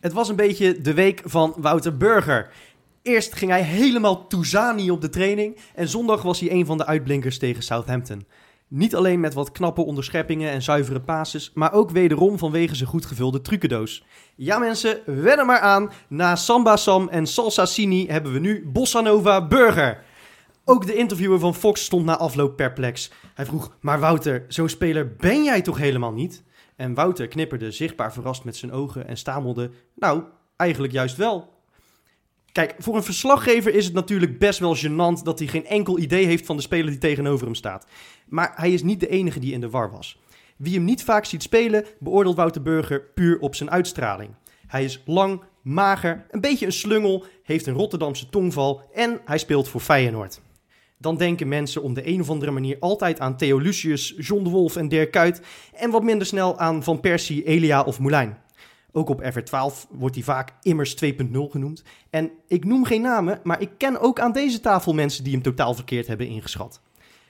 [0.00, 2.50] Het was een beetje de week van Wouter Burger.
[3.02, 6.86] Eerst ging hij helemaal Touzani op de training en zondag was hij een van de
[6.86, 8.26] uitblinkers tegen Southampton.
[8.68, 13.06] Niet alleen met wat knappe onderscheppingen en zuivere passes, maar ook wederom vanwege zijn goed
[13.06, 14.04] gevulde trucendoos.
[14.34, 15.90] Ja mensen, wennen maar aan.
[16.08, 20.02] Na Samba Sam en Salsa Sini hebben we nu Bossa Nova Burger.
[20.64, 23.10] Ook de interviewer van Fox stond na afloop perplex.
[23.34, 26.42] Hij vroeg, maar Wouter, zo'n speler ben jij toch helemaal niet?
[26.76, 30.22] En Wouter knipperde zichtbaar verrast met zijn ogen en stamelde, nou,
[30.56, 31.52] eigenlijk juist wel.
[32.52, 36.26] Kijk, voor een verslaggever is het natuurlijk best wel gênant dat hij geen enkel idee
[36.26, 37.86] heeft van de speler die tegenover hem staat.
[38.28, 40.18] Maar hij is niet de enige die in de war was.
[40.56, 44.30] Wie hem niet vaak ziet spelen, beoordeelt Wouter Burger puur op zijn uitstraling.
[44.66, 49.68] Hij is lang, mager, een beetje een slungel, heeft een Rotterdamse tongval en hij speelt
[49.68, 50.40] voor Feyenoord.
[51.04, 54.50] Dan denken mensen om de een of andere manier altijd aan Theo Lucius, John de
[54.50, 55.40] Wolf en Dirk Kuyt
[55.72, 58.38] en wat minder snel aan Van Persie, Elia of Moulijn.
[58.92, 61.10] Ook op FR12 wordt hij vaak immers 2.0
[61.50, 61.82] genoemd.
[62.10, 65.42] En ik noem geen namen, maar ik ken ook aan deze tafel mensen die hem
[65.42, 66.80] totaal verkeerd hebben ingeschat.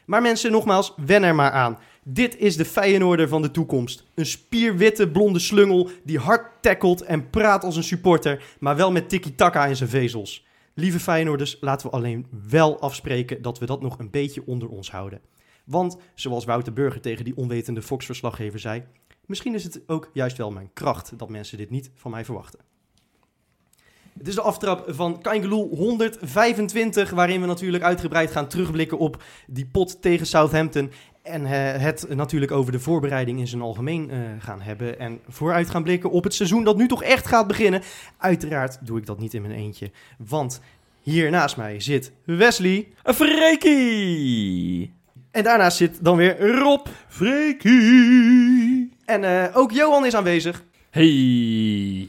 [0.04, 1.78] Maar mensen, nogmaals, wen er maar aan.
[2.02, 4.04] Dit is de Feyenoorder van de toekomst.
[4.14, 9.08] Een spierwitte blonde slungel die hard tackelt en praat als een supporter, maar wel met
[9.08, 10.44] tiki-taka in zijn vezels.
[10.74, 14.90] Lieve Feyenoorders, laten we alleen wel afspreken dat we dat nog een beetje onder ons
[14.90, 15.20] houden.
[15.64, 18.84] Want, zoals Wouter Burger tegen die onwetende Fox-verslaggever zei,
[19.26, 22.60] misschien is het ook juist wel mijn kracht dat mensen dit niet van mij verwachten.
[24.18, 29.66] Het is de aftrap van Kaingeloel 125, waarin we natuurlijk uitgebreid gaan terugblikken op die
[29.66, 30.90] pot tegen Southampton.
[31.24, 34.98] En eh, het natuurlijk over de voorbereiding in zijn algemeen eh, gaan hebben.
[34.98, 37.82] En vooruit gaan blikken op het seizoen dat nu toch echt gaat beginnen.
[38.16, 39.90] Uiteraard doe ik dat niet in mijn eentje.
[40.18, 40.60] Want
[41.00, 42.88] hier naast mij zit Wesley.
[43.02, 44.90] Freaky!
[45.30, 46.86] En daarnaast zit dan weer Rob.
[47.08, 47.68] Freaky.
[49.04, 50.64] En eh, ook Johan is aanwezig.
[50.90, 52.08] Hey!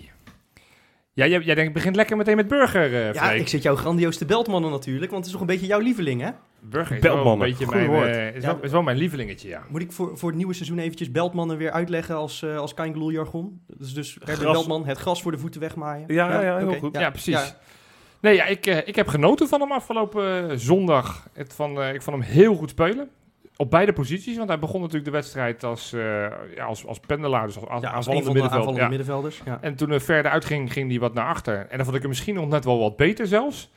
[1.14, 4.26] Ja, jij, jij denkt, begint lekker meteen met burger, Ja, ik zit jou grandioos te
[4.26, 5.12] beltmannen natuurlijk.
[5.12, 6.30] Want het is toch een beetje jouw lieveling, hè?
[6.70, 8.08] Burger is wel een beetje mijn, woord.
[8.08, 8.54] eh, is, Ja.
[8.54, 9.64] wel, is wel mijn lievelingetje, ja.
[9.70, 12.74] Moet ik voor, voor het nieuwe seizoen eventjes Beltmannen weer uitleggen als, uh, als
[13.10, 13.62] jargon?
[13.68, 14.52] Dat is dus Erwin.
[14.52, 16.14] Beltman, het gras voor de voeten wegmaaien.
[16.14, 16.98] Ja, ja, ja, heel goed.
[16.98, 17.56] Ja, precies.
[18.20, 21.28] Nee, ja, ik, eh, ik heb genoten van hem afgelopen zondag.
[21.34, 23.10] Het van, eh, ik vond hem heel goed spelen.
[23.58, 26.02] Op beide posities, want hij begon natuurlijk de wedstrijd als, eh,
[26.56, 28.54] ja, als, als pendelaar, dus als, als Ja, als aanvallende een van de middenveld.
[28.78, 28.88] aanvallende Ja.
[28.90, 29.42] middenvelders.
[29.46, 29.58] Ja.
[29.62, 31.58] En toen er verder uitging, ging hij wat naar achter.
[31.58, 33.72] En dan vond ik hem misschien nog net wel wat beter zelfs.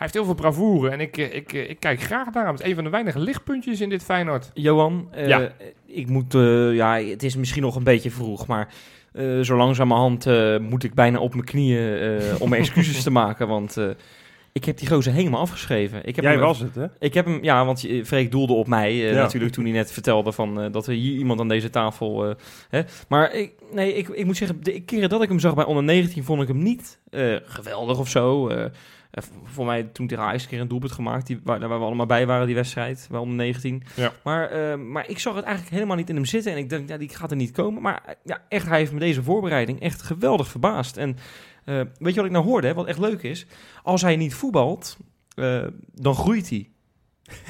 [0.00, 2.52] Hij heeft heel veel bravoure en ik, eh, ik, eh, ik kijk graag naar hem.
[2.54, 4.50] Het is een van de weinige lichtpuntjes in dit Feyenoord.
[4.54, 5.52] Johan, eh, Ja.
[5.86, 8.68] ik moet, eh, ja, het is misschien nog een beetje vroeg, maar
[9.12, 13.48] eh, zo langzamerhand eh, moet ik bijna op mijn knieën eh, om excuses te maken,
[13.48, 13.88] want eh,
[14.52, 15.98] ik heb die gozer helemaal afgeschreven.
[16.04, 16.86] Ik heb Jij hem, was het, hè?
[16.98, 19.20] Ik heb hem, ja, want Freek doelde op mij eh, Ja.
[19.20, 22.28] natuurlijk toen hij net vertelde van, eh, dat er hier iemand aan deze tafel...
[22.28, 22.34] eh,
[22.68, 22.82] hè.
[23.08, 25.84] Maar ik, nee, ik, ik moet zeggen, de keren dat ik hem zag bij onder
[25.84, 28.50] 19 vond ik hem niet eh, geweldig of zo.
[29.10, 31.84] Eh, voor mij toen tegen Ajax een keer een doelpunt gemaakt, die, waar, waar we
[31.84, 33.82] allemaal bij waren, die wedstrijd, bij onder 19.
[33.94, 34.12] Ja.
[34.22, 36.88] Maar, eh, maar ik zag het eigenlijk helemaal niet in hem zitten en ik dacht,
[36.88, 37.82] ja, die gaat er niet komen.
[37.82, 40.96] Maar eh, ja, echt, hij heeft me deze voorbereiding echt geweldig verbaasd.
[40.96, 41.16] En
[41.64, 43.46] eh, weet je wat ik nou hoorde, hè, wat echt leuk is?
[43.82, 44.96] Als hij niet voetbalt,
[45.94, 46.68] dan groeit hij.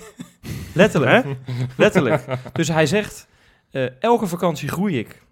[0.75, 1.27] Letterlijk.
[1.77, 2.25] Letterlijk.
[2.53, 3.29] Dus hij zegt,
[4.01, 5.23] elke vakantie groei ik.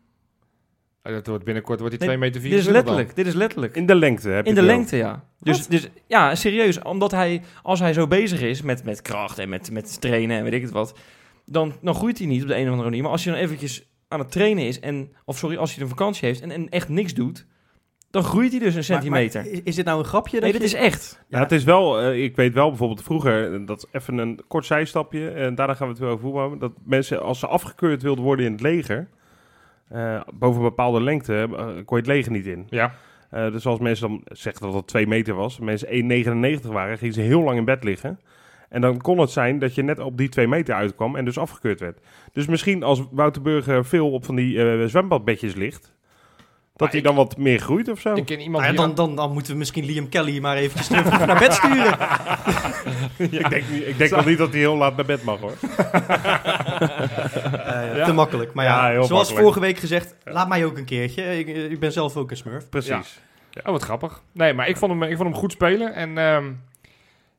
[1.09, 2.95] Eh, Dat wordt binnenkort wordt hij Nee, 2 meter Dit is 24 dan.
[2.95, 3.17] letterlijk.
[3.17, 3.77] Dit is letterlijk.
[3.77, 5.25] In de lengte heb In de lengte, ja.
[5.41, 6.83] Dus, dus ja, serieus.
[6.83, 10.45] Omdat hij, als hij zo bezig is met, met kracht en met, met trainen en
[10.45, 10.99] weet ik het wat,
[11.45, 13.03] dan, dan groeit hij niet op de een of andere manier.
[13.03, 15.89] Maar als hij dan eventjes aan het trainen is, en, of sorry, als hij een
[15.89, 17.47] vakantie heeft en, en echt niks doet,
[18.11, 19.63] dan groeit hij dus een Maar- maar centimeter.
[19.67, 20.41] is- dit nou een grapje?
[20.41, 21.25] nee, dat dit je- is echt.
[21.29, 24.41] Ja, het is wel, eh, ik weet wel bijvoorbeeld vroeger, eh, dat is even een
[24.49, 28.03] kort zijstapje, en daarna gaan we het weer over voetbal dat mensen als ze afgekeurd
[28.03, 29.09] wilden worden in het leger,
[29.89, 32.67] eh, boven een bepaalde lengte, eh, kon je het leger niet in.
[32.71, 32.95] Ja.
[33.31, 37.15] Eh, dus als mensen dan zeggen dat het 2 meter was, mensen 1,99 waren, gingen
[37.15, 38.21] ze heel lang in bed liggen.
[38.69, 41.39] En dan kon het zijn dat je net op die 2 meter uitkwam en dus
[41.39, 42.01] afgekeurd werd.
[42.33, 45.95] Dus misschien als Wouter Burger veel op van die zwembadbedjes ligt,
[46.79, 48.15] dat hij dan wat meer groeit of zo.
[48.15, 50.57] Ik ken iemand Nou ja, die dan, dan, dan moeten we misschien Liam Kelly maar
[50.57, 51.99] eventjes terug naar bed sturen.
[53.41, 55.53] ik denk, ik denk wel niet dat hij heel laat naar bed mag hoor.
[57.69, 58.05] Eh, Ja.
[58.05, 58.53] Te makkelijk.
[58.55, 59.41] Maar ja, zoals makkelijk.
[59.41, 61.39] vorige week gezegd, laat mij ook een keertje.
[61.39, 62.69] Ik, ik ben zelf ook een smurf.
[62.69, 63.21] Precies.
[63.65, 64.23] Oh, wat grappig.
[64.33, 65.95] Nee, maar ik vond hem, ik vond hem goed spelen.
[65.95, 66.45] En ehm,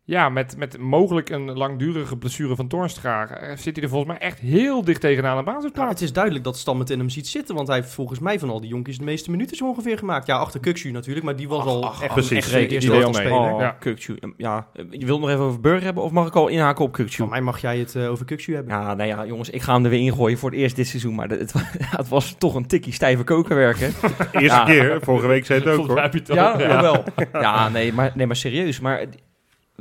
[0.10, 3.28] ja, met, met mogelijk een langdurige blessure van Toornstra...
[3.30, 5.90] eh, zit hij er volgens mij echt heel dicht tegenaan de Ja, basisplaats.
[5.92, 8.40] het is duidelijk dat Stam het in hem ziet zitten, want hij heeft volgens mij
[8.40, 10.28] van al die jonkies de meeste minuten zo ongeveer gemaakt.
[10.28, 12.38] Ja, achter Kukshu natuurlijk, maar die was al ach, echt, precies.
[12.38, 13.34] echt een Die eerste deed al elftal mee.
[13.42, 13.60] speler.
[13.62, 13.70] Ja.
[13.70, 14.34] Oh, Kukçu.
[14.38, 17.16] Ja, je wilt nog even over Burger hebben of mag ik al inhaken op Kukçu?
[17.16, 18.74] Van mij mag jij het eh, over Kukshu hebben.
[18.74, 21.16] Ja, nou ja, jongens, ik ga hem er weer ingooien voor het eerst dit seizoen.
[21.16, 21.54] Maar het,
[21.98, 23.86] het was toch een tikkie stijve kokerwerk, hè?
[24.32, 24.64] Eerste Ja.
[24.64, 26.14] keer, vorige week zei het ook Volgens mij hoor.
[26.14, 26.68] heb je het al.
[26.68, 27.04] Ja, wel.
[27.42, 28.80] Ja, nee maar, nee, maar serieus.
[28.80, 29.06] Maar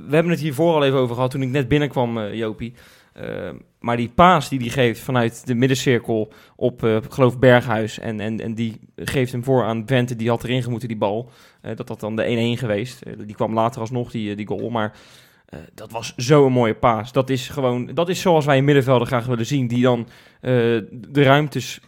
[0.06, 2.74] we hebben het hiervoor al even over gehad toen ik net binnenkwam, eh Jopie.
[3.18, 3.50] Eh,
[3.80, 7.98] maar die paas die hij geeft vanuit de middencirkel op, eh, geloof, Berghuis.
[7.98, 11.30] En, en, en die geeft hem voor aan Twente, die had erin gemoeten, die bal.
[11.60, 13.02] Eh, dat dat dan de 1-1 geweest.
[13.26, 14.70] Die kwam later alsnog, die, die goal.
[14.70, 14.96] Maar
[15.74, 17.12] dat was zo'n mooie paas.
[17.12, 19.68] Dat is gewoon, dat is zoals wij in middenvelden graag willen zien.
[19.68, 20.08] Die dan
[20.90, 21.80] de ruimtes,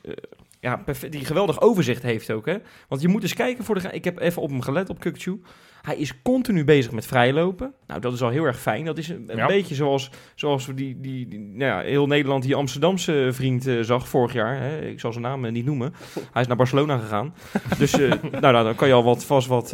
[0.61, 2.47] ja, die geweldig overzicht heeft ook.
[2.47, 2.57] Hè?
[2.89, 3.89] Want je moet eens kijken voor de.
[3.91, 5.41] Ik heb even op hem gelet op Kukchu.
[5.83, 7.73] Hij is continu bezig met vrijlopen.
[7.87, 8.85] Nou, dat is al heel erg fijn.
[8.85, 9.47] Dat is een, een Ja.
[9.47, 13.81] beetje zoals, zoals we die, die, die- nou ja, heel Nederland die Amsterdamse vriend eh,
[13.81, 14.61] zag vorig jaar.
[14.61, 14.79] Hè?
[14.81, 15.95] Ik zal zijn naam eh, niet noemen.
[16.33, 17.35] Hij is naar Barcelona gegaan.
[17.79, 19.71] Dus eh, nou, nou, dan kan je al wat, vast wat...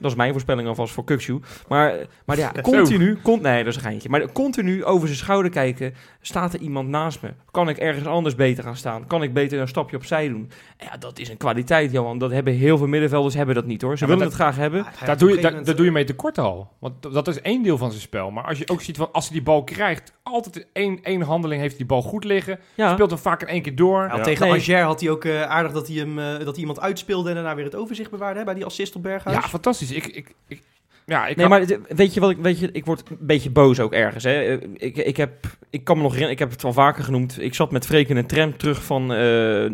[0.00, 1.40] dat is mijn voorspelling alvast voor Kukchu.
[1.68, 1.94] Maar,
[2.24, 3.18] maar ja, continu...
[3.22, 4.08] Con, nee, dat is een geintje.
[4.08, 5.94] Maar continu over zijn schouder kijken.
[6.26, 7.28] Staat er iemand naast me?
[7.50, 9.06] Kan ik ergens anders beter gaan staan?
[9.06, 10.50] Kan ik beter een stapje opzij doen?
[10.78, 12.18] Ja, dat is een kwaliteit, Johan.
[12.18, 13.98] Dat hebben heel veel middenvelders hebben dat niet, hoor.
[13.98, 14.84] Ze Ja, willen het graag hebben.
[14.84, 16.70] Heeft Daar doe, je, daar, moment, daar doe je mee tekort al.
[16.78, 18.30] Want dat is één deel van zijn spel.
[18.30, 21.60] Maar als je ook ziet, van, als hij die bal krijgt, altijd één, één handeling
[21.60, 22.58] heeft die bal goed liggen.
[22.74, 22.92] Ja.
[22.92, 24.02] Speelt hem vaak in één keer door.
[24.02, 24.22] Ja, Ja.
[24.22, 24.50] Tegen Nee.
[24.50, 27.34] Angers had hij ook eh, aardig dat hij, hem, eh, dat hij iemand uitspeelde en
[27.34, 29.36] daarna weer het overzicht bewaarde hè, bij die assist op Berghuis.
[29.36, 29.90] Ja, fantastisch.
[29.92, 30.62] Ik, ik, ik,
[31.06, 33.50] ja, ik Nee, kan- maar weet je wat ik, weet je, ik word een beetje
[33.50, 34.24] boos ook ergens.
[34.24, 34.52] Hè.
[34.76, 37.42] Ik, ik, heb, ik kan me nog herinneren, ik heb het al vaker genoemd.
[37.42, 39.72] Ik zat met Freek in een tram terug van eh, eh,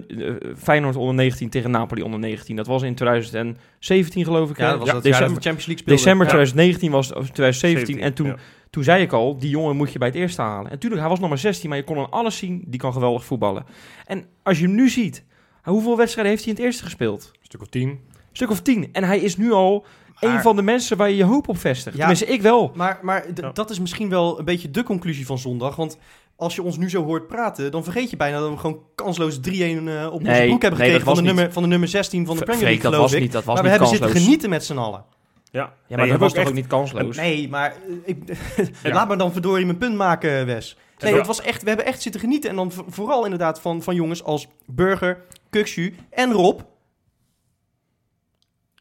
[0.57, 2.57] Feyenoord onder 19 tegen Napoli onder 19.
[2.57, 4.59] Dat was in 2017 geloof ik.
[4.59, 6.03] Ja, dat was dat december, de Champions League speelde.
[6.03, 6.33] december Ja.
[6.33, 8.01] 2019 was het, of 2017.
[8.01, 8.37] En toen, ja.
[8.71, 10.65] toen zei ik al, die jongen moet je bij het eerste halen.
[10.67, 12.93] En natuurlijk, hij was nog maar 16, maar je kon aan alles zien, die kan
[12.93, 13.65] geweldig voetballen.
[14.07, 15.25] En als je hem nu ziet,
[15.63, 17.31] hoeveel wedstrijden heeft hij in het eerste gespeeld?
[17.33, 17.89] een stuk of tien.
[17.89, 17.99] Een
[18.33, 18.89] stuk of tien.
[18.93, 19.85] En hij is nu al
[20.31, 21.95] Een van de mensen waar je je hoop op vestigt.
[21.97, 21.99] Ja.
[21.99, 22.73] Tenminste, ik wel.
[22.75, 23.51] Maar, maar Ja.
[23.53, 25.77] dat is misschien wel een beetje de conclusie van zondag.
[25.77, 25.99] Want
[26.37, 29.39] als je ons nu zo hoort praten, dan vergeet je bijna dat we gewoon kansloos
[29.41, 31.33] 3-1 eh, op onze Nee, broek hebben gekregen van, de niet.
[31.35, 33.23] nummer, van de nummer 16 van de Premier Freek, League, dat geloof was ik.
[33.23, 34.09] niet, dat was maar we hebben kansloos.
[34.11, 35.05] zitten genieten met z'n allen.
[35.51, 37.17] Ja, Ja, maar Nee, dat was toch echt- ook niet kansloos?
[37.17, 38.19] Nee, maar eh, ik,
[38.83, 38.93] Ja.
[38.93, 40.77] laat me dan verdorie mijn punt maken, Wes.
[40.99, 42.51] Nee, het was echt, we hebben echt zitten genieten.
[42.51, 46.61] En dan vo- vooral inderdaad van, van jongens als Burger, Kukshu en Rob.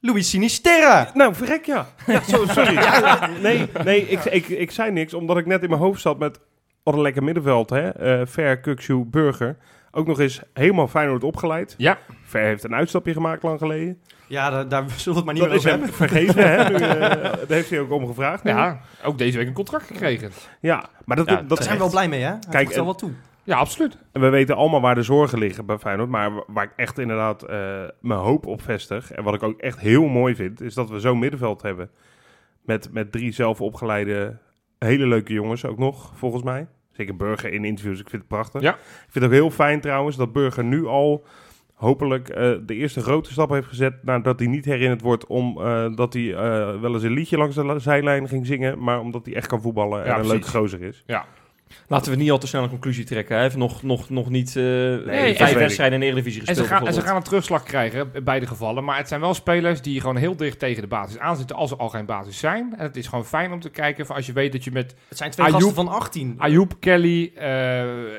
[0.04, 1.12] Luis Sinisterra.
[1.14, 1.88] Nou, verrek ja.
[2.08, 2.74] ja zo, sorry.
[3.42, 6.40] nee, nee ik, ik, ik zei niks, omdat ik net in mijn hoofd zat met...
[6.84, 7.90] Wat een lekker middenveld, hè.
[7.90, 9.58] Eh Ver, Kukshoe, Burger.
[9.92, 11.76] Ook nog eens helemaal Feyenoord opgeleid.
[11.78, 11.98] Ja.
[12.24, 14.02] Ver heeft een uitstapje gemaakt lang geleden.
[14.28, 16.34] Ja, daar, daar zullen we het maar niet Dat meer is over hebben.
[16.34, 16.70] vergeven, hè.
[16.70, 18.44] Nu, eh, daar heeft hij ook om gevraagd.
[18.44, 18.52] nu.
[18.52, 20.32] Ja, ook deze week een contract gekregen.
[20.62, 22.30] ja maar dat, Ja, dat, zijn we wel blij mee, hè?
[22.30, 23.12] Hij Kijk, wel wat toe.
[23.44, 23.98] Ja, absoluut.
[24.12, 26.10] En we weten allemaal waar de zorgen liggen bij Feyenoord.
[26.10, 29.12] Maar wa- waar ik echt inderdaad eh, mijn hoop op vestig.
[29.12, 30.62] En wat ik ook echt heel mooi vind.
[30.62, 31.90] Is dat we zo'n middenveld hebben.
[32.66, 34.38] Met, met drie zelf opgeleide
[34.80, 36.68] hele leuke jongens ook nog, volgens mij.
[36.92, 38.00] Zeker Burger in interviews.
[38.00, 38.62] Ik vind het prachtig.
[38.62, 38.74] Ja.
[38.74, 38.80] Ik
[39.10, 41.24] vind het ook heel fijn trouwens dat Burger nu al
[41.74, 44.04] hopelijk eh, de eerste grote stap heeft gezet.
[44.04, 47.80] Nadat hij niet herinnerd wordt omdat dat hij eh, wel eens een liedje langs de
[47.80, 48.84] zijlijn ging zingen.
[48.84, 50.32] Maar omdat hij echt kan voetballen en Ja, een precies.
[50.32, 51.04] leuke gozer is.
[51.88, 53.34] Laten we niet al te snel een conclusie trekken.
[53.34, 56.68] Hij heeft nog, nog, nog niet eh dat vijf wedstrijden in de Eredivisie En gespeeld.
[56.68, 58.84] ze, gaan, en ze gaan een terugslag krijgen, in beide gevallen.
[58.84, 61.76] Maar het zijn wel spelers die gewoon heel dicht tegen de basis aanzitten als ze
[61.76, 62.74] al geen basis zijn.
[62.78, 64.96] En het is gewoon fijn om te kijken van als je weet dat je met
[65.08, 66.36] Het zijn twee Ayoub- gasten van 18.
[66.38, 67.46] Ayoub, Kelly, eh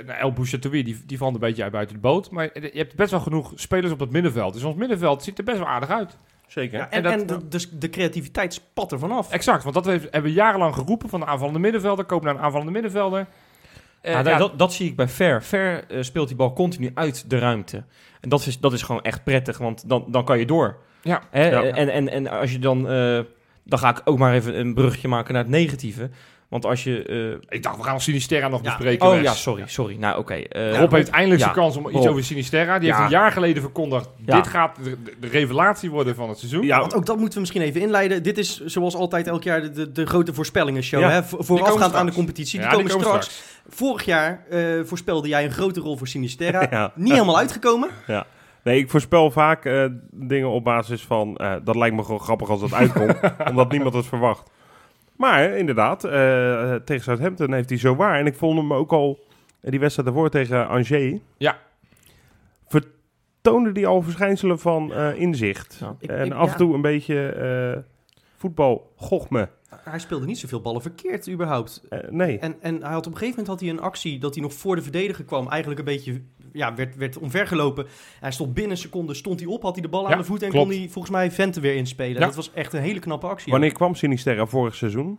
[0.06, 2.30] nou, El Bouchatoui, die, die valt een beetje uit buiten de boot.
[2.30, 4.52] Maar je hebt best wel genoeg spelers op dat middenveld.
[4.54, 6.16] Dus ons middenveld ziet er best wel aardig uit.
[6.46, 6.78] Zeker.
[6.78, 9.30] Ja, en en en dat- de, dus de creativiteit spat er vanaf.
[9.32, 12.04] Exact, want dat heeft- hebben we jarenlang geroepen van de aanvallende middenvelder.
[12.04, 13.26] Koop naar een aanvallende middenvelder.
[14.02, 15.42] Eh, Ja, ja, dat, dat zie ik bij Ver.
[15.42, 17.84] Ver eh, speelt die bal continu uit de ruimte.
[18.20, 20.76] En dat is, dat is gewoon echt prettig, want dan, dan kan je door.
[21.02, 21.22] Ja.
[21.30, 21.48] Hè?
[21.50, 21.62] Ja.
[21.62, 22.88] En, en, en als je dan...
[22.88, 23.20] eh,
[23.64, 26.10] dan ga ik ook maar even een bruggetje maken naar het negatieve.
[26.52, 27.02] Want als je...
[27.48, 28.64] eh, ik dacht, we gaan Sinisterra nog Ja.
[28.76, 29.06] bespreken.
[29.06, 29.22] oh Wes.
[29.22, 29.96] ja, sorry, sorry.
[29.98, 30.34] Nou, oké.
[30.34, 31.46] eh, Rob heeft eindelijk Ja.
[31.46, 32.06] zijn kans om iets Rob.
[32.08, 32.78] over Sinisterra.
[32.78, 32.94] Die Ja.
[32.96, 34.08] heeft een jaar geleden verkondigd.
[34.26, 34.36] Ja.
[34.36, 36.62] Dit gaat de, de- revelatie worden van het seizoen.
[36.66, 38.22] Ja, Want ook dat moeten we misschien even inleiden.
[38.22, 41.00] Dit is zoals altijd elk jaar de, de, de grote voorspellingenshow.
[41.00, 41.10] Ja.
[41.10, 41.22] Hè?
[41.22, 42.58] Vo- Voorafgaand aan de competitie.
[42.58, 43.42] Die Ja, komen, straks.
[43.68, 46.66] Vorig jaar eh, voorspelde jij een grote rol voor Sinisterra.
[46.70, 46.92] Ja.
[46.94, 47.88] Niet helemaal uitgekomen.
[48.64, 51.36] Nee, ik voorspel vaak eh, dingen op basis van...
[51.36, 53.16] eh, dat lijkt me gewoon grappig als dat uitkomt,
[53.50, 54.50] omdat niemand het verwacht.
[55.16, 58.18] Maar inderdaad, eh, tegen Southampton heeft hij zo waar.
[58.18, 59.18] En ik vond hem ook al,
[59.60, 61.20] die wedstrijd daarvoor tegen Angers...
[61.36, 61.58] Ja.
[62.68, 65.80] Vertoonde die al verschijnselen van eh, inzicht.
[65.98, 67.28] Ik- en ik- af en toe een beetje...
[67.28, 67.82] eh,
[68.36, 69.48] voetbal gochme.
[69.84, 71.82] Hij speelde niet zoveel ballen verkeerd überhaupt.
[72.10, 72.38] Nee.
[72.38, 74.52] En, en hij had op een gegeven moment had hij een actie dat hij nog
[74.52, 75.48] voor de verdediger kwam.
[75.48, 77.86] Eigenlijk een beetje, ja, werd, werd omvergelopen.
[78.20, 80.24] Hij stond binnen een seconde, stond hij op, had hij de bal Ja, aan de
[80.24, 80.68] voet en klopt.
[80.68, 82.20] kon hij volgens mij Vente weer inspelen.
[82.20, 82.26] Ja.
[82.26, 83.52] Dat was echt een hele knappe actie.
[83.52, 85.18] Wanneer kwam Sinisterra vorig seizoen?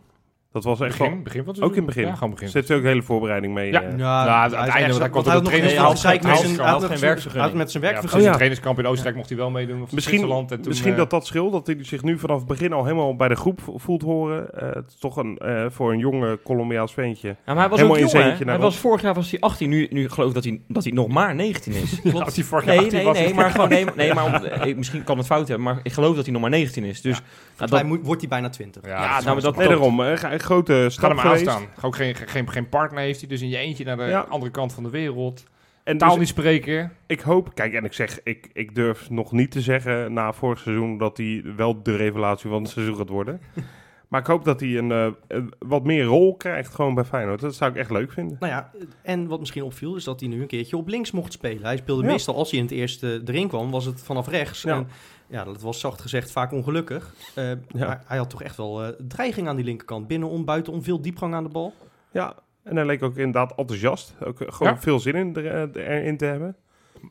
[0.54, 1.22] Dat was echt Begin, wel...
[1.22, 2.02] begin van het Ook in het begin.
[2.06, 2.48] Ja, gewoon begin.
[2.48, 3.70] Zit er ook een hele voorbereiding mee.
[3.72, 3.82] Ja.
[3.82, 3.98] eh.
[3.98, 6.38] Ja, Ja, het is einde, want hij kwam hij geen hij had gezeik geen- met
[6.40, 7.54] hij zijn- had met zijn- werkvergunning.
[7.54, 8.14] met zijn Ja, werkvergunning.
[8.14, 8.32] Oh, ja.
[8.32, 9.82] Trainingskamp in Oostenrijk mocht hij wel meedoen.
[9.82, 10.30] Of Misschien.
[10.30, 12.84] En toen, misschien eh, dat dat scheelt, dat hij zich nu vanaf het begin al
[12.84, 14.50] helemaal bij de groep vo- voelt horen.
[14.60, 17.28] Eh, het is toch een, eh, voor een jonge Colombiaans ventje.
[17.28, 19.68] Ja, maar hij was Helemaal ook in jong, Hij was vorig jaar was hij 18,
[19.68, 22.00] nu, nu geloof ik dat hij, dat hij nog maar 19 is.
[22.02, 24.42] Ja, als hij vorig jaar Nee, 18 nee, was, nee, maar gewoon, nee, nee, maar
[24.76, 27.00] misschien kan het fout hebben, maar ik geloof dat hij nog maar 19 is.
[27.00, 27.20] Dus
[27.58, 27.66] Ja.
[27.66, 28.82] nou, wordt hij bijna 20.
[28.84, 29.68] Ja, Ja, dat is nou, Nee, klopt.
[29.68, 30.00] daarom.
[30.44, 31.46] Grote stap maar geweest.
[31.48, 31.84] aan staan.
[31.84, 34.20] Ook geen, geen, geen partner heeft hij, dus in je eentje naar de Ja.
[34.28, 35.44] andere kant van de wereld.
[35.84, 36.92] En Taal dus niet spreken.
[37.06, 40.58] ik hoop, kijk, en ik zeg, ik, ik durf nog niet te zeggen na vorig
[40.58, 43.40] seizoen dat hij wel de revelatie van het seizoen gaat worden.
[44.08, 47.40] maar ik hoop dat hij een, eh, een wat meer rol krijgt gewoon bij Feyenoord.
[47.40, 48.36] Dat zou ik echt leuk vinden.
[48.40, 48.70] Nou ja,
[49.02, 51.64] en wat misschien opviel is dat hij nu een keertje op links mocht spelen.
[51.64, 52.08] Hij speelde Ja.
[52.10, 54.62] meestal, als hij in het eerste erin kwam, was het vanaf rechts.
[54.62, 54.76] Ja.
[54.76, 54.88] En
[55.26, 57.14] ja, dat was zacht gezegd vaak ongelukkig.
[57.34, 60.06] Eh, Maar hij had toch echt wel eh, dreiging aan die linkerkant.
[60.06, 61.74] Binnenom, buitenom, veel diepgang aan de bal.
[62.12, 64.14] Ja, en hij leek ook inderdaad enthousiast.
[64.24, 64.80] Ook gewoon Ja.
[64.80, 65.36] veel zin in
[65.72, 66.56] erin te hebben.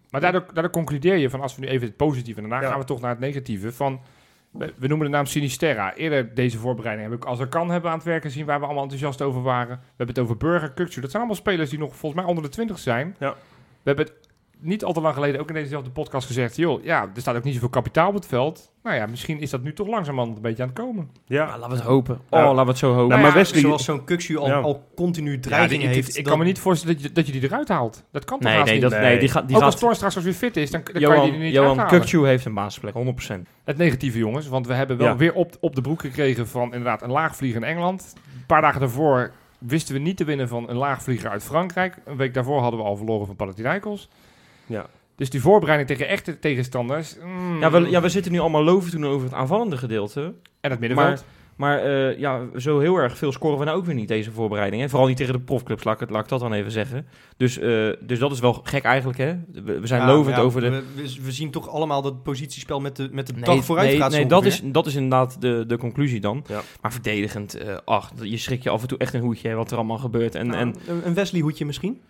[0.10, 2.72] Maar daardoor, daardoor concludeer je van als we nu even het positieve en daarna Ja.
[2.72, 3.72] gaan we toch naar het negatieve.
[3.72, 4.00] Van,
[4.53, 5.95] we, noemen de naam Sinisterra.
[5.95, 8.65] Eerder deze voorbereiding heb ik als er kan hebben aan het werken zien waar we
[8.65, 9.75] allemaal enthousiast over waren.
[9.77, 11.01] We hebben het over Burger, Kukcu.
[11.01, 13.15] Dat zijn allemaal spelers die nog volgens mij onder de 20 zijn.
[13.19, 13.31] Ja.
[13.31, 13.38] We
[13.83, 14.15] hebben het
[14.63, 16.55] niet al te lang geleden ook in dezezelfde podcast gezegd.
[16.55, 18.72] Joh, ja, er staat ook niet zoveel kapitaal op het veld.
[18.84, 21.10] Nou ja, misschien is dat nu toch langzamerhand een beetje aan het komen.
[21.25, 22.15] Ja, Ja, laten we het hopen.
[22.15, 22.46] Oh, Ja.
[22.46, 23.08] laten we het zo hopen.
[23.08, 23.62] Nou, ja, maar Wesley...
[23.62, 24.60] Zoals zo'n Kuxu al, Ja.
[24.60, 25.98] al continu Ja, dreiging heeft.
[25.98, 28.03] ik, ik dan- kan me niet voorstellen dat je, dat je die eruit haalt.
[28.12, 28.82] Dat kan toch nee, nee, niet?
[28.82, 29.01] dat, Nee.
[29.01, 29.48] nee, die gaat...
[29.48, 31.39] Die ook als gaat Thor straks als weer fit is, dan, dan kan je die
[31.39, 31.88] niet Johan.
[31.88, 33.48] Kukcu heeft een basisplek, 100%.
[33.63, 34.48] Het negatieve, jongens.
[34.48, 35.15] Want we hebben wel Ja.
[35.15, 38.13] weer op, op de broek gekregen van inderdaad een laagvlieger in Engeland.
[38.15, 41.98] Een paar dagen daarvoor wisten we niet te winnen van een laagvlieger uit Frankrijk.
[42.05, 44.10] Een week daarvoor hadden we al verloren van Panathinaikos.
[44.65, 44.86] Ja.
[45.15, 47.15] Dus die voorbereiding tegen echte tegenstanders.
[47.24, 50.34] mm, Ja we, ja, we zitten nu allemaal loven toen over het aanvallende gedeelte.
[50.62, 51.25] en het middenveld.
[51.55, 54.82] Maar eh, ja, zo heel erg veel scoren we nou ook weer niet, deze voorbereiding.
[54.82, 54.89] Hè?
[54.89, 57.05] Vooral niet tegen de profclubs, laat ik, het, laat ik dat dan even zeggen.
[57.38, 59.36] Dus, eh, dus dat is wel gek eigenlijk, hè?
[59.51, 60.70] We, we zijn Ja, lovend ja, over de...
[60.70, 63.89] We, we, we zien toch allemaal dat positiespel met de, met de Nee, dag vooruit
[63.89, 64.12] nee, gaat.
[64.12, 66.43] nee dat, is, dat is inderdaad de, de conclusie dan.
[66.48, 66.62] Ja.
[66.82, 69.72] Maar verdedigend, eh, ach, je schrik je af en toe echt een hoedje hè, wat
[69.72, 70.36] er allemaal gebeurt.
[70.36, 72.01] En, Nou, en een- een Wesley hoedje misschien?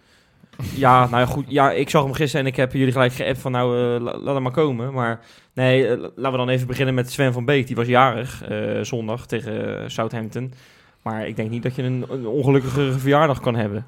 [0.75, 3.51] Ja, nou goed, ja, ik zag hem gisteren en ik heb jullie gelijk geappt van
[3.51, 4.93] nou, eh, la- laat hem maar komen.
[4.93, 5.19] Maar
[5.53, 7.67] nee, eh, laten we dan even beginnen met Sven van Beek.
[7.67, 10.53] Die was jarig eh, zondag tegen Southampton.
[11.01, 13.86] Maar ik denk niet dat je een, een ongelukkige verjaardag kan hebben.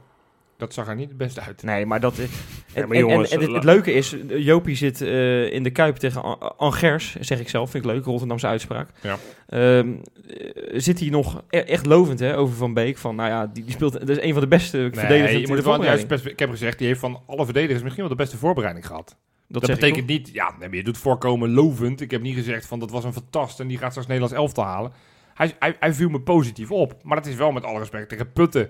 [0.65, 1.63] Dat zag er niet het beste uit.
[1.63, 2.17] Nee, maar dat...
[2.19, 2.25] eh,
[2.74, 3.19] en, maar en-
[3.53, 7.69] het, leuke is, Jopie zit eh, in de Kuip tegen An- Angers, zeg ik zelf.
[7.69, 8.89] Vind ik leuk, Rotterdamse uitspraak.
[9.01, 9.17] Ja.
[9.48, 9.89] Ehm,
[10.27, 12.98] eh, zit hij nog e- echt lovend hè, over Van Beek.
[12.98, 13.93] Van, nou ja, die, die speelt...
[13.93, 16.07] Dat is een van de beste verdedigers je moet de het wel juist voorbereiding.
[16.07, 19.17] best, Ik heb gezegd, die heeft van alle verdedigers misschien wel de beste voorbereiding gehad.
[19.48, 22.01] Dat, betekent niet, ja, nee, je doet voorkomen lovend.
[22.01, 24.63] Ik heb niet gezegd van dat was een fantast en die gaat straks Nederlands elftal
[24.63, 24.91] halen.
[25.34, 28.31] Hij, hij, hij viel me positief op, maar dat is wel met alle respect tegen
[28.34, 28.67] Putten.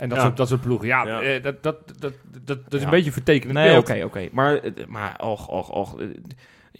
[0.00, 0.24] En dat, Ja.
[0.24, 0.86] soort, dat soort ploegen.
[0.88, 1.20] Ja, Ja.
[1.20, 2.12] eh, dat, dat, dat,
[2.44, 2.84] dat, dat, is Ja.
[2.84, 4.28] een beetje vertekend Nee, oké, oké.
[4.32, 6.00] Maar, eh, maar och, och, och.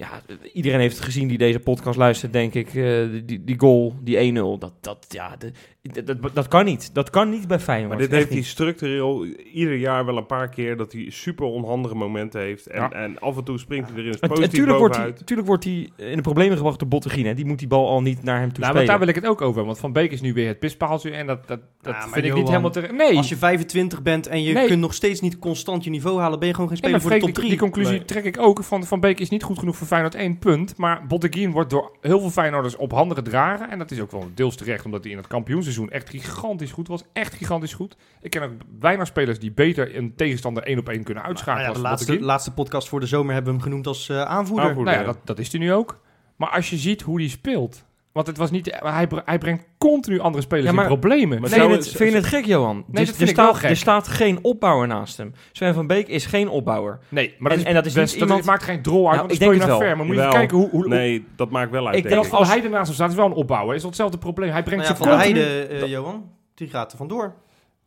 [0.00, 2.74] Ja, iedereen heeft het gezien die deze podcast luistert, denk ik.
[2.74, 4.58] eh, die, die goal, die 1-0.
[4.58, 5.52] Dat, dat, ja, de-
[5.82, 6.94] dat, dat, dat kan niet.
[6.94, 7.88] Dat kan niet bij Feyenoord.
[7.90, 11.94] Maar dit heeft hij structureel ieder jaar wel een paar keer dat hij super onhandige
[11.94, 12.66] momenten heeft.
[12.66, 12.90] En, Ja.
[12.92, 16.16] en af en toe springt hij er positief tuurlijk wordt, hij, tuurlijk wordt hij in
[16.16, 17.34] de problemen gebracht door Bottegien.
[17.34, 18.98] Die moet die bal al niet naar hem toe Nou, want daar spelen.
[18.98, 19.64] wil ik het ook over.
[19.64, 21.10] Want Van Beek is nu weer het pispaaltje.
[21.10, 22.92] En dat, dat, dat Ja, maar vind ik niet helemaal terecht.
[22.92, 24.66] Nee, Als je 25 bent en je Nee.
[24.66, 27.10] kunt nog steeds niet constant je niveau halen, ben je gewoon geen speler maar voor
[27.10, 27.48] de top die, 3.
[27.50, 28.04] die conclusie Nee.
[28.04, 28.64] trek ik ook.
[28.64, 30.76] Van, van Beek is niet goed genoeg voor Feyenoord één punt.
[30.76, 33.70] Maar Botteguin wordt door heel veel Feyenoorders op handen gedragen.
[33.70, 36.88] En dat is ook wel deels terecht, omdat hij in het kampioenseizoen echt gigantisch goed
[36.88, 37.02] was.
[37.12, 37.96] Echt gigantisch goed.
[38.20, 41.66] Ik ken ook weinig spelers die beter een tegenstander één op één kunnen uitschakelen.
[41.66, 44.22] Nou ja, de laatste, laatste podcast voor de zomer hebben we hem genoemd als eh,
[44.22, 44.68] aanvoerder.
[44.68, 44.94] Aanvoerder.
[44.94, 46.00] Nou ja, dat, dat is hij nu ook.
[46.36, 47.84] Maar als je ziet hoe hij speelt.
[48.12, 48.78] Want het was niet.
[48.80, 51.40] Hij, hij brengt continu andere spelers Ja, maar- in problemen.
[51.40, 52.74] Maar vind, je zou het, vind je het gek, Johan?
[52.76, 53.70] Nee, Dus dat er, staat, wel gek.
[53.70, 55.32] er staat geen opbouwer naast hem.
[55.52, 56.98] Sven van Beek is geen opbouwer.
[57.08, 58.96] nee, maar dat, En- is, en dat is best, niet iemand- het maakt geen drol
[59.04, 59.16] uit.
[59.16, 59.86] Nou, want ik denk naar het ver.
[59.86, 59.96] wel.
[59.96, 60.70] Maar moet je kijken hoe.
[60.70, 61.96] hoe Nee, dat maakt wel uit.
[61.96, 63.74] Ik denk denk En als hij ernaast staat, is wel een opbouwer.
[63.74, 64.50] Is hetzelfde probleem.
[64.50, 65.40] Hij brengt Nou ja, ze van continu...
[65.46, 67.34] Heide, eh, Johan, die gaat er vandoor.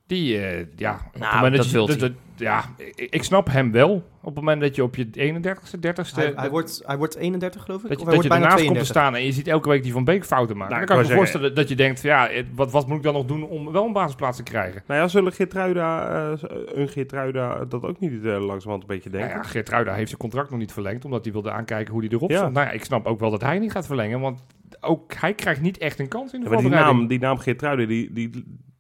[0.08, 3.48] Die, eh, ja, op Nou, het moment dat je- dat- dat- ja, ik, ik snap
[3.52, 4.12] hem wel.
[4.20, 6.20] Op het moment dat je op je 31ste, 30ste...
[6.20, 7.90] Hij, dat- hij, wordt, hij wordt 31 geloof ik.
[7.90, 8.88] dat je, dat je wordt bijna ernaast komt te 32.
[8.88, 10.74] staan en je ziet elke week die Van Beek fouten maken.
[10.76, 12.72] Nou, dan kan ik ik me wou voorstellen dat je denkt, van, ja, eh, wat,
[12.72, 14.84] wat moet ik dan nog doen om wel een basisplaats te krijgen?
[14.88, 19.22] Nou ja, zullen Geertruida, eh, een Geertruida dat ook niet uh, langzamerhand een beetje Nou
[19.24, 19.42] denken?
[19.44, 22.12] ja, Geert Ruida heeft zijn contract nog niet verlengd, omdat hij wilde aankijken hoe hij
[22.12, 22.38] erop Ja.
[22.38, 22.54] stond.
[22.54, 24.44] Nou ja, ik snap ook wel dat hij niet gaat verlengen, want
[24.82, 27.38] ook hij krijgt niet echt een kans in de Ja, maar die naam, die naam
[27.38, 28.30] Geertruida, die, die,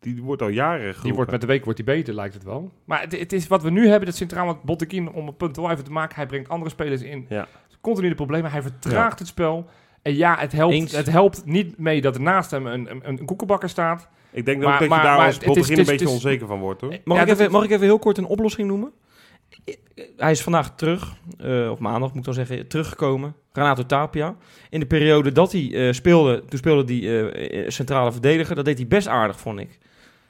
[0.03, 1.03] die wordt al jaren geroepen.
[1.03, 2.71] Die wordt met de week wordt hij beter, lijkt het wel.
[2.85, 5.55] Maar het, het is wat we nu hebben, dat centraal met Bottekin, om een punt
[5.55, 6.15] wel even te maken.
[6.15, 7.25] Hij brengt andere spelers in.
[7.29, 7.47] Ja.
[7.81, 8.51] Continu de problemen.
[8.51, 9.65] Hij vertraagt het spel.
[10.01, 10.91] En ja, het helpt, Eens.
[10.91, 14.07] het helpt niet mee dat er naast hem een, een, een koekenbakker staat.
[14.31, 16.01] Ik denk Maar- ook dat maar- je daar maar als het een is- beetje het
[16.01, 16.97] is- onzeker van wordt, hoor.
[17.03, 18.91] Mag, Ja, ik even, mag ik even heel kort een oplossing noemen?
[20.17, 23.35] Hij is vandaag terug, eh, of maandag moet ik dan zeggen, teruggekomen.
[23.51, 24.35] Renato Tapia.
[24.69, 28.55] In de periode dat hij eh, speelde, toen speelde hij eh, eh, centrale verdediger.
[28.55, 29.79] Dat deed hij best aardig, vond ik.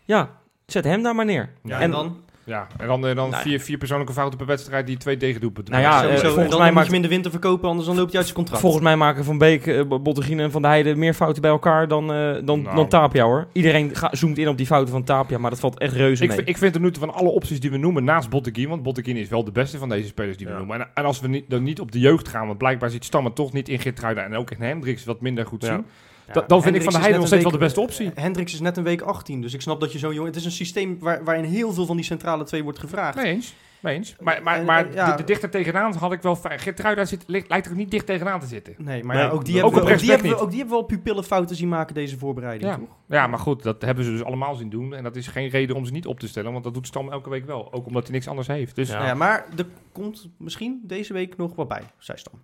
[0.05, 0.29] Ja,
[0.65, 1.49] zet hem daar maar neer.
[1.63, 2.17] Ja, En- en dan?
[2.45, 5.73] Ja, en dan, eh, dan Nou, vier, vier persoonlijke fouten per wedstrijd die twee tegendoelpunten
[5.73, 7.87] Nou ja, eh, volgens dan mij moet je maakt- hem in de winter verkopen, anders
[7.87, 8.61] dan loopt hij uit zijn contract.
[8.61, 11.87] Volgens mij maken Van Beek, uh, Bottegien en Van der Heijden meer fouten bij elkaar
[11.87, 12.75] dan, eh, dan, Nou.
[12.75, 13.47] dan Tapia hoor.
[13.53, 16.29] Iedereen ga- zoomt in op die fouten van Tapia, maar dat valt echt reuze Ik,
[16.29, 16.43] mee.
[16.43, 19.29] ik vind het nu van alle opties die we noemen naast Botteguin, want Botteguin is
[19.29, 20.57] wel de beste van deze spelers die we Ja.
[20.57, 20.79] noemen.
[20.79, 23.33] En, en als we niet, dan niet op de jeugd gaan, want blijkbaar ziet Stammen
[23.33, 25.67] toch niet in Geertruida en ook in Hendricks wat minder goed Ja.
[25.75, 25.85] zien.
[26.33, 28.11] Ja, dan vind ik Van der is Heijden nog steeds wel de beste optie.
[28.15, 30.27] Hendricks is net een week 18, dus ik snap dat je zo jong...
[30.27, 33.15] Het is een systeem waar, waarin heel veel van die centrale twee wordt gevraagd.
[33.15, 34.15] Mee eens.
[34.19, 35.11] Maar, maar, En, maar ja.
[35.11, 36.59] de, de dichter tegenaan had ik wel fijn.
[36.59, 38.75] Geertruida zit, ligt, lijkt er ook niet dicht tegenaan te zitten.
[38.77, 40.49] Nee, maar Nee, ja, ook die ook hebben, op we, ook, die hebben we, ook
[40.49, 42.77] die hebben we al pupillenfouten zien maken deze voorbereiding, Ja.
[42.77, 42.95] toch?
[43.07, 44.93] Ja, maar goed, dat hebben ze dus allemaal zien doen.
[44.93, 47.11] En dat is geen reden om ze niet op te stellen, want dat doet Stam
[47.11, 47.73] elke week wel.
[47.73, 48.75] Ook omdat hij niks anders heeft.
[48.75, 48.95] Dus Ja.
[48.95, 52.41] Nou ja, maar er komt misschien deze week nog wat bij, zei Stam.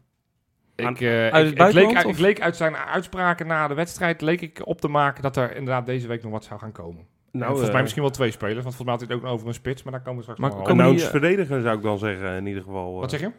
[0.80, 2.12] Ik, eh, Uit ik, het ik, buitenland, leek, uit- of?
[2.12, 5.56] ik leek uit zijn uitspraken na de wedstrijd leek ik op te maken dat er
[5.56, 7.06] inderdaad deze week nog wat zou gaan komen.
[7.32, 9.32] Nou, volgens eh, mij misschien wel twee spelers, want volgens mij had hij het ook
[9.32, 11.84] over een spits, maar daar komen we straks Maar nog wel eh, verdediger zou ik
[11.84, 12.94] dan zeggen, in ieder geval.
[12.94, 13.00] eh.
[13.00, 13.32] Wat zeg je?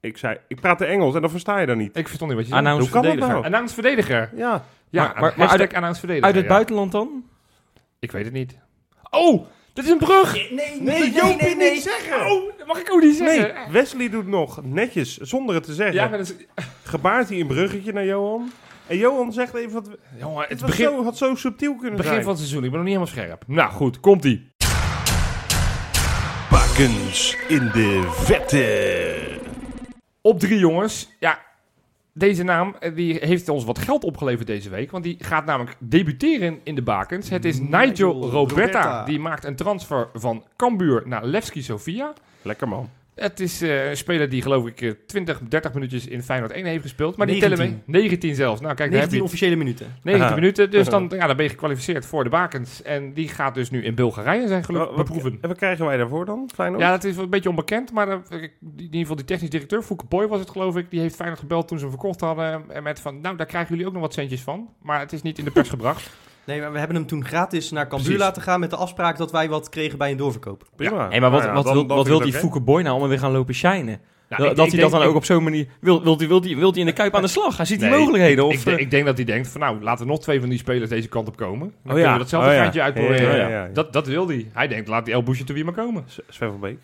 [0.00, 1.96] Ik zei, ik praat de Engels en dan versta je dat niet.
[1.96, 2.68] Ik verstond niet wat je zei.
[2.78, 3.32] Hoe kan dat verdediger.
[3.34, 3.44] nou?
[3.44, 4.30] Announced verdediger.
[4.34, 6.26] Ja, Ja, Maar- maar- uit announced verdediger.
[6.26, 6.50] Uit het ja.
[6.50, 7.24] buitenland dan?
[7.98, 8.58] Ik weet het niet.
[9.10, 10.32] Oh, dat is een brug!
[10.32, 12.30] Nee, nee, nee, Joop, niet zeggen.
[12.32, 13.54] Oh, dat mag ik ook niet zeggen.
[13.54, 15.94] Nee, Wesley doet nog netjes, zonder het te zeggen.
[15.94, 16.64] Ja, maar dat is...
[16.82, 18.50] Gebaart hij een bruggetje naar Johan.
[18.86, 19.88] En Johan zegt even wat...
[20.18, 22.22] Jongen, Het begin, zo, had zo subtiel kunnen begin zijn.
[22.22, 22.64] van het seizoen.
[22.64, 23.44] Ik ben nog niet helemaal scherp.
[23.46, 24.48] Nou goed, komt-ie.
[26.50, 29.38] Bakens in de vette.
[30.20, 31.10] Op drie jongens.
[31.18, 31.38] Ja,
[32.12, 34.90] deze naam eh, die heeft ons wat geld opgeleverd deze week.
[34.90, 37.28] Want die gaat namelijk debuteren in de bakens.
[37.28, 38.54] Het is Nigel, Nigel Roberta.
[38.54, 39.04] Roberta.
[39.04, 42.12] Die maakt een transfer van Cambuur naar Levski Sofia.
[42.42, 42.88] Lekker man.
[43.20, 46.64] Het is eh, een speler die geloof ik eh, 20, 30 minuutjes in Feyenoord 1
[46.64, 47.16] heeft gespeeld.
[47.16, 47.58] Maar die 19.
[47.66, 48.00] tellen mee.
[48.00, 48.60] 19 zelfs.
[48.60, 49.86] Nou kijk, daar heb 19 je officiële minuten.
[50.02, 50.34] 19 Aha.
[50.40, 50.70] minuten.
[50.70, 52.82] Dus dan, ja, dan ben je gekwalificeerd voor de bakens.
[52.82, 55.38] En die gaat dus nu in Bulgarije zijn geluk Wat- wat- beproeven.
[55.40, 56.50] En wat krijgen wij daarvoor dan?
[56.54, 56.82] Feyenoord?
[56.82, 60.04] Ja, dat is een beetje onbekend, maar eh, in ieder geval die technisch directeur, Fouke
[60.08, 62.62] Boy was het geloof ik, die heeft Feyenoord gebeld toen ze hem verkocht hadden.
[62.68, 64.68] En met van, nou, daar krijgen jullie ook nog wat centjes van.
[64.82, 66.10] Maar het is niet in de pers gebracht.
[66.44, 68.22] Nee, maar we hebben hem toen gratis naar Cambuur Precies.
[68.24, 70.64] laten gaan met de afspraak dat wij wat kregen bij een doorverkoop.
[70.76, 71.08] Prima.
[71.10, 72.32] Hé, maar wat, ja, wat, dan- wil, dan wat wil die.
[72.32, 73.84] Fouke Boy nou om weer gaan lopen shinen?
[74.28, 75.66] Nou, dat ik- dat ik hij dat denk- dan ook op zo'n manier...
[75.80, 77.56] Wil, wilt hij wilt hij- wilt hij in de Kuip aan de slag?
[77.56, 78.44] Hij ziet die Nee, mogelijkheden.
[78.46, 80.40] Of, ik, denk- eh, ik denk dat hij denkt van, nou, laten er nog twee
[80.40, 81.58] van die spelers deze kant op komen.
[81.58, 82.12] Dan Oh kunnen ja.
[82.12, 82.60] we datzelfde Oh ja.
[82.60, 83.22] geintje uitproberen.
[83.22, 83.70] Ja, ja, ja, ja.
[83.72, 84.50] Dat, dat wil hij.
[84.52, 86.04] Hij denkt, laat die El Boucher wie maar komen.
[86.28, 86.78] Sven van Beek.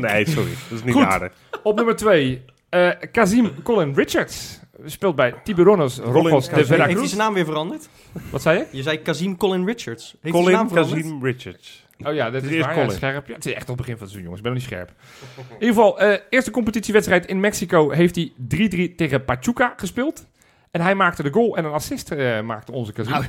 [0.00, 0.50] Nee, sorry.
[0.68, 1.04] Dat is niet Goed.
[1.04, 1.32] aardig.
[1.62, 4.60] Op nummer twee, eh Kazim Colin Richards.
[4.84, 6.54] Speelt bij Tiburones Rojos de Kazim.
[6.54, 7.06] Heeft hij Veracruz.
[7.08, 7.88] zijn naam weer veranderd?
[8.30, 8.66] Wat zei je?
[8.70, 10.14] Je zei Kazim Colin Richards.
[10.20, 10.70] Heeft Colin naam?
[10.70, 11.86] Kazim Richards.
[12.04, 12.68] Oh ja, dat is, waar.
[12.68, 12.90] Ja, Colin.
[12.96, 13.26] scherp.
[13.28, 14.38] Ja, het is echt op het begin van het seizoen, jongens.
[14.38, 14.92] Ik ben nog niet scherp.
[15.48, 20.26] In ieder geval, eh, eerste competitiewedstrijd in Mexico heeft hij 3-3 tegen Pachuca gespeeld.
[20.70, 23.12] En hij maakte de goal en een assist eh, maakte onze Kazim.
[23.12, 23.24] Nou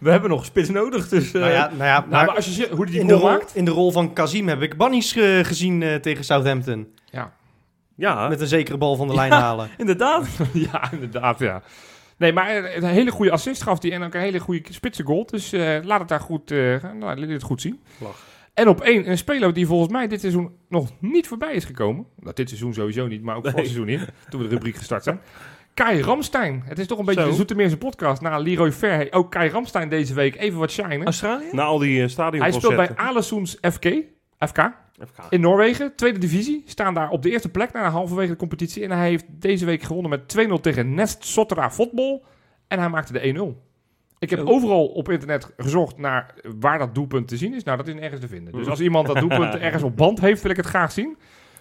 [0.00, 1.32] we hebben nog spits nodig, dus...
[1.34, 3.12] eh, Nou ja, nou ja Nou, maar als je ziet hoe hij die in, de
[3.12, 3.56] goal rol, maakt...
[3.56, 6.88] in de rol van Kazim heb ik Bannies eh, gezien eh, tegen Southampton.
[7.04, 7.32] Ja,
[7.96, 9.40] Met een zekere bal van de lijn Ja.
[9.40, 9.68] halen.
[9.78, 10.28] Inderdaad.
[10.72, 11.62] ja, inderdaad, ja.
[12.16, 15.02] Nee, maar eh, een hele goede assist gaf hij en ook een hele goede spitse
[15.02, 15.26] goal.
[15.26, 17.80] Dus eh, laat het daar goed, eh nou, laat het goed zien.
[17.98, 18.32] Lach.
[18.54, 22.06] En op één, een speler die volgens mij dit seizoen nog niet voorbij is gekomen.
[22.20, 23.64] Nou, dit seizoen sowieso niet, maar ook vorig Nee.
[23.64, 24.08] seizoen niet.
[24.28, 25.20] Toen we de rubriek gestart zijn.
[25.74, 26.62] Kai Ramstein.
[26.66, 27.28] Het is toch een beetje Zo.
[27.28, 29.06] de Zoetermeerse podcast na Leroy Ver.
[29.10, 31.04] Ook Kai Ramstein deze week even wat shinen.
[31.04, 31.44] Australië?
[31.52, 33.86] na al die uh, stadion Hij speelt bij Alesoens FK,
[34.38, 34.70] FK
[35.28, 35.94] in Noorwegen.
[35.94, 36.62] Tweede divisie.
[36.66, 38.82] Staan daar op de eerste plek na halverwege de competitie.
[38.84, 42.24] En hij heeft deze week gewonnen met 2-0 tegen Nest Sottera Voetbal.
[42.68, 43.72] En hij maakte de 1-0.
[44.18, 47.62] Ik heb overal op internet gezocht naar waar dat doelpunt te zien is.
[47.62, 48.52] Nou, dat is nergens te vinden.
[48.52, 51.16] Dus als iemand dat doelpunt ergens op band heeft, wil ik het graag zien.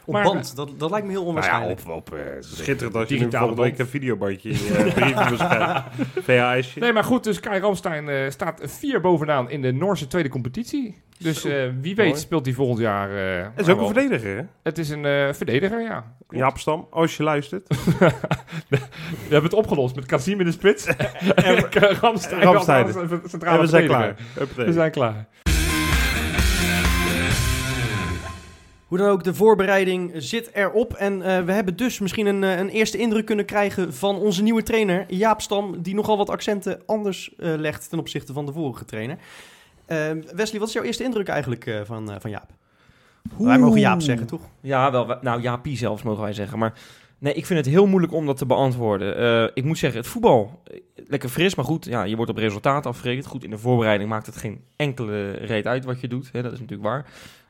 [0.05, 1.79] Op Maar- band, dat, dat lijkt me heel Nou ja, onwaarschijnlijk.
[1.87, 5.77] op, op, eh, schitterend als je nu volgende week een videobandje in je uh.
[6.25, 6.79] VHS'je.
[6.79, 11.01] Nee, maar goed, dus Kai Ramstein eh, staat vier bovenaan in de Noorse tweede competitie.
[11.17, 12.19] Dus eh, wie weet mooi.
[12.19, 13.09] speelt hij volgend jaar...
[13.09, 14.43] eh, Het is ook een verdediger, hè?
[14.63, 16.15] Het is een eh, verdediger, ja.
[16.29, 17.67] Jaap Stam, als je luistert.
[18.69, 18.77] We
[19.19, 20.85] hebben het opgelost met Casim in de spits.
[21.35, 21.65] en
[22.01, 22.87] Ramstein Ramstein.
[23.41, 24.15] En we zijn klaar.
[24.33, 24.65] Huppatee.
[24.65, 25.27] We zijn klaar.
[28.93, 30.93] Hoe dan ook, de voorbereiding zit erop.
[30.93, 34.43] En eh, we hebben dus misschien een, eh, een eerste indruk kunnen krijgen van onze
[34.43, 38.51] nieuwe trainer, Jaap Stam, die nogal wat accenten anders eh, legt ten opzichte van de
[38.53, 39.17] vorige trainer.
[39.85, 39.97] Eh,
[40.35, 42.49] Wesley, wat is jouw eerste indruk eigenlijk van, van Jaap?
[43.37, 44.41] Wij mogen Jaap zeggen, toch?
[44.61, 45.07] Ja, wel.
[45.07, 46.59] we- Nou, Jaapie zelfs mogen wij zeggen.
[46.59, 46.73] Maar
[47.17, 49.51] nee, ik vind het heel moeilijk om dat te beantwoorden.
[49.53, 50.61] Ik moet zeggen, het voetbal,
[51.07, 51.85] lekker fris, maar goed.
[51.85, 53.25] Ja, je wordt op resultaat afgerekend.
[53.25, 56.29] Goed, in de voorbereiding maakt het geen enkele reet uit wat je doet.
[56.31, 57.05] Hè, dat is natuurlijk waar.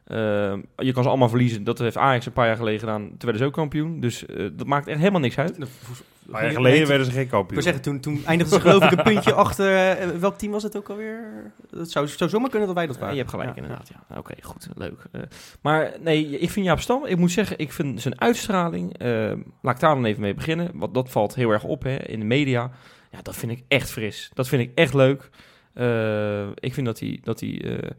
[0.07, 1.63] Eh, je kan ze allemaal verliezen.
[1.63, 3.01] Dat heeft Ajax een paar jaar geleden gedaan.
[3.07, 3.99] Toen werden ze ook kampioen.
[3.99, 5.57] Dus eh, dat maakt echt helemaal niks uit.
[5.57, 7.53] Een paar jaar geleden werden ze geen Ik kampioen.
[7.53, 9.97] wil zeggen, toen, toen eindigde ze geloof ik een puntje achter...
[9.97, 11.51] eh, welk team was het ook alweer?
[11.77, 13.15] Het zou, zou zomaar kunnen dat wij dat Ja, waren.
[13.15, 13.91] je hebt gelijk, Ja, inderdaad.
[14.09, 14.17] Ja.
[14.17, 14.99] Oké, goed, leuk.
[15.11, 15.21] Eh,
[15.61, 19.73] maar nee, ik vind Jaap Stam, ik moet zeggen, ik vind zijn uitstraling, eh, laat
[19.75, 22.25] ik daar dan even mee beginnen, want dat valt heel erg op hè, in de
[22.25, 22.71] media.
[23.11, 24.31] Ja, dat vind ik echt fris.
[24.33, 25.29] Dat vind ik echt leuk.
[25.73, 27.89] Eh, ik vind dat hij, dat hij eh,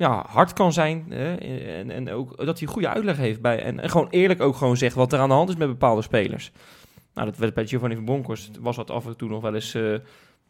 [0.00, 3.80] ja, hard kan zijn hè, en, en ook dat hij goede uitleg heeft bij, en,
[3.80, 6.52] en gewoon eerlijk ook gewoon zegt wat er aan de hand is met bepaalde spelers.
[7.14, 9.74] Nou, dat werd bij Giovanni van Bronckhorst, was dat af en toe nog wel eens,
[9.74, 9.98] eh, hij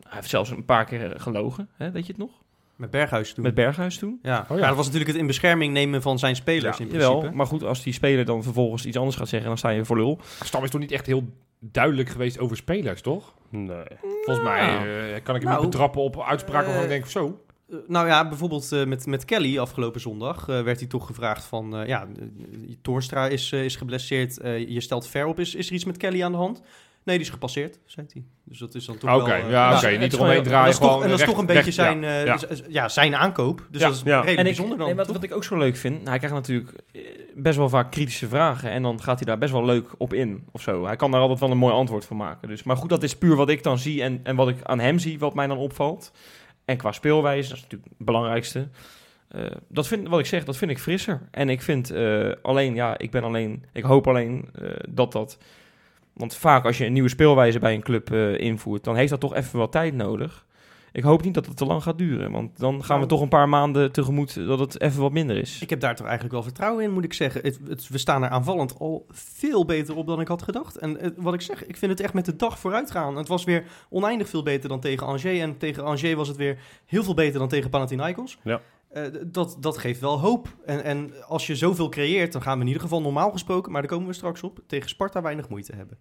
[0.08, 2.30] heeft zelfs een paar keer gelogen, hè, weet je het nog?
[2.76, 3.44] Met Berghuis toen.
[3.44, 4.18] Met Berghuis toen.
[4.22, 4.46] ja.
[4.48, 4.62] Oh ja.
[4.62, 7.12] ja, dat was natuurlijk het in bescherming nemen van zijn spelers Ja, in principe.
[7.14, 9.84] jawel, maar goed, als die speler dan vervolgens iets anders gaat zeggen, dan sta je
[9.84, 10.18] voor lul.
[10.44, 11.24] Stam is toch niet echt heel
[11.60, 13.34] duidelijk geweest over spelers, toch?
[13.48, 13.84] Nee.
[14.24, 14.88] Volgens mij Nou.
[14.88, 15.60] eh, kan ik hem Nou.
[15.62, 17.40] niet betrappen op uitspraken waarvan ik Eh, denk, zo.
[17.70, 21.44] Eh, nou ja, bijvoorbeeld eh, met, met Kelly afgelopen zondag eh, werd hij toch gevraagd
[21.44, 21.76] van...
[21.76, 22.06] eh, ja,
[22.82, 25.40] Toornstra is, is geblesseerd, eh, je stelt ver op.
[25.40, 26.62] Is, is er iets met Kelly aan de hand?
[27.04, 28.22] Nee, die is gepasseerd, zei hij.
[28.44, 29.34] Dus dat is dan toch Oké, wel...
[29.34, 29.88] eh, ja, ja, oké.
[29.88, 31.70] Niet eromheen gewoon- draaien, dat is toch, gewoon en dat is recht- toch een beetje
[31.72, 32.88] zijn, ja, eh, ja.
[32.88, 33.66] zijn aankoop.
[33.70, 34.10] Dus Ja, dat is ja.
[34.20, 34.86] redelijk En ik, bijzonder dan.
[34.86, 36.72] nee, wat, wat ik ook zo leuk vind, hij krijgt natuurlijk
[37.34, 40.44] best wel vaak kritische vragen en dan gaat hij daar best wel leuk op in
[40.52, 40.84] of zo.
[40.86, 42.48] Hij kan daar altijd wel een mooi antwoord van maken.
[42.48, 44.80] Dus, maar goed, dat is puur wat ik dan zie en, en wat ik aan
[44.80, 46.12] hem zie, wat mij dan opvalt.
[46.70, 48.68] En qua speelwijze, dat is natuurlijk het belangrijkste.
[49.28, 51.20] Eh, dat vind, wat ik zeg, dat vind ik frisser.
[51.30, 55.38] En ik vind eh, alleen, ja, ik ben alleen, ik hoop alleen eh, dat dat.
[56.12, 59.34] Want vaak als je een nieuwe speelwijze bij een club invoert, dan heeft dat toch
[59.34, 60.46] even wat tijd nodig.
[60.92, 63.06] Ik hoop niet dat het te lang gaat duren, want dan gaan we Nou.
[63.08, 65.60] toch een paar maanden tegemoet dat het even wat minder is.
[65.62, 67.40] Ik heb daar toch eigenlijk wel vertrouwen in, moet ik zeggen.
[67.42, 70.76] Het, het- we staan er aanvallend al veel beter op dan ik had gedacht.
[70.76, 73.16] En eh, wat ik zeg, ik vind het echt met de dag vooruit gaan.
[73.16, 75.24] Het was weer oneindig veel beter dan tegen Angers.
[75.24, 78.38] En tegen Angers was het weer heel veel beter dan tegen Panathinaikos.
[78.44, 78.60] Ja.
[78.88, 80.48] Eh, dat, dat geeft wel hoop.
[80.66, 83.80] En, en als je zoveel creëert, dan gaan we in ieder geval normaal gesproken, maar
[83.80, 85.98] daar komen we straks op, tegen Sparta weinig moeite hebben.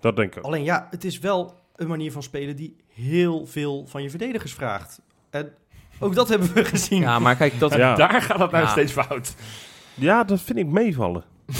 [0.00, 0.44] Dat denk ik ook.
[0.44, 4.52] Alleen ja, het is wel een manier van spelen die heel veel van je verdedigers
[4.54, 5.00] vraagt.
[5.30, 5.52] En
[5.98, 7.00] ook dat hebben we gezien.
[7.00, 7.94] Ja, maar kijk, dat, Ja.
[7.94, 8.70] Daar gaat het nou Ja.
[8.70, 9.34] steeds fout.
[9.94, 11.24] Ja, dat vind ik meevallen.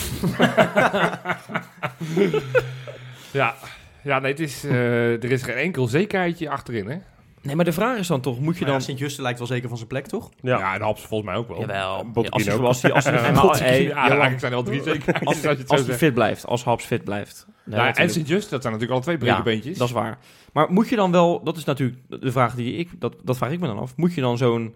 [3.33, 3.55] Ja,
[4.03, 6.97] ja nee, het is, eh, er is geen enkel zekerheidje achterin, hè?
[7.47, 8.87] Nee, maar de vraag is dan toch, moet je Maar ja, dan...
[8.87, 10.31] Sint-Juste lijkt wel zeker van zijn plek, toch?
[10.41, 10.59] Ja.
[10.59, 11.61] Ja, en Haps volgens mij ook wel.
[11.61, 12.61] Jawel, Botkin Ja, als hij ook.
[12.61, 15.21] zoals die, als hij, Botkin, hey, ja, eigenlijk zijn er al drie zeker.
[15.25, 17.47] als, als als hij fit blijft, als Haps fit blijft.
[17.65, 18.11] Nee, Ja, en.
[18.11, 19.79] Sint-Just, dat zijn natuurlijk al twee Ja, brekenbeentjes.
[19.79, 20.19] Dat is waar.
[20.53, 23.51] Maar moet je dan wel, dat is natuurlijk de vraag die ik, dat, dat vraag
[23.51, 23.97] ik me dan af.
[23.97, 24.75] Moet je dan zo'n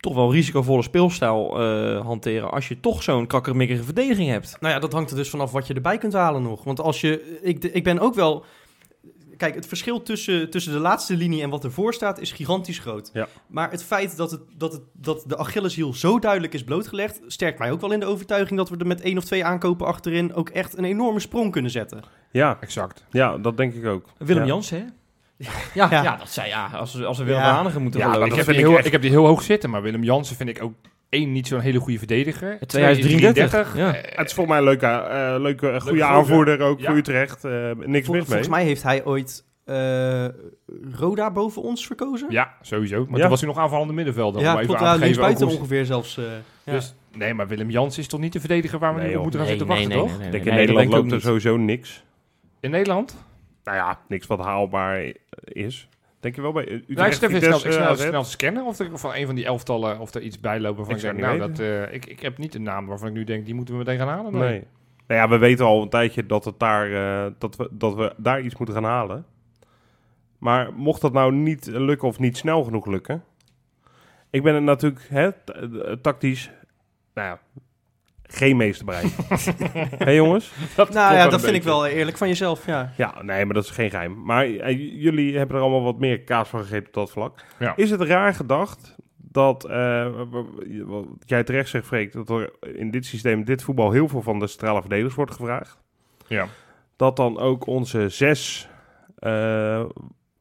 [0.00, 4.56] toch wel risicovolle speelstijl eh, hanteren als je toch zo'n kakkermikkige verdediging hebt?
[4.60, 6.64] Nou ja, dat hangt er dus vanaf wat je erbij kunt halen nog.
[6.64, 7.38] Want als je.
[7.42, 8.44] Ik, ik ben ook wel.
[9.38, 13.10] Kijk, het verschil tussen, tussen de laatste linie en wat ervoor staat is gigantisch groot.
[13.12, 13.28] Ja.
[13.46, 17.58] Maar het feit dat, het, dat, het, dat de Achilleshiel zo duidelijk is blootgelegd, sterkt
[17.58, 20.34] mij ook wel in de overtuiging dat we er met één of twee aankopen achterin
[20.34, 22.02] ook echt een enorme sprong kunnen zetten.
[22.30, 23.04] Ja, Exact.
[23.10, 24.04] ja, dat denk ik ook.
[24.18, 24.48] Willem ja.
[24.48, 24.84] Jansen, hè?
[25.74, 26.02] Ja, ja.
[26.02, 26.16] Ja.
[26.16, 26.66] dat zei ja.
[26.66, 27.52] Als, we- als we Willem Ja.
[27.54, 28.26] Hanegem moeten Ja, geloven.
[28.30, 30.72] ik, heb echt- ik heb die heel hoog zitten, maar Willem Jansen vind ik ook
[31.08, 32.58] één niet zo'n hele goede verdediger.
[32.66, 33.94] 2033, ja.
[33.94, 36.86] Eh, Het is volgens mij een leuke, eh, leuke goede aanvoerder ook Ja.
[36.86, 37.44] voor Utrecht.
[37.44, 38.22] Eh, niks Vol- mis mee.
[38.24, 40.24] volgens mij heeft hij ooit eh,
[40.92, 42.26] Roda boven ons verkozen.
[42.30, 42.98] ja, sowieso.
[43.04, 43.20] Maar Ja.
[43.20, 44.40] toen was hij nog aanvallende middenvelder.
[44.40, 44.80] ja klopt.
[44.80, 46.16] aan Ja, ook hoe- ongeveer zelfs.
[46.18, 46.24] eh,
[46.64, 46.72] ja.
[46.72, 49.22] Dus, nee, maar Willem Jansen is toch niet de verdediger waar we Nee, nu op
[49.22, 50.18] moeten gaan Nee, zitten nee, wachten, nee, toch?
[50.18, 52.04] nee, Ik nee, denk nee, in Nederland loopt er sowieso niks.
[52.60, 53.24] In Nederland?
[53.64, 55.12] Nou ja, niks wat haalbaar
[55.44, 55.88] is.
[56.28, 57.20] Denk je wel bij Utrecht?
[57.20, 60.22] Nou, ik snel, snel, snel scannen of er van een van die elftallen of er
[60.22, 62.86] iets bij lopen waarvan Ik ik, nou, dat, eh, ik, ik heb niet een naam
[62.86, 64.32] waarvan ik nu denk, die moeten we meteen gaan halen.
[64.32, 64.48] Nee.
[64.48, 64.64] Nee.
[65.06, 68.14] Nou ja, we weten al een tijdje dat, het daar, eh, dat, we, dat we
[68.16, 69.26] daar iets moeten gaan halen.
[70.38, 73.24] Maar mocht dat nou niet lukken of niet snel genoeg lukken.
[74.30, 76.50] Ik ben het natuurlijk hè, eh, tactisch.
[77.14, 77.62] Nou ja,
[78.28, 79.16] geen meester bereikt.
[80.04, 80.52] Hé jongens?
[80.76, 82.92] Dat Nou ja, dat vind ik wel eerlijk van jezelf, ja.
[82.96, 84.22] Ja, nee, maar dat is geen geheim.
[84.24, 87.44] Maar eh, jullie hebben er allemaal wat meer kaas van gegeten op dat vlak.
[87.58, 87.76] Ja.
[87.76, 90.06] Is het raar gedacht dat, eh,
[90.86, 94.38] wat jij terecht zegt, Freek, dat er in dit systeem, dit voetbal, heel veel van
[94.38, 95.78] de centrale verdedigers wordt gevraagd?
[96.26, 96.46] Ja.
[96.96, 98.68] Dat dan ook onze zes
[99.16, 99.84] eh,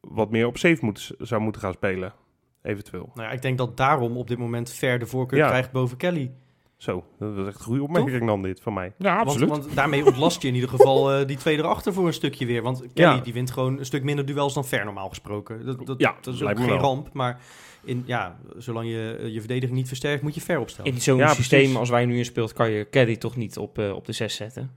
[0.02, 2.14] wat meer op safe moet, zou moeten gaan spelen,
[2.62, 3.12] eventueel.
[3.14, 5.48] Nou ja, ik denk dat daarom op dit moment Ver de voorkeur Ja.
[5.48, 6.32] krijgt boven Kelly.
[6.78, 8.94] Zo, dat is echt een goede opmerking dan dit van mij.
[8.98, 9.50] Ja, Want, absoluut.
[9.50, 12.62] want daarmee ontlast je in ieder geval eh, die twee erachter voor een stukje weer.
[12.62, 13.22] Want Kelly Ja.
[13.22, 15.66] die wint gewoon een stuk minder duels dan Ver normaal gesproken.
[15.66, 16.84] Dat, dat, Ja, dat is ook lijkt me geen wel.
[16.84, 17.14] ramp.
[17.14, 17.42] Maar
[17.84, 20.92] in, ja, zolang je eh, je verdediging niet versterkt, moet je Ver opstellen.
[20.92, 21.78] In zo'n Ja, systeem precies.
[21.78, 24.36] als wij nu in speelt, kan je Caddy toch niet op, eh, op de 6
[24.36, 24.72] zetten.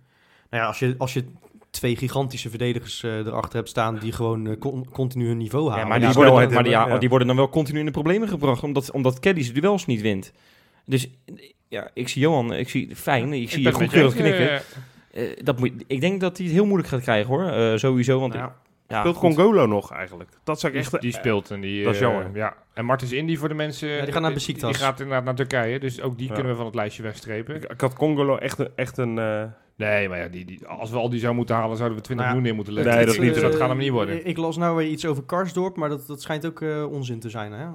[0.51, 1.25] Nou ja, als je, als je
[1.71, 5.83] twee gigantische verdedigers eh, erachter hebt staan die gewoon con- continu hun niveau halen.
[5.83, 6.99] Ja, maar, die worden, dan, maar die, hebben, ja, ja.
[6.99, 10.01] die worden dan wel continu in de problemen gebracht, omdat, omdat Caddy zijn duels niet
[10.01, 10.33] wint.
[10.87, 11.09] Dus
[11.71, 14.51] ja, ik zie Johan, ik zie fijn, ik zie je eens, knikken.
[14.51, 14.61] eh,
[15.13, 18.21] Eh, dat moet, ik denk dat hij het heel moeilijk gaat krijgen hoor, Eh, sowieso.
[18.21, 18.53] Want Nou ik-
[18.89, 19.35] ja, Speelt goed.
[19.35, 20.31] Congolo nog eigenlijk?
[20.45, 21.03] Dat zou ik Die, echt...
[21.03, 21.85] die speelt en die...
[21.85, 22.31] dat is eh, jammer.
[22.35, 22.57] ja.
[22.75, 23.89] En Martens Indy voor de mensen...
[23.89, 24.77] Ja, die gaan naar Die, Besiktas.
[24.77, 26.35] gaat inderdaad naar Turkije, dus ook die Ja.
[26.35, 27.55] kunnen we van het lijstje wegstrepen.
[27.57, 28.69] Ik, ik had Congolo echt een...
[28.75, 29.43] Echt een eh,
[29.81, 32.27] Nee, maar ja, die, die, als we al die zou moeten halen, zouden we 20
[32.27, 32.95] Nou miljoen neer moeten leggen.
[32.95, 33.41] Nee, dat Dus niet.
[33.41, 34.27] dat eh, gaat hem niet worden.
[34.27, 37.31] Ik las nou weer iets over Karsdorp, maar dat, dat schijnt ook eh, onzin te
[37.31, 37.53] zijn.
[37.53, 37.67] Hè?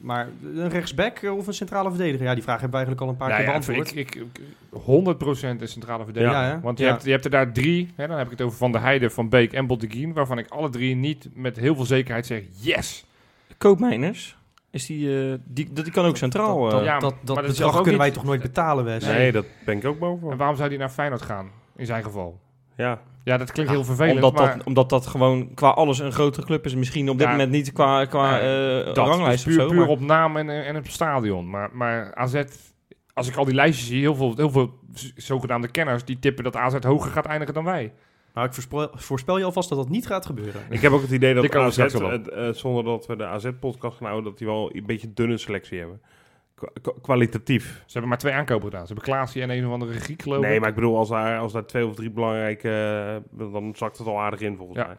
[0.00, 2.26] Maar een rechtsback eh, of een centrale verdediger?
[2.26, 3.96] Ja, die vraag hebben we eigenlijk al een paar Nou keer ja, beantwoord.
[3.96, 6.36] ik, ik, ik, 100% een centrale verdediger.
[6.36, 6.60] Ja, hè?
[6.60, 6.90] Want je, Ja.
[6.90, 9.10] hebt, je hebt er daar drie, hè, dan heb ik het over Van der Heijden,
[9.10, 13.04] Van Beek en Botteguin, waarvan ik alle drie niet met heel veel zekerheid zeg, yes!
[13.58, 14.36] Koopmijners,
[14.70, 16.60] is die, eh, die, dat, die kan ook centraal.
[16.62, 18.84] Dat, dat, eh, ja, dat, dat maar dat bedrag kunnen wij niet- toch nooit betalen,
[18.84, 19.04] Wes?
[19.04, 19.32] nee.
[19.32, 20.30] dat ben ik ook boven.
[20.30, 22.40] En waarom zou die naar Feyenoord gaan, in zijn geval?
[22.76, 23.00] Ja.
[23.24, 26.12] Ja, dat klinkt Ja, heel vervelend, omdat, maar dat, omdat dat gewoon qua alles een
[26.12, 26.74] grotere club is.
[26.74, 29.68] Misschien op dit Ja, moment niet qua, qua ja, eh, dat ranglijst puur, of zo.
[29.68, 31.50] puur maar- op naam en, en op stadion.
[31.50, 32.42] Maar, maar AZ,
[33.14, 34.70] als ik al die lijstjes zie, heel veel, heel veel
[35.16, 37.92] zogenaamde kenners, die tippen dat AZ hoger gaat eindigen dan wij.
[38.34, 40.60] Nou, ik voorspel, voorspel je alvast dat dat niet gaat gebeuren.
[40.70, 42.02] Ik heb ook het idee dat AZ, op.
[42.02, 45.14] eh, eh, zonder dat we de AZ-podcast gaan houden, dat die wel een beetje een
[45.14, 46.00] dunne selectie hebben.
[46.54, 47.64] Kwa- kwa- kwalitatief.
[47.64, 48.86] Ze hebben maar twee aankopen gedaan.
[48.86, 50.60] Ze hebben Klaasie en een of andere Griek, geloof Nee, ik.
[50.60, 52.70] maar ik bedoel, als daar, als daar twee of drie belangrijke...
[53.38, 54.86] eh, dan zakt het al aardig in, volgens Ja.
[54.86, 54.96] mij.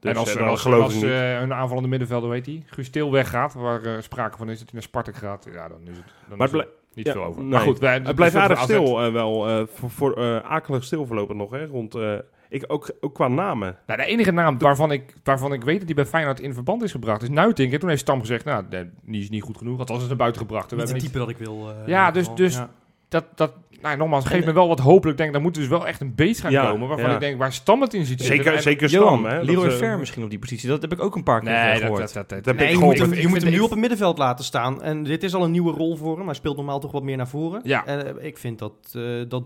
[0.00, 1.10] Dus en als, eh, als, geloof als ik niet.
[1.10, 4.64] eh, hun aanvallende middenvelder, weet hij, Guus Til weggaat, waar eh, sprake van is dat
[4.64, 7.24] hij naar Spartak gaat, ja, dan is het, dan Maar is het niet ja, veel
[7.24, 7.40] over.
[7.40, 7.50] nee.
[7.50, 9.48] Maar goed, wij, Het blijft aardig stil wel.
[9.48, 11.66] eh, voor voor eh, akelig stil voorlopig nog, hè.
[11.66, 12.14] Rond, eh,
[12.48, 13.76] ik, ook, ook qua namen.
[13.86, 16.82] Nou, de enige naam waarvan ik, waarvan ik weet dat die bij Feyenoord in verband
[16.82, 17.72] is gebracht is Nuitink.
[17.72, 18.64] En toen heeft Stam gezegd, nou,
[19.04, 19.78] die is niet goed genoeg.
[19.78, 20.70] Althans, is naar buiten gebracht.
[20.70, 21.70] Niet hebben het niet, type dat ik wil.
[21.70, 22.70] eh, Ja, dus- dus- Ja.
[23.14, 25.06] Dat, dat, nou, nogmaals, geeft me wel wat hoop.
[25.06, 26.88] Ik denk, daar moet dus wel echt een beest gaan Ja, komen.
[26.88, 27.14] Waarvan ja.
[27.14, 28.36] ik denk, waar Stam het in ziet zitten.
[28.36, 29.40] Zeker, En- zeker Johan, Stam, hè.
[29.42, 30.68] Leroy eh, Ver misschien op die positie.
[30.68, 32.00] Dat heb ik ook een paar keer Nee, gehoord.
[32.00, 32.98] dat, dat, dat- Dat heb Nee, ik je gehoord.
[32.98, 34.82] moet hem, je moet hem nu op het middenveld laten staan.
[34.82, 36.26] En dit is al een nieuwe rol voor hem.
[36.26, 37.60] Hij speelt normaal toch wat meer naar voren.
[37.64, 37.86] Ja.
[37.86, 39.42] En eh, ik vind dat, eh, dat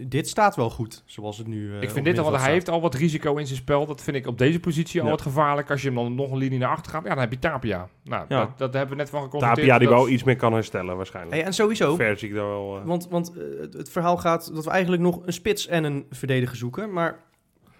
[0.00, 2.68] dit staat wel goed, zoals het nu eh, Ik vind dit al, want hij heeft
[2.68, 3.86] al wat risico in zijn spel.
[3.86, 5.12] Dat vind ik op deze positie al Ja.
[5.12, 5.70] wat gevaarlijk.
[5.70, 7.88] Als je hem dan nog een linie naar achter gaat, ja, dan heb je Tapia.
[8.04, 8.38] Nou, Ja.
[8.38, 9.66] dat, dat hebben we net van geconstateerd.
[9.68, 11.34] Tapia die wel iets meer kan herstellen, waarschijnlijk.
[11.36, 12.78] Hey, en sowieso, Ver zie ik daar wel...
[12.78, 16.06] eh, want, want eh, het, verhaal gaat dat we eigenlijk nog een spits en een
[16.10, 16.92] verdediger zoeken.
[16.92, 17.18] Maar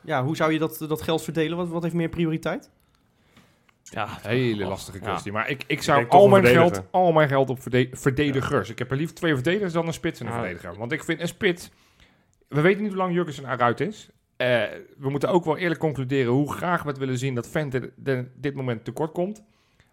[0.05, 1.57] ja, hoe zou je dat, dat geld verdelen?
[1.57, 2.71] Wat, wat heeft meer prioriteit?
[3.83, 5.05] Ja, Hele lastige Ja.
[5.05, 5.33] kwestie.
[5.33, 8.71] Maar ik, ik zou al mijn, geld, al mijn geld op verde- verdedigers.
[8.71, 10.39] Ik heb er liever twee verdedigers dan een spits en een Ja.
[10.39, 10.77] verdediger.
[10.77, 11.71] Want ik vind een spits...
[12.49, 14.09] We weten niet hoe lang Jurgensen eruit is.
[14.37, 14.63] Eh,
[14.99, 17.93] we moeten ook wel eerlijk concluderen hoe graag we het willen zien dat Vente
[18.37, 19.43] dit moment tekort komt.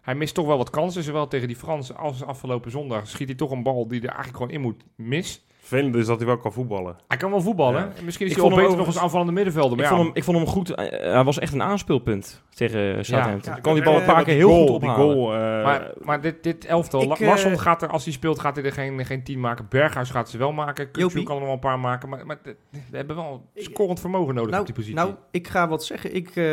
[0.02, 3.06] Hij mist toch wel wat kansen, zowel tegen die Fransen als afgelopen zondag.
[3.08, 5.44] Schiet hij toch een bal die er eigenlijk gewoon in moet mis.
[5.64, 6.96] Vervelend is dat hij wel kan voetballen.
[7.08, 7.80] Hij kan wel voetballen.
[7.80, 8.02] Ja.
[8.04, 9.72] Misschien is Ik hij vond wel beter nog als aanvallende middenvelder.
[9.72, 10.70] ik, Maar vond ja, hem, ik vond hem goed.
[10.70, 13.52] eh, hij was echt een aanspeelpunt tegen Southampton.
[13.54, 15.14] Ja, kan die bal een Eh, paar keer heel goal, goed Die ophalen.
[15.14, 18.38] goal, eh, Maar, maar dit, dit elftal, Ik, eh, Larsson gaat er, als hij speelt,
[18.38, 19.66] gaat hij er geen, geen tien maken.
[19.68, 20.88] Berghuis gaat ze wel maken.
[20.92, 21.22] Jopie.
[21.22, 22.08] kan er wel een paar maken.
[22.08, 22.56] Maar, maar de-
[22.90, 24.96] we hebben wel scorend vermogen nodig nou, op die positie.
[24.98, 26.14] nou, ik ga wat zeggen.
[26.14, 26.44] Ik, eh,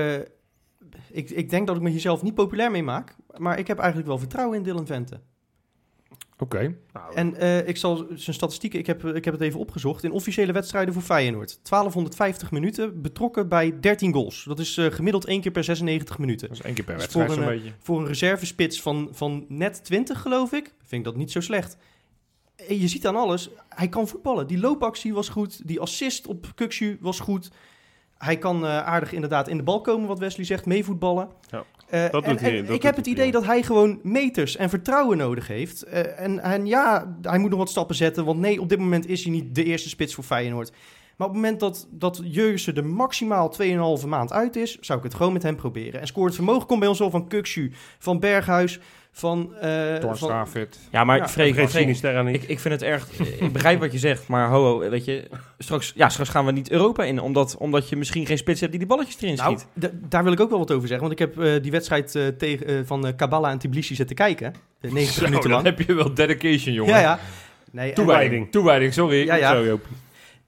[1.12, 3.15] ik, ik denk dat ik me hier zelf niet populair mee maak.
[3.38, 5.19] Maar ik heb eigenlijk wel vertrouwen in Dylan Vente.
[6.41, 6.75] Oké.
[6.93, 10.04] nou, En eh, ik zal zijn statistieken, ik heb, ik heb het even opgezocht.
[10.04, 11.60] In officiële wedstrijden voor Feyenoord.
[11.63, 14.43] 1250 minuten, betrokken bij 13 goals.
[14.43, 16.47] Dat is eh, gemiddeld één keer per 96 minuten.
[16.47, 17.73] Dat is één keer per Dus wedstrijd voor zo'n een, beetje.
[17.80, 21.78] Voor een reservespits van, van net 20, geloof ik, vind ik dat niet zo slecht.
[22.67, 24.47] En je ziet aan alles, hij kan voetballen.
[24.47, 27.49] Die loopactie was goed, die assist op Kukshu was goed.
[28.19, 31.27] Hij kan eh, aardig inderdaad in de bal komen, wat Wesley zegt, meevoetballen.
[31.49, 33.99] Ja, Eh, dat en- doet hij- en dat ik heb het idee dat hij gewoon
[34.03, 35.84] meters en vertrouwen nodig heeft.
[35.84, 39.08] Eh, en, en ja, hij moet nog wat stappen zetten, want nee, op dit moment
[39.08, 40.71] is hij niet de eerste spits voor Feyenoord.
[41.17, 45.03] Maar op het moment dat, dat Jurgensen er maximaal 2,5 maand uit is, zou ik
[45.03, 46.01] het gewoon met hem proberen.
[46.01, 48.79] En scorend vermogen komt bij ons al van Kukshu, van Berghuis,
[49.12, 49.56] van...
[49.56, 50.65] eh Torstra van.
[50.91, 52.36] Ja, maar Ja, Freek, Sinisterra niet.
[52.36, 53.19] ik, ik vind het erg...
[53.39, 55.28] ik begrijp wat je zegt, maar ho, ho, weet je...
[55.58, 58.72] Straks, ja, straks gaan we niet Europa in, omdat, omdat je misschien geen spits hebt
[58.72, 59.89] die die balletjes erin Nou, schiet.
[59.91, 61.08] d- daar wil ik ook wel wat over zeggen.
[61.08, 64.54] Want ik heb eh, die wedstrijd eh, tegen, van Kabbalah en Tbilisi zitten kijken.
[64.82, 65.78] eh, 90 Zo, minuten dan lang.
[65.78, 66.93] heb je wel dedication, jongen.
[66.93, 67.19] Ja, ja.
[67.72, 68.52] Nee, en, Toewijding.
[68.52, 69.26] Toewijding, sorry.
[69.26, 69.78] Ja, ja.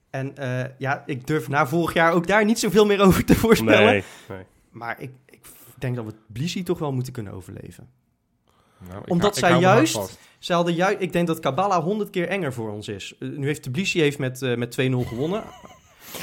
[0.10, 3.36] En eh, ja, ik durf na vorig jaar ook daar niet zoveel meer over te
[3.36, 3.86] voorspellen.
[3.92, 4.44] Nee, nee.
[4.72, 5.40] Maar ik, ik
[5.78, 7.88] denk dat we Tbilisi toch wel moeten kunnen overleven.
[8.90, 10.20] Nou, Omdat hou- zij juist-.
[10.40, 13.14] Ze hadden juist, ik denk dat Kabbalah 100 keer enger voor ons is.
[13.20, 15.44] Eh, nu heeft Tbilisi heeft met, eh, met 2-0 gewonnen.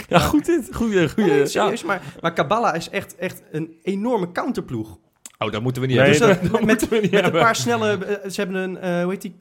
[0.08, 0.68] Ja, goed dit.
[0.74, 1.46] Goeie, nee, ja.
[1.46, 4.98] serieus, maar, maar Kabbalah is echt, echt een enorme counterploeg.
[5.38, 6.28] Oh, dat moeten we niet Nee, hebben.
[6.28, 7.40] Dus dat- Dat met, moeten we niet met een hebben.
[7.42, 8.04] paar snelle...
[8.04, 9.36] eh, ze hebben een, eh, hoe heet die?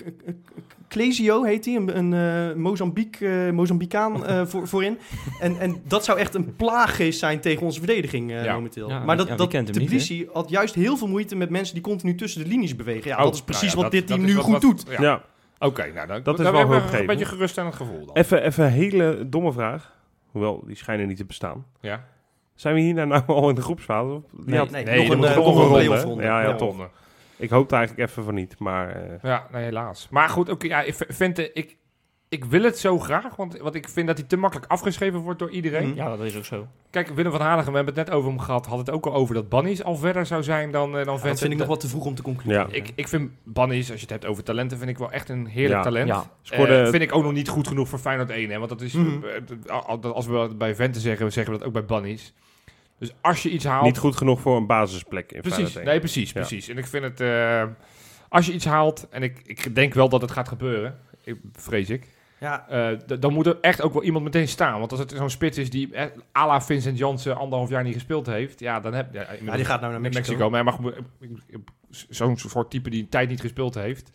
[0.90, 4.98] Clesio heet die, een, een eh, Mozambique, eh, Mozambicaan eh, voor, voorin.
[5.40, 8.54] En, en dat zou echt een plaaggeest zijn tegen onze verdediging eh, Ja.
[8.54, 8.90] momenteel.
[8.90, 11.50] Ja, maar dat, ja, dat kent hem niet, Tbilisi had juist heel veel moeite met
[11.50, 13.10] mensen die continu tussen de linies bewegen.
[13.10, 14.54] Ja, Oh, dat is precies nou ja, wat dat- dit team is nu wat- goed
[14.54, 14.86] wat- doet.
[14.90, 15.02] Ja.
[15.02, 15.22] Ja.
[15.60, 18.16] Oké, nou, dan, Dat is wel hebben we een beetje gerust aan het gevoel dan.
[18.16, 19.96] Even, even een hele domme vraag.
[20.32, 21.66] Hoewel, die schijnen niet te bestaan.
[21.82, 22.04] Ja.
[22.56, 24.22] Zijn we hier nou al in de groepsfase?
[24.32, 24.60] Nee.
[24.70, 26.56] Nee, Nee, nog een, nog een een ronde, ja, Ja.
[26.56, 26.90] toch.
[27.38, 28.90] Ik hoopte eigenlijk even van niet, maar...
[28.96, 30.08] eh, Ja, nee, helaas.
[30.12, 30.96] Maar goed, oké, ja, ik
[31.54, 31.78] ik,
[32.30, 35.40] ik wil het zo graag, want, want ik vind dat hij te makkelijk afgeschreven wordt
[35.40, 35.88] door iedereen.
[35.88, 35.98] Mhm.
[35.98, 36.68] Ja, dat is ook zo.
[36.90, 39.14] Kijk, Willem van Hanegem, we hebben het net over hem gehad, had het ook al
[39.14, 41.38] over dat Bannies al verder zou zijn dan, eh, dan Dat Vente.
[41.38, 42.68] vind ik nog wat te vroeg om te concluderen.
[42.70, 42.76] Ja.
[42.76, 45.46] Ik, ik vind Bannies, als je het hebt over talenten, vind ik wel echt een
[45.48, 45.82] heerlijk Ja.
[45.82, 46.08] talent.
[46.08, 46.24] Ja.
[46.42, 48.50] Scoorde- Eh, vind ik ook nog niet goed genoeg voor Feyenoord 1.
[48.50, 48.58] Hè?
[48.58, 49.10] Want dat is, Mhm.
[49.68, 52.34] al- al- als we dat bij Vente zeggen, zeggen we dat ook bij Bannies.
[53.00, 53.86] Dus als je iets haalt...
[53.86, 56.40] niet goed genoeg voor een basisplek in Precies, nee, precies, Ja.
[56.40, 56.68] precies.
[56.68, 57.22] En ik vind het...
[57.22, 57.64] eh,
[58.30, 61.90] als je iets haalt, en ik, ik denk wel dat het gaat gebeuren, ik, vrees
[61.90, 62.08] ik,
[62.40, 64.80] Ja, eh, dan moet er echt ook wel iemand meteen staan.
[64.80, 66.06] Want als het zo'n spits is die eh,
[66.38, 69.66] à la Vincent Janssen anderhalf jaar niet gespeeld heeft, ja, dan heb ja, ja, die
[69.66, 70.50] gaat nou naar Mexico.
[70.50, 70.50] Mexico.
[70.50, 70.94] Maar,
[71.50, 71.60] eh,
[72.10, 74.12] zo'n soort type die een tijd niet gespeeld heeft,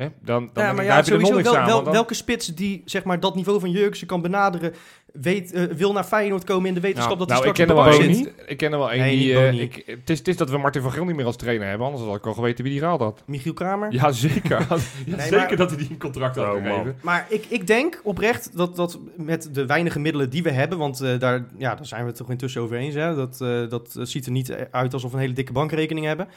[0.00, 1.64] hè, dan, dan, ja, maar ja, heb je er nog sowieso niks wel, aan.
[1.66, 4.72] wel- want dan- welke spits die zeg maar, dat niveau van Jurgensen kan benaderen,
[5.12, 7.78] weet, eh, wil naar Feyenoord komen in de wetenschap dat nou, hij ik straks ken
[7.78, 8.24] er op wel de één.
[8.24, 8.50] bank zit.
[8.50, 9.26] Ik ken er wel één Nee, die...
[9.26, 11.36] niet eh, ik, het, is, het is dat we Martin van Geel niet meer als
[11.36, 13.22] trainer hebben, anders had ik al geweten wie die gehaald had.
[13.26, 13.92] Michiel Kramer.
[13.92, 14.58] Ja, zeker.
[14.70, 14.76] Ja,
[15.16, 16.96] Nee, zeker maar- dat hij die een contract had Oh, gegeven.
[17.02, 21.00] Maar ik, ik denk oprecht dat, dat met de weinige middelen die we hebben, want
[21.00, 23.96] eh, daar, ja, daar zijn we het toch intussen over eens, hè, dat, eh, dat
[24.02, 26.28] ziet er niet uit alsof we een hele dikke bankrekening hebben,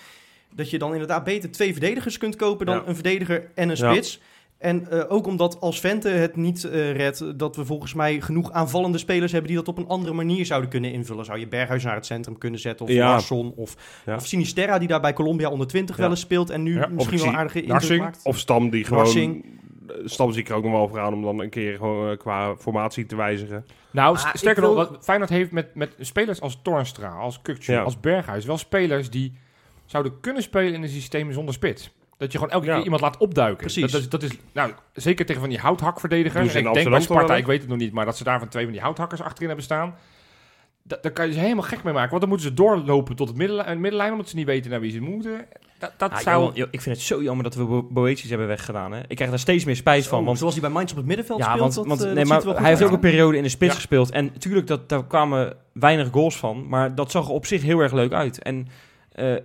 [0.56, 2.84] dat je dan inderdaad beter twee verdedigers kunt kopen dan Ja.
[2.86, 3.92] een verdediger en een Ja.
[3.92, 4.20] spits.
[4.58, 8.52] En eh, ook omdat als Vente het niet eh, redt, dat we volgens mij genoeg
[8.52, 11.26] aanvallende spelers hebben die dat op een andere manier zouden kunnen invullen.
[11.26, 13.08] Zou je Berghuis naar het centrum kunnen zetten, of Ja.
[13.10, 14.16] Larsson, of, Ja.
[14.16, 16.02] of Sinisterra die daar bij Colombia onder 20 Ja.
[16.02, 18.20] wel eens speelt en nu misschien wel aardige indruk maakt.
[18.24, 19.04] Of Stam die gewoon...
[19.04, 19.46] Narsing.
[20.06, 22.18] Stam zie ik er ook nog wel voor aan om dan een keer gewoon eh,
[22.18, 23.66] qua formatie te wijzigen.
[23.92, 27.72] Nou, Ah, sterker wil- nog, wat Feyenoord heeft met, met spelers als Tornstra, als Kukcu,
[27.72, 27.82] Ja.
[27.82, 29.34] als Berghuis, wel spelers die
[29.94, 31.92] zouden kunnen spelen in een systeem zonder spits.
[32.18, 32.74] Dat je gewoon elke Ja.
[32.76, 33.58] keer iemand laat opduiken.
[33.58, 33.92] Precies.
[33.92, 35.60] Dat, is, dat is, nou, zeker tegen van die
[36.50, 38.40] ze in Ik denk bij Sparta, ik weet het nog niet, maar dat ze daar
[38.40, 39.96] van twee van die houthakkers achterin hebben staan.
[40.84, 42.10] Da- daar kan je ze helemaal gek mee maken.
[42.10, 44.80] Want dan moeten ze doorlopen tot het middenlijn, het middenlijn omdat ze niet weten naar
[44.80, 45.46] wie ze moeten.
[45.80, 46.44] Dat, dat Ah, zou...
[46.44, 48.92] joh, joh, ik vind het zo jammer dat we Bo- Boetius hebben weggedaan.
[48.92, 49.00] Hè.
[49.08, 50.20] Ik krijg daar steeds meer spijt van.
[50.20, 52.06] Oh, Want zoals hij bij Mainz op het middenveld ja, speelt, want, dat, want eh,
[52.06, 53.78] nee, dat maar hij heeft ook een periode in de spits Ja.
[53.78, 54.10] gespeeld.
[54.12, 56.68] En natuurlijk, dat, daar kwamen weinig goals van.
[56.68, 58.42] Maar dat zag er op zich heel erg leuk uit.
[58.42, 58.68] En
[59.12, 59.36] eh,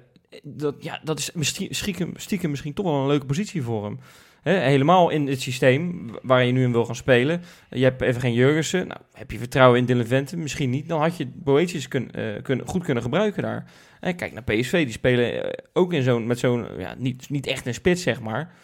[0.42, 3.98] dat, ja, dat is misschien, stiekem, stiekem misschien toch wel een leuke positie voor hem.
[4.42, 7.42] Helemaal in het systeem waar je nu in wil gaan spelen.
[7.70, 8.86] Je hebt even geen Jurgensen.
[8.86, 10.36] Nou, heb je vertrouwen in Dylan Vente?
[10.36, 10.88] Misschien niet.
[10.88, 12.10] Dan had je Boetius kun,
[12.42, 13.70] kun, goed kunnen gebruiken daar.
[14.00, 14.84] Kijk naar PSV.
[14.84, 18.20] Die spelen eh, ook in zo'n, met zo'n, ja, niet, niet echt een spits zeg
[18.20, 18.54] maar.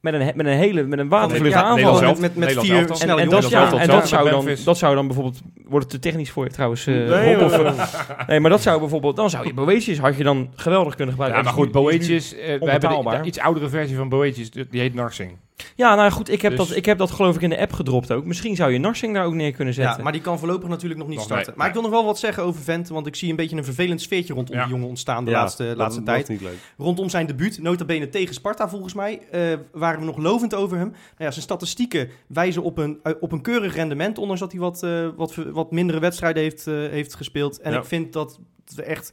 [0.00, 2.00] Met een, met een hele, met een watervlucht Ja, aanval.
[2.00, 4.94] Met- met- met vier snelle En, en, dat, ja, en dat, zou dan, dat zou
[4.94, 5.40] dan bijvoorbeeld...
[5.68, 6.86] Wordt het te technisch voor je trouwens?
[6.86, 9.16] eh, Nee, Rob, of, eh, nee, maar dat zou bijvoorbeeld...
[9.16, 11.40] Dan zou je Boetius had je dan geweldig kunnen gebruiken.
[11.40, 14.80] Ja, maar goed, Boetjes, eh, we hebben de, iets oudere versie van Boetjes, die die
[14.80, 15.36] heet Narsing.
[15.76, 17.72] Ja, nou goed, ik heb, Dus- dat, ik heb dat geloof ik in de app
[17.72, 18.24] gedropt ook.
[18.24, 19.96] Misschien zou je Narsing daar ook neer kunnen zetten.
[19.96, 21.46] Ja, maar die kan voorlopig natuurlijk nog niet Nog starten.
[21.48, 23.56] nee, maar ik wil nog wel wat zeggen over Vente, want ik zie een beetje
[23.56, 24.62] een vervelend sfeertje rondom Ja.
[24.62, 26.28] die jongen ontstaan de ja, laatste, dat- laatste dat tijd.
[26.28, 26.56] niet leuk.
[26.78, 29.42] Rondom zijn debuut, nota bene tegen Sparta volgens mij, eh,
[29.72, 30.88] waren we nog lovend over hem.
[30.90, 34.60] Nou ja, zijn statistieken wijzen op een, eh, op een keurig rendement, ondanks dat hij
[34.60, 37.60] wat, eh, wat, wat mindere wedstrijden heeft, eh, heeft gespeeld.
[37.60, 37.78] En Ja.
[37.78, 38.38] ik vind dat
[38.74, 39.12] we echt...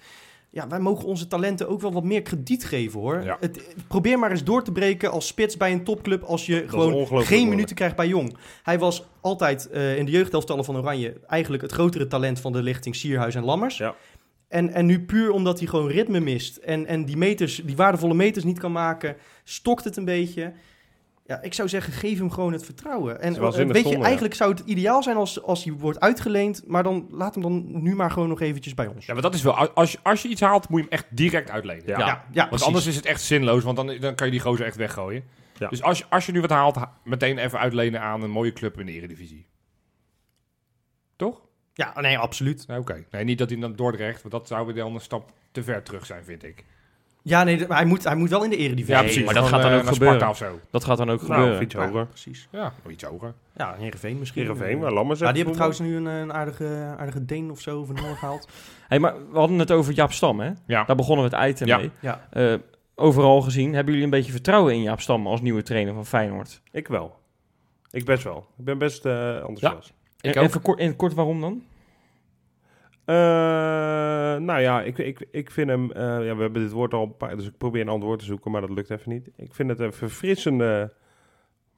[0.50, 3.24] Ja, wij mogen onze talenten ook wel wat meer krediet geven hoor.
[3.24, 3.38] Ja.
[3.40, 7.08] Het, probeer maar eens door te breken als spits bij een topclub als je gewoon
[7.26, 8.38] geen minuten krijgt bij Jong.
[8.64, 12.62] Hij was altijd eh, in de jeugdelftallen van Oranje eigenlijk het grotere talent van de
[12.62, 13.78] lichting Sierhuis en Lammers.
[13.78, 13.96] Ja.
[14.48, 18.14] En, en nu puur omdat hij gewoon ritme mist en, en die, meters, die waardevolle
[18.14, 20.54] meters niet kan maken, stokt het een beetje.
[21.28, 23.22] Ja, ik zou zeggen, geef hem gewoon het vertrouwen.
[23.22, 24.02] En eh, weet ja.
[24.02, 27.82] eigenlijk zou het ideaal zijn als, als hij wordt uitgeleend, maar dan laat hem dan
[27.82, 29.06] nu maar gewoon nog eventjes bij ons.
[29.06, 29.56] Ja, maar dat is wel...
[29.56, 31.88] Als je, als je iets haalt, moet je hem echt direct uitlenen.
[31.88, 31.98] Ja.
[32.00, 32.68] ja, ja Want precies.
[32.68, 35.24] anders is het echt zinloos, want dan, dan kan je die gozer echt weggooien.
[35.58, 35.68] Ja.
[35.68, 38.54] Dus als je, als je nu wat haalt, ha- meteen even uitlenen aan een mooie
[38.54, 39.48] club in de Eredivisie.
[41.16, 41.42] Toch?
[41.74, 42.68] Ja, nee, absoluut.
[42.68, 43.06] Nee, Oké.
[43.12, 45.84] Nee, niet dat hij dan Dordrecht, want dat zou weer dan een stap te ver
[45.84, 46.66] terug zijn, vind ik.
[47.28, 48.94] Ja, nee, hij moet, hij moet wel in de eredivisie.
[48.96, 49.24] Ja, precies.
[49.26, 50.20] maar dat gaat dan eh, ook gebeuren.
[50.20, 50.60] Sparta of zo.
[50.72, 51.62] Dat gaat dan ook Nou, gebeuren.
[51.64, 52.06] iets Ja, hoger.
[52.08, 52.48] precies.
[52.52, 53.34] Ja, nog iets hoger.
[53.56, 54.42] Ja, Heerenveen misschien.
[54.42, 55.20] Heerenveen, Eh, maar Lammers.
[55.20, 58.48] Ja, die hebben trouwens nu een, een aardige, aardige Deen of zo van gehaald.
[58.88, 60.52] Hey, maar we hadden het over Jaap Stam, hè?
[60.66, 60.84] Ja.
[60.84, 61.78] Daar begonnen we het item Ja.
[61.78, 61.92] mee.
[62.00, 62.28] Ja.
[62.32, 62.54] Eh,
[62.96, 66.62] overal gezien, hebben jullie een beetje vertrouwen in Jaap Stam als nieuwe trainer van Feyenoord?
[66.72, 67.20] Ik wel.
[67.92, 68.46] Ik best wel.
[68.58, 69.94] Ik ben best eh, enthousiast.
[70.22, 70.48] Ik en, ook.
[70.48, 71.64] Even kort, in het kort waarom dan?
[73.08, 73.16] Eh,
[74.38, 75.92] nou ja, ik, ik, ik vind hem...
[75.92, 77.36] eh, ja, we hebben dit woord al een paar...
[77.38, 79.30] Dus ik probeer een antwoord te zoeken, maar dat lukt even niet.
[79.36, 80.94] Ik vind het een verfrissende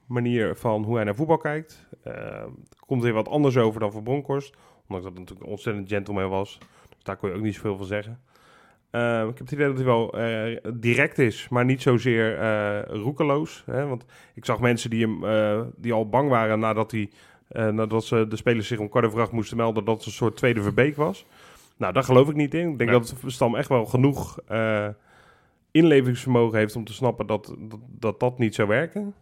[0.05, 1.87] manier van hoe hij naar voetbal kijkt.
[2.03, 2.49] Er
[2.85, 4.57] komt weer wat anders over dan voor Bronkhorst.
[4.81, 6.57] Ondanks dat natuurlijk een ontzettend gentleman was.
[6.89, 8.19] Dus daar kon je ook niet zoveel van zeggen.
[8.91, 10.15] Ik heb het idee dat hij wel
[10.73, 12.37] direct is, maar niet zozeer
[12.87, 13.63] roekeloos.
[13.65, 13.87] Hè?
[13.87, 15.23] Want ik zag mensen die, hem,
[15.75, 17.09] die al bang waren nadat, hij,
[17.49, 20.37] nadat ze de spelers zich om kwart over acht moesten melden dat het een soort
[20.37, 21.25] tweede Verbeek was.
[21.77, 22.69] Nou, daar geloof ik niet in.
[22.71, 22.99] Ik denk Nee.
[22.99, 24.87] dat Stam echt wel genoeg eh,
[25.71, 29.13] inlevingsvermogen heeft om te snappen dat dat, dat, dat niet zou werken.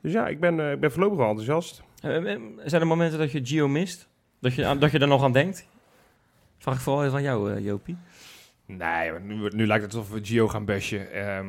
[0.00, 1.82] Dus ja, ik ben, eh, ik ben voorlopig wel enthousiast.
[2.02, 4.08] Eh, eh, zijn er momenten dat je Gio mist?
[4.40, 5.68] Dat je, dat je er nog aan denkt?
[6.58, 7.96] Vraag ik vooral even aan jou, eh, Jopie.
[8.66, 11.12] Nee, nu, nu lijkt het alsof we Gio gaan bashen.
[11.12, 11.46] Ehm,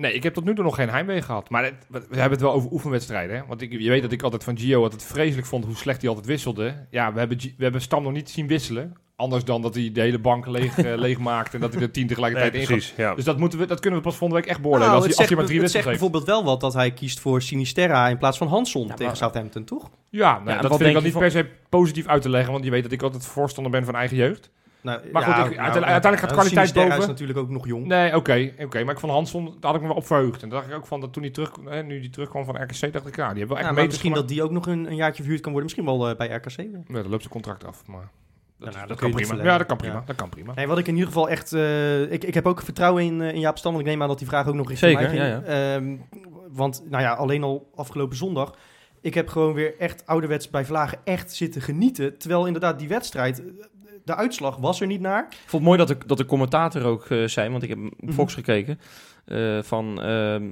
[0.00, 1.50] nee, ik heb tot nu toe nog geen heimwee gehad.
[1.50, 3.36] Maar het- we hebben het wel over oefenwedstrijden.
[3.36, 3.42] Hè?
[3.48, 6.08] Want ik, je weet dat ik altijd van Gio altijd vreselijk vond hoe slecht hij
[6.08, 6.86] altijd wisselde.
[6.90, 8.92] Ja, we hebben, we hebben Stam nog niet zien wisselen.
[9.16, 11.90] Anders dan dat hij de hele bank leeg, eh, leeg maakt en dat hij er
[11.90, 12.76] tien tegelijkertijd Nee, in gaat.
[12.76, 12.96] precies.
[12.96, 13.14] Ja.
[13.14, 14.88] Dus dat, moeten we, dat kunnen we pas volgende week echt beoordelen.
[14.92, 16.12] Nou, als, hij, als hij maar drie het wissels zegt heeft.
[16.12, 19.64] bijvoorbeeld wel wat dat hij kiest voor Sinisterra in plaats van Hansson Ja, tegen Southampton,
[19.64, 19.90] toch?
[20.10, 22.52] Ja, nou, Ja, dat vind ik dan niet per se positief uit te leggen.
[22.52, 24.50] Want je weet dat ik altijd voorstander ben van eigen jeugd.
[24.86, 27.02] Nou, Maar goed, ik- uiteindelijk- uiteindelijk gaat kwaliteit Sinisterra boven.
[27.02, 27.86] is natuurlijk ook nog jong.
[27.86, 28.52] Nee, oké.
[28.64, 28.84] oké.
[28.84, 30.42] maar ik van Hansson, daar had ik me wel op verheugd.
[30.42, 32.62] En daar dacht ik ook van, dat toen hij terug, hè, nu die terugkwam van
[32.62, 34.20] RKC, dacht ik, ja, die hebben wel echt Ja, misschien gemaakt.
[34.20, 35.70] dat die ook nog een, een jaartje verhuurd kan worden.
[35.74, 36.82] Misschien wel eh, bij RKC weer.
[36.88, 38.08] Ja, dan loopt zijn contract af, maar...
[38.58, 39.42] Dat, nou, dat kan prima.
[39.44, 39.94] Ja, dat kan prima.
[39.94, 40.02] Ja.
[40.06, 40.52] Dat kan prima.
[40.54, 41.52] Nee, wat ik in ieder geval echt...
[41.52, 43.72] eh, ik, ik heb ook vertrouwen in, eh, in Jaap Stam.
[43.72, 45.46] Want ik neem aan dat die vraag ook nog richting Zeker, mij ging.
[45.46, 45.96] ja, Ehm,
[46.52, 48.54] want, nou ja, alleen al afgelopen zondag...
[49.00, 52.18] Ik heb gewoon weer echt ouderwets bij Vlagen echt zitten genieten.
[52.18, 53.42] Terwijl inderdaad die wedstrijd...
[54.06, 55.26] De uitslag was er niet naar.
[55.30, 57.78] Ik vond het mooi dat de, dat de commentator ook eh, zei, want ik heb
[57.78, 58.12] op Mhm.
[58.12, 58.80] Fox gekeken,
[59.24, 60.48] eh, van ehm,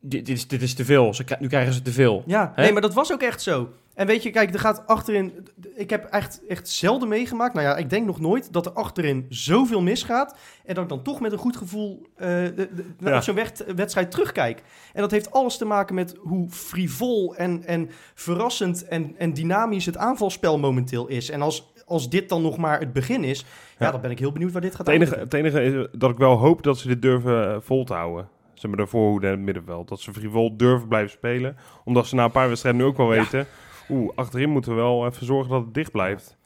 [0.00, 1.14] dit, dit, is, dit is te veel.
[1.14, 2.22] Ze, nu krijgen ze te veel.
[2.26, 2.62] Ja, Hè?
[2.62, 3.68] nee, maar dat was ook echt zo.
[3.94, 5.46] En weet je, kijk, er gaat achterin...
[5.76, 8.52] Ik heb echt, echt zelden meegemaakt, nou ja, ik denk nog nooit...
[8.52, 10.36] dat er achterin zoveel misgaat...
[10.64, 13.20] en dat ik dan toch met een goed gevoel de, de, naar Ja.
[13.20, 14.62] zo'n wed- wedstrijd terugkijk.
[14.92, 19.86] En dat heeft alles te maken met hoe frivol en, en verrassend en, en dynamisch
[19.86, 21.30] het aanvalspel momenteel is.
[21.30, 23.40] En als, als dit dan nog maar het begin is...
[23.78, 23.90] Ja, Ja.
[23.92, 26.16] dan ben ik heel benieuwd waar dit gaat Het enige, het enige is dat ik
[26.18, 28.28] wel hoop dat ze dit durven eh, vol te houden.
[28.54, 29.88] Zeg maar de voorhoede en het middenveld.
[29.88, 31.56] Dat ze frivol durven blijven spelen.
[31.84, 33.20] Omdat ze na een paar wedstrijden nu ook wel Ja.
[33.22, 33.46] weten...
[33.90, 36.36] Oeh, achterin moeten we wel even zorgen dat het dicht blijft.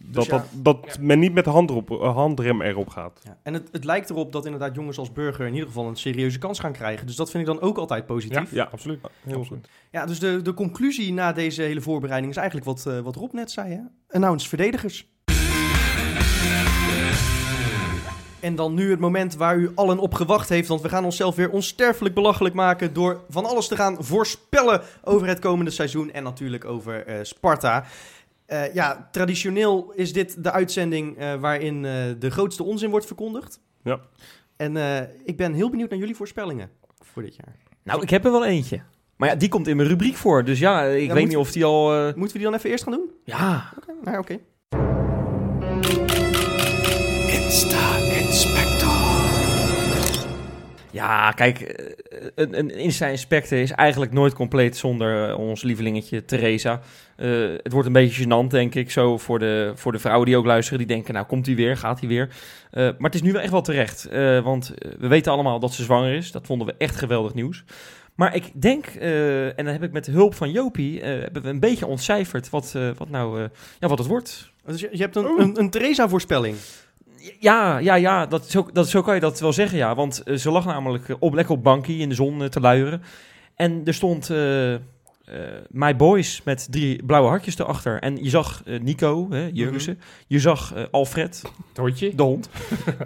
[0.00, 0.32] Dat, Dus ja.
[0.32, 3.20] dat, dat men niet met de hand erop, eh, handrem erop gaat.
[3.24, 3.38] Ja.
[3.42, 5.46] En het, het lijkt erop dat inderdaad jongens als Burger...
[5.46, 7.06] in ieder geval een serieuze kans gaan krijgen.
[7.06, 8.52] Dus dat vind ik dan ook altijd positief.
[8.52, 9.00] Ja, absoluut.
[9.00, 9.46] Heel Absoluut.
[9.46, 9.68] goed.
[9.90, 13.32] Ja, dus de, de conclusie na deze hele voorbereiding is eigenlijk wat, eh, wat Rob
[13.32, 13.72] net zei.
[13.72, 13.80] Hè?
[14.08, 15.12] Announce verdedigers.
[18.44, 20.68] En dan nu het moment waar u allen op gewacht heeft.
[20.68, 22.92] Want we gaan onszelf weer onsterfelijk belachelijk maken.
[22.92, 26.12] door van alles te gaan voorspellen over het komende seizoen.
[26.12, 27.84] En natuurlijk over eh, Sparta.
[28.46, 33.60] Eh, ja, traditioneel is dit de uitzending eh, waarin eh, de grootste onzin wordt verkondigd.
[33.82, 34.00] Ja.
[34.56, 36.70] En eh, ik ben heel benieuwd naar jullie voorspellingen
[37.04, 37.56] voor dit jaar.
[37.82, 38.80] Nou, ik heb er wel eentje.
[39.16, 40.44] Maar ja, die komt in mijn rubriek voor.
[40.44, 41.92] Dus ja, ik Ja, weet niet of die al...
[41.94, 43.10] eh, Moeten we die dan even eerst gaan doen?
[43.24, 44.38] ja, Oké, nou oké.
[50.94, 51.86] Ja, kijk, eh,
[52.34, 56.80] een, een Insta-inspector is eigenlijk nooit compleet zonder eh, ons lievelingetje Theresa.
[57.16, 57.28] Eh,
[57.62, 60.44] het wordt een beetje gênant, denk ik, zo voor de, voor de vrouwen die ook
[60.44, 60.78] luisteren.
[60.78, 62.28] Die denken, nou, komt hij weer, gaat hij weer.
[62.70, 64.04] Eh, maar het is nu wel echt wel terecht.
[64.04, 66.32] eh, want we weten allemaal dat ze zwanger is.
[66.32, 67.64] Dat vonden we echt geweldig nieuws.
[68.14, 71.42] Maar ik denk, eh, en dan heb ik met de hulp van Jopie, eh, hebben
[71.42, 73.46] we een beetje ontcijferd wat, eh, wat nou, eh,
[73.80, 74.52] ja, wat het wordt.
[74.66, 75.40] Dus je, je hebt een, Oeh.
[75.40, 76.56] een, een Theresa-voorspelling.
[77.40, 79.94] Ja, ja, ja, dat, zo, dat, zo kan je dat wel zeggen, ja.
[79.94, 82.60] Want eh, ze lag namelijk eh, op, lekker op bankie in de zon eh, te
[82.60, 83.02] luieren.
[83.54, 84.80] En er stond eh, eh,
[85.68, 88.00] My Boys met drie blauwe hartjes erachter.
[88.00, 90.00] En je zag Nico, hè, Jurgensen.
[90.26, 92.14] Je zag Alfred, Toortje?
[92.14, 92.48] de hond.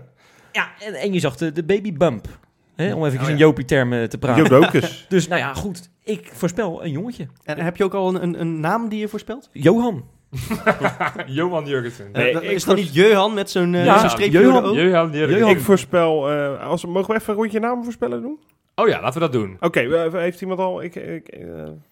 [0.53, 2.27] ja, en, en je zag de, de baby bump.
[2.75, 3.37] Hè, om even Oh, in.
[3.37, 4.43] Jopie-termen te praten.
[4.43, 5.07] Jodokus.
[5.09, 5.91] Dus nou ja, goed.
[6.05, 7.27] Ik voorspel een jongetje.
[7.45, 9.49] En heb je ook al een, een, een naam die je voorspelt?
[9.53, 10.05] Johan.
[11.26, 12.11] Johan Jurgensen.
[12.12, 14.09] Nee, Eh, is dat niet Jehan met zo'n eh, Ja?
[14.16, 15.29] Johan Jurgensen.
[15.39, 15.51] Johan.
[15.51, 16.31] Ik voorspel...
[16.31, 18.39] eh, als, mogen we even een rondje namen voorspellen doen?
[18.74, 19.57] Oh ja, laten we dat doen.
[19.61, 20.83] Oké, heeft iemand al...
[20.83, 21.37] Ik, ik,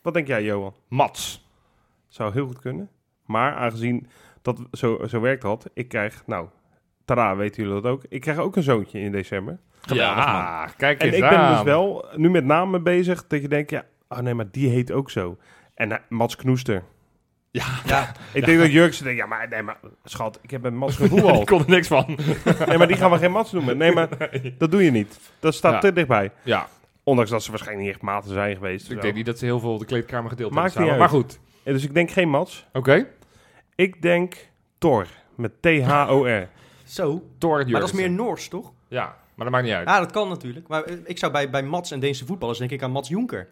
[0.03, 0.74] wat denk jij, Johan?
[0.89, 1.47] Mats.
[2.09, 2.89] Zou heel goed kunnen.
[3.24, 4.07] Maar aangezien
[4.43, 6.22] dat zo, zo werkt dat, ik krijg...
[6.26, 6.47] Nou,
[7.05, 8.03] tada, weten jullie dat ook?
[8.09, 9.59] Ik krijg ook een zoontje in december.
[9.82, 11.55] ja, kijk En eens ik ben aan.
[11.55, 14.93] dus wel nu met namen bezig dat je denkt, ja, oh nee, maar die heet
[14.93, 15.37] ook zo.
[15.74, 16.82] En Mats Knoester.
[17.57, 20.77] Ja, Ja, Ik denk dat Jurksen denkt, ja, maar nee, maar schat, ik heb een
[20.77, 21.45] Mats ik gevoel al.
[21.45, 22.19] kon er niks van.
[22.67, 23.77] Nee, maar die gaan we geen Mats noemen.
[23.77, 24.09] Nee, maar
[24.59, 25.19] dat doe je niet.
[25.41, 25.79] Dat staat Ja.
[25.79, 26.31] te dichtbij.
[26.43, 26.69] Ja,
[27.03, 28.87] Ondanks dat ze waarschijnlijk niet echt maten zijn geweest.
[28.91, 29.01] ik Zo.
[29.03, 31.15] denk niet dat ze heel veel de kleedkamer gedeeld Maakt hebben niet samen.
[31.15, 31.23] uit.
[31.23, 32.67] Maar goed, Ja, Dus ik denk geen Mats.
[32.73, 33.07] oké.
[33.75, 34.35] Ik denk
[34.79, 35.07] Thor.
[35.35, 36.49] Met T-H-O-R.
[36.85, 37.23] zo.
[37.39, 38.73] Thor Maar dat is meer Noors, toch?
[38.89, 39.05] Ja,
[39.35, 39.89] maar dat maakt niet uit.
[39.89, 40.69] Ja, dat kan natuurlijk.
[40.69, 43.49] Maar eh, ik zou bij, bij Mats en Deense voetballers denk ik aan Mats Jonker.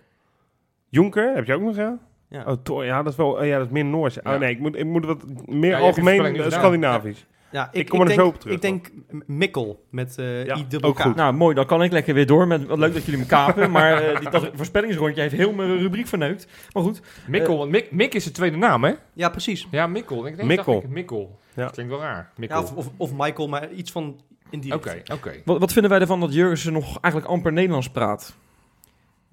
[0.89, 1.99] Jonker, heb je ook nog, ja?
[2.35, 2.45] Ja.
[2.47, 4.15] Oh, Thor, ja, dat is wel, oh, ja, dat is meer Noors.
[4.15, 4.35] Ja.
[4.35, 6.51] Oh nee, ik moet, ik moet wat meer Ja, algemeen eh.
[6.51, 7.27] Scandinavisch.
[7.51, 8.91] Ja, Ik kom er denk, zo op terug, Ik denk
[9.27, 11.01] Mikkel met eh Ja, I ook double K.
[11.01, 11.15] goed.
[11.15, 11.55] Nou, mooi.
[11.55, 12.47] Dan kan ik lekker weer door.
[12.47, 13.71] Met, wat leuk dat jullie me kapen.
[13.77, 16.47] maar eh, die, dat voorspellingsrondje heeft heel mijn rubriek verneukt.
[16.73, 17.01] Maar goed.
[17.27, 18.93] Mikkel, want Mik, Mik is de tweede naam, hè?
[19.13, 19.69] Ja, precies.
[19.71, 20.27] Ja, Mikkel.
[20.27, 20.73] Ik denk, Mikkel.
[20.73, 21.39] dacht ik, Mikkel.
[21.55, 21.63] Ja.
[21.63, 22.33] Dat klinkt wel raar.
[22.37, 22.59] Mikkel.
[22.59, 24.21] Ja, of, of, of Michael, maar iets van
[24.51, 25.33] in die Oké, oké.
[25.45, 28.37] Wat, wat vinden wij ervan dat Jurgensen nog eigenlijk amper Nederlands praat?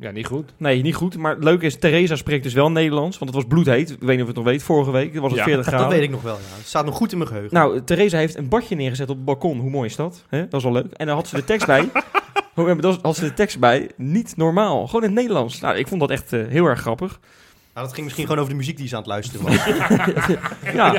[0.01, 0.53] Ja, niet goed.
[0.57, 1.17] Nee, niet goed.
[1.17, 3.17] Maar het leuke is, Theresa spreekt dus wel Nederlands.
[3.17, 3.89] Want het was bloedheet.
[3.89, 4.63] Ik weet niet of je het nog weet.
[4.63, 5.89] Vorige week was het Ja, 40 Dat, graden.
[5.89, 6.57] dat weet ik nog wel, ja.
[6.57, 7.53] Het staat nog goed in mijn geheugen.
[7.53, 9.59] Nou, Theresa heeft een badje neergezet op het balkon.
[9.59, 10.25] Hoe mooi is dat?
[10.29, 10.47] Hè?
[10.47, 10.91] Dat is wel leuk.
[10.93, 11.89] En dan had ze de tekst bij.
[12.55, 13.89] Hoe- Dat had ze de tekst bij.
[13.97, 14.85] Niet normaal.
[14.85, 15.59] Gewoon in het Nederlands.
[15.59, 17.19] Nou, ik vond dat echt eh, heel erg grappig.
[17.73, 19.65] Nou, dat ging misschien gewoon over de muziek die ze aan het luisteren was.
[20.73, 20.93] Ja,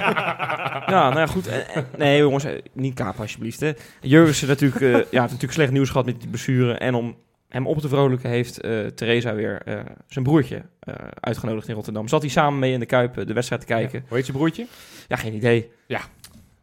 [0.86, 1.46] ja nou ja, goed.
[1.46, 3.64] Eh, eh, Nee, jongens, niet kapen alsjeblieft.
[4.00, 6.72] Jurgensen natuurlijk, eh, ja, heeft natuurlijk slecht nieuws gehad met die blessure.
[6.74, 7.14] En om
[7.53, 12.09] hem op te vrolijken heeft eh Theresa weer eh, zijn broertje eh, uitgenodigd in Rotterdam.
[12.09, 13.98] Zat hij samen mee in de Kuip de wedstrijd te kijken?
[13.98, 14.05] Ja.
[14.09, 14.66] Hoe heet je broertje?
[15.09, 15.70] Ja, geen idee.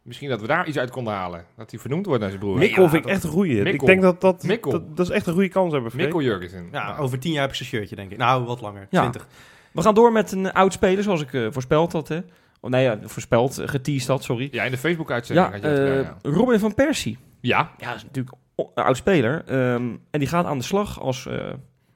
[0.01, 1.45] Misschien dat we daar iets uit konden halen.
[1.57, 2.57] Dat hij vernoemd wordt naar zijn broer.
[2.57, 3.63] Mikkel Ja, vind ik echt een goeie.
[3.63, 4.71] Ik denk dat dat, Mikkel.
[4.71, 5.91] dat, dat is echt een goede kans hebben.
[5.95, 6.67] Mikkel Jurgensen.
[6.71, 8.17] Ja, Nou, over tien jaar heb ik zijn shirtje, denk ik.
[8.17, 8.87] Nou, wat langer.
[8.89, 8.99] Ja.
[8.99, 9.27] 20.
[9.71, 12.07] We gaan door met een oud speler, zoals ik voorspeld had.
[12.07, 12.19] Hè.
[12.59, 14.47] Oh, nee, ja, voorspeld, geteased had, sorry.
[14.51, 16.29] Ja, in de Facebook-uitzending Ja, had je dat gedaan, ja.
[16.37, 17.17] Robin van Persie.
[17.39, 19.43] Ja, Ja, dat is natuurlijk o- een oud speler.
[19.47, 21.49] ehm, en die gaat aan de slag als eh,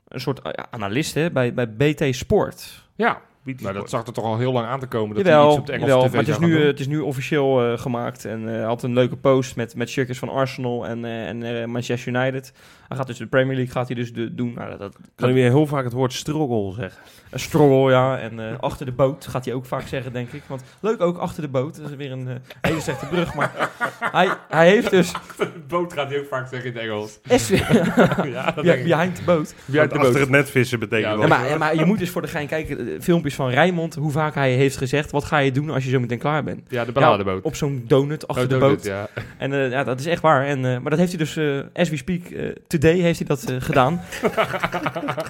[0.08, 2.88] een soort eh, analist bij, bij BT Sport.
[2.96, 3.22] ja.
[3.44, 5.50] Die Nou, dat zag er toch al heel lang aan te komen dat hij Jawel,
[5.50, 6.68] iets op de Engelse jawel tv maar het is, nu, eh, doen.
[6.68, 8.26] het is nu officieel eh, gemaakt.
[8.26, 11.44] En eh, hij had een leuke post met, met shirtjes van Arsenal en, eh, en
[11.44, 12.54] eh, Manchester United.
[12.88, 14.54] Hij gaat dus de Premier League gaat hij dus de, doen.
[14.54, 17.02] Nou, dat, dat, Kan je weer heel vaak het woord struggle zeggen.
[17.30, 18.20] Een struggle, ja.
[18.20, 20.44] En eh, achter de boot gaat hij ook vaak zeggen, denk ik.
[20.48, 21.82] Want leuk ook achter de boot.
[21.82, 22.28] Dat is weer een
[22.62, 23.36] hele slechte brug.
[23.36, 23.70] Maar
[24.00, 25.12] hij, hij heeft dus...
[25.68, 27.20] boot gaat hij ook vaak zeggen in het Engels.
[28.34, 28.88] Ja, dat denk ik.
[28.88, 29.54] behind the boat.
[29.66, 30.22] Behind the achter boat.
[30.22, 31.22] het net vissen betekent Ja, dat.
[31.22, 33.02] Ja, maar, ja, maar je moet dus voor de gein kijken, eh,
[33.34, 36.00] filmpjes van Rijmond, hoe vaak hij heeft gezegd, wat ga je doen als je zo
[36.00, 36.62] meteen klaar bent?
[36.70, 37.44] Ja, de balladeboot.
[37.44, 38.86] Op zo'n donut achter Oh, de donut, boot.
[38.86, 39.08] Ja.
[39.38, 40.46] En eh, ja, dat is echt waar.
[40.46, 42.22] En, eh, maar dat heeft hij dus, eh, as we speak,
[42.68, 44.02] today heeft hij dat gedaan.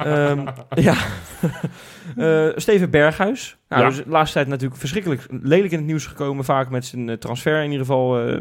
[0.03, 0.95] Ehm, ja.
[2.55, 3.57] Steven Berghuis.
[3.69, 3.87] Nou, Ja.
[3.89, 6.45] dus de laatste tijd natuurlijk verschrikkelijk lelijk in het nieuws gekomen.
[6.45, 8.39] Vaak met zijn transfer in ieder geval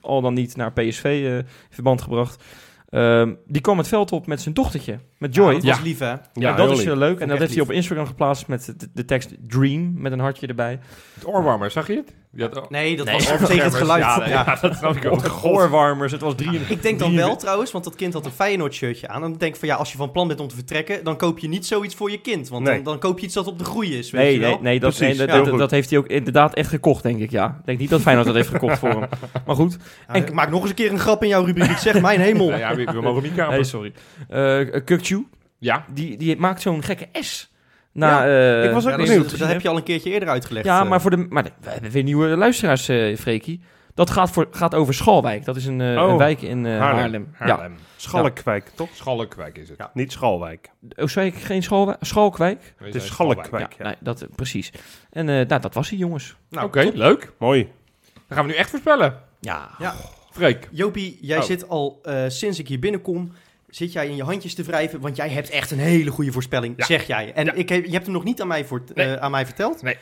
[0.00, 2.44] al dan niet naar PSV in verband gebracht.
[2.88, 5.46] Ehm, die kwam het veld op met zijn dochtertje, met Joy.
[5.46, 5.82] Ja, dat was Ja.
[5.82, 6.06] lief, hè?
[6.06, 7.20] Ja, en dat is heel leuk.
[7.20, 10.46] En dat heeft hij op Instagram geplaatst met de, de tekst Dream, met een hartje
[10.46, 10.78] erbij.
[11.14, 12.14] Het oorwarmer, zag je het?
[12.36, 14.02] Die had o- Nee, dat Nee, was tegen het geluid.
[14.02, 15.44] Ja, Ja, nee, ja, dat snap ik ook.
[15.44, 16.60] Oorwarmers, het was drie...
[16.68, 19.14] Ik denk dan wel trouwens, want dat kind had een Feyenoord shirtje aan.
[19.22, 21.16] En dan denk ik van ja, als je van plan bent om te vertrekken, dan
[21.16, 22.48] koop je niet zoiets voor je kind.
[22.48, 22.74] Want Nee.
[22.74, 24.50] dan, dan koop je iets dat op de groei is, weet Nee, je wel.
[24.50, 25.58] nee, nee, dat, Precies, nee, dat, ja, dat, goed.
[25.58, 27.56] dat heeft hij ook inderdaad echt gekocht, denk ik, ja.
[27.60, 29.08] Ik denk niet dat Feyenoord dat heeft gekocht voor hem.
[29.46, 29.76] Maar goed.
[30.08, 31.70] Ja, ik maak nog eens een keer een grap in jouw rubriek.
[31.70, 32.48] Ik zeg, mijn hemel.
[32.50, 33.54] Ja, ja, we, we mogen niet kapen.
[33.54, 33.92] Nee, sorry.
[34.28, 35.26] Eh Kukchu,
[35.58, 37.54] Ja, die, die maakt zo'n gekke S.
[37.96, 39.30] Na, eh, ik was ook Ja, benieuwd.
[39.30, 40.66] dat, dat heb je al een keertje eerder uitgelegd.
[40.66, 40.88] Ja, eh.
[40.88, 43.60] maar, voor de, maar we hebben weer nieuwe luisteraars, eh Freekie.
[43.94, 45.44] Dat gaat, voor, gaat over Schalwijk.
[45.44, 47.28] Dat is een, eh, Oh, een wijk in eh, Haarlem.
[47.32, 47.72] Haarlem.
[47.72, 47.80] Ja.
[47.96, 48.88] Schalkwijk, toch?
[48.92, 49.78] Schalkwijk is het.
[49.78, 49.90] Ja.
[49.94, 50.70] Niet Schalwijk.
[50.96, 51.98] Oh, zei ik geen Schalwijk?
[52.00, 52.74] Schalkwijk?
[52.78, 53.06] Het is.
[53.06, 53.84] Schalkwijk, ja.
[53.84, 54.72] Nee, dat, precies.
[55.10, 56.36] En eh, nou, dat was hij, jongens.
[56.50, 57.32] Nou, Oké, leuk.
[57.38, 57.68] Mooi.
[58.12, 59.14] Dan gaan we nu echt voorspellen.
[59.40, 59.68] Ja.
[59.78, 59.94] Ja.
[60.30, 60.68] Freek.
[60.70, 61.44] Jopie, jij Oh.
[61.44, 63.32] zit al eh, sinds ik hier binnenkom,
[63.76, 66.74] zit jij in je handjes te wrijven, want jij hebt echt een hele goede voorspelling,
[66.76, 66.84] Ja.
[66.84, 67.32] zeg jij.
[67.32, 67.52] En Ja.
[67.52, 69.14] ik heb, je hebt hem nog niet aan mij, voor, Nee.
[69.14, 69.82] eh, aan mij verteld.
[69.82, 69.96] Nee.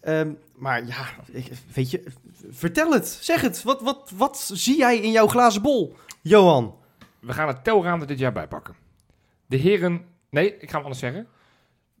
[0.00, 2.02] Ehm, maar ja, ik, weet je,
[2.50, 3.62] vertel het, zeg het.
[3.62, 6.74] Wat, wat, wat zie jij in jouw glazen bol, Johan?
[7.20, 8.74] We gaan het telraam er dit jaar bijpakken.
[9.46, 10.04] De heren...
[10.30, 11.26] Nee, ik ga hem anders zeggen.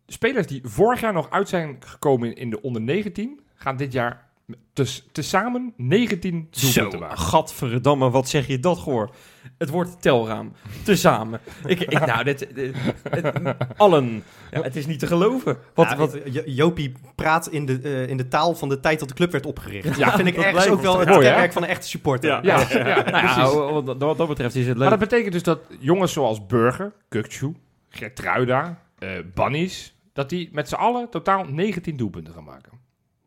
[0.06, 3.40] De spelers die vorig jaar nog uit zijn gekomen in de onder 19...
[3.54, 4.29] gaan dit jaar
[4.72, 7.18] Dus tezamen 19 Zo, doelpunten maken.
[7.18, 9.10] gadverdamme, wat zeg je dat, Goor?
[9.58, 10.52] Het wordt telraam.
[10.84, 11.40] Tezamen.
[11.66, 12.74] ik, ik, nou, dit, dit-
[13.10, 14.22] het- allen.
[14.50, 15.58] Ja, het is niet te geloven.
[15.74, 18.98] Wat, Ja, wat, Jo- Jopie praat in de, eh, in de taal van de tijd
[18.98, 19.96] dat de club werd opgericht.
[19.98, 21.88] Ja, dat vind ik dat ergens lijkt ook wel het mooi, kenmerk van een echte
[21.88, 22.30] supporter.
[22.30, 22.40] Ja.
[22.42, 23.52] Ja, ja, nou ja, precies.
[23.54, 24.98] wat, wat- wat dat betreft is het Maar leuk.
[24.98, 27.54] dat betekent dus dat jongens zoals Burger, Kukcu,
[27.88, 32.72] Gertruida, eh Bunnies, dat die met z'n allen totaal 19 doelpunten gaan maken.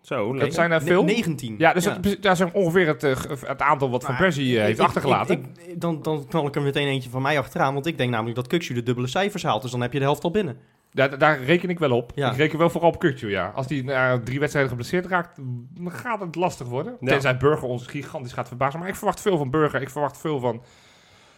[0.03, 1.03] Zo, Dat zijn er veel.
[1.03, 1.55] 19.
[1.57, 4.79] Ja, dus Dat, dat is ongeveer het, eh, het aantal wat Van Persie eh, heeft
[4.79, 5.35] Ik- achtergelaten.
[5.39, 7.73] ik- ik- dan, dan knal ik er meteen eentje van mij achteraan.
[7.73, 9.61] Want ik denk namelijk dat Kukshu de dubbele cijfers haalt.
[9.61, 10.57] Dus dan heb je de helft al binnen.
[10.91, 12.11] daar, daar reken ik wel op.
[12.15, 12.31] Ja.
[12.31, 13.51] Ik reken wel vooral op Kukcu, ja.
[13.55, 15.37] Als die na drie wedstrijden geblesseerd raakt,
[15.79, 16.97] dan gaat het lastig worden.
[16.99, 17.07] Ja.
[17.07, 18.79] Tenzij Burger ons gigantisch gaat verbazen.
[18.79, 19.81] Maar ik verwacht veel van Burger.
[19.81, 20.63] Ik verwacht veel van,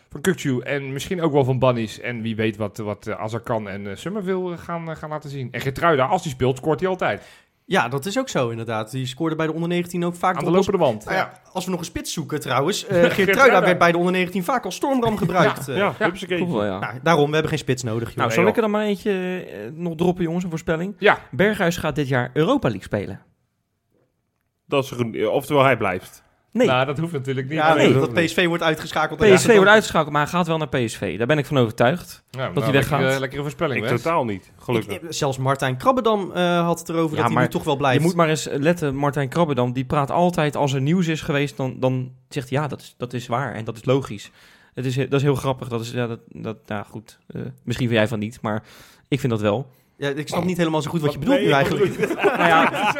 [0.09, 0.59] van Kukcu.
[0.59, 1.99] En misschien ook wel van Bunnies.
[1.99, 5.47] En wie weet wat, wat eh, Azarkan en eh, Summerville gaan, gaan laten zien.
[5.51, 7.23] En Gertruida, als die speelt, scoort hij altijd.
[7.67, 8.91] Ja, dat is ook zo inderdaad.
[8.91, 11.05] Die scoorde bij de onder 19 ook vaak Aan de lopende wand.
[11.05, 12.85] Nou ja, als we nog een spits zoeken trouwens.
[12.85, 13.61] eh Geertruida Geertruida.
[13.61, 15.67] werd bij de onder 19 vaak als stormram gebruikt.
[15.67, 15.77] eh.
[15.77, 16.37] Ja, hupsakee.
[16.37, 16.79] Klopt wel, ja.
[16.79, 18.07] Nou, daarom, we hebben geen spits nodig.
[18.09, 18.17] joh.
[18.17, 19.11] nou, zal ik er dan maar eentje
[19.45, 20.95] eh, nog droppen, jongens, een voorspelling?
[20.99, 23.21] Ja, Berghuis gaat dit jaar Europa League spelen.
[24.67, 25.25] Dat is goed.
[25.27, 26.23] Oftewel, hij blijft.
[26.55, 27.57] Nee, nou, dat hoeft natuurlijk niet.
[27.57, 29.19] ja, nee, dat PSV wordt uitgeschakeld.
[29.19, 31.17] PSV wordt uitgeschakeld, maar hij gaat wel naar PSV.
[31.17, 32.23] Daar ben ik van overtuigd.
[32.31, 32.99] Nou, hij nou, weggaat.
[32.99, 34.93] Lekkere, lekkere voorspelling, Ik totaal niet, gelukkig.
[34.93, 37.99] Ik- zelfs Martijn Krabbedam eh, had het erover Ja, dat hij nu toch wel blijft.
[37.99, 41.57] Je moet maar eens letten, Martijn Krabbedam, die praat altijd als er nieuws is geweest,
[41.57, 44.31] dan, dan zegt hij ja, dat is, dat is waar en dat is logisch.
[44.73, 45.67] Het is, dat is heel grappig.
[45.67, 48.63] Dat is, ja, dat, dat, nou goed, eh, misschien vind jij van niet, maar
[49.07, 49.67] ik vind dat wel.
[49.97, 51.97] Ja, ik snap niet helemaal zo goed wat je bedoelt nu eigenlijk.
[52.37, 52.71] nou ja,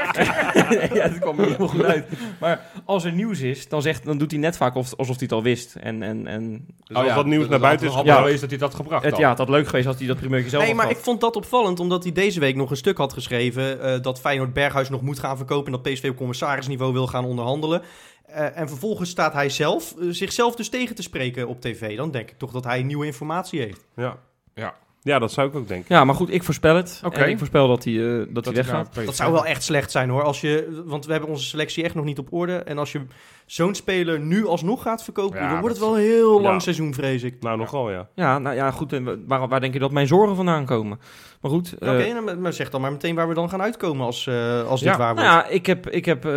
[0.94, 2.08] ja, dat kwam er heel goed uit.
[2.40, 5.26] Maar als er nieuws is, dan, zegt, dan doet hij net vaak of, alsof hij
[5.26, 5.76] het al wist.
[5.76, 8.76] En, en, en Dus als wat nieuws dat naar buiten is geweest dat hij dat
[8.76, 9.22] gebracht het, had.
[9.22, 11.22] ja, het had leuk geweest als hij dat primeurtje zelf Nee, had maar ik vond
[11.22, 14.90] dat opvallend, omdat hij deze week nog een stuk had geschreven eh, dat Feyenoord Berghuis
[14.90, 17.82] nog moet gaan verkopen en dat PSV op commissarisniveau wil gaan onderhandelen.
[18.26, 21.98] Eh, en vervolgens staat hij zelf, eh, zichzelf dus tegen te spreken op tv.
[21.98, 23.86] Dan denk ik toch dat hij nieuwe informatie heeft.
[23.96, 24.18] Ja.
[24.54, 24.76] Ja.
[25.06, 25.96] Ja, dat zou ik ook denken.
[25.96, 27.02] Ja, maar goed, ik voorspel het.
[27.06, 27.24] Oké.
[27.24, 28.96] Ik voorspel dat hij, eh, dat Dat hij weggaat.
[29.06, 31.96] Dat zou wel echt slecht zijn hoor, als je, want we hebben onze selectie echt
[31.96, 32.56] nog niet op orde.
[32.58, 33.02] En als je
[33.46, 36.60] zo'n speler nu alsnog gaat verkopen, Ja, dan wordt het wel een heel lang Ja.
[36.60, 37.36] seizoen, vrees ik.
[37.40, 38.08] Nou, nogal ja.
[38.16, 38.94] Ja, nou ja, goed.
[38.94, 41.00] En waar, waar denk je dat mijn zorgen vandaan komen?
[41.42, 41.74] Maar goed.
[41.80, 44.68] eh, Oké, nou, maar- zeg dan maar meteen waar we dan gaan uitkomen als, eh,
[44.68, 44.98] als dit Ja.
[44.98, 45.48] waar Nou wordt.
[45.50, 46.32] ja, ik heb, ik heb eh,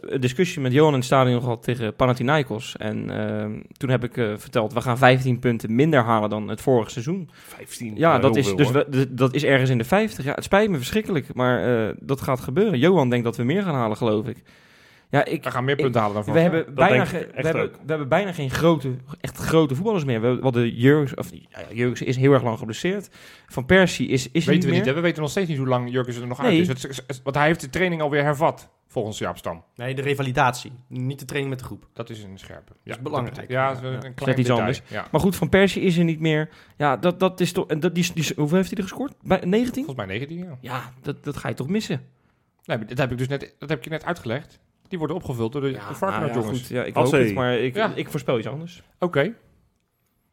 [0.00, 2.76] een discussie met Johan in het stadion gehad tegen Panathinaikos.
[2.76, 6.60] En ehm, toen heb ik eh, verteld, we gaan 15 punten minder halen dan het
[6.60, 7.30] vorige seizoen.
[7.32, 7.96] 15.
[7.96, 10.24] Ja, Nou, dat, is, veel, dus we- dat is ergens in de 50.
[10.24, 12.78] Ja, het spijt me verschrikkelijk, maar eh, dat gaat gebeuren.
[12.78, 14.42] Johan denkt dat we meer gaan halen, geloof ik.
[15.10, 16.54] Ja, ik, We gaan meer punten halen dan we vorig jaar.
[16.54, 20.20] hebben, bijna ge- ik we, hebben, we hebben bijna geen grote, echt grote voetballers meer.
[20.20, 23.08] We, we hadden Jurgens, of ja, Jurgens is heel erg lang geblesseerd.
[23.46, 24.84] Van Persie is, is weten niet we meer.
[24.86, 24.94] niet.
[24.94, 26.50] We weten nog steeds niet hoe lang Jurgens er nog Nee.
[26.50, 26.82] uit is.
[26.82, 29.64] Het, het- want hij heeft de training alweer hervat, volgens Jaap Stam.
[29.74, 31.88] Nee, de revalidatie, niet de training met de groep.
[31.92, 32.72] Dat is een scherpe.
[32.84, 33.50] is belangrijk.
[33.50, 33.98] Ja, dat is een, Ja.
[33.98, 34.58] klein iets detail.
[34.58, 34.82] anders.
[34.86, 35.06] Ja.
[35.10, 36.48] Maar goed, Van Persie is er niet meer.
[36.76, 37.66] Ja, dat, dat is toch...
[37.66, 39.12] en Dat, die, die, hoeveel heeft hij er gescoord?
[39.22, 39.84] Bij 19?
[39.84, 40.58] Volgens mij 19, ja.
[40.60, 42.00] Ja, dat, dat ga je toch missen?
[42.64, 44.58] Nee, dat heb ik dus net, dat heb ik je net uitgelegd.
[44.88, 46.58] Die worden opgevuld door de, Varkenoord nou ja, jongens.
[46.60, 47.92] goed, ja, ik Als hoop het, maar ik, Ja.
[47.94, 48.82] ik voorspel iets anders.
[48.98, 49.34] Oké.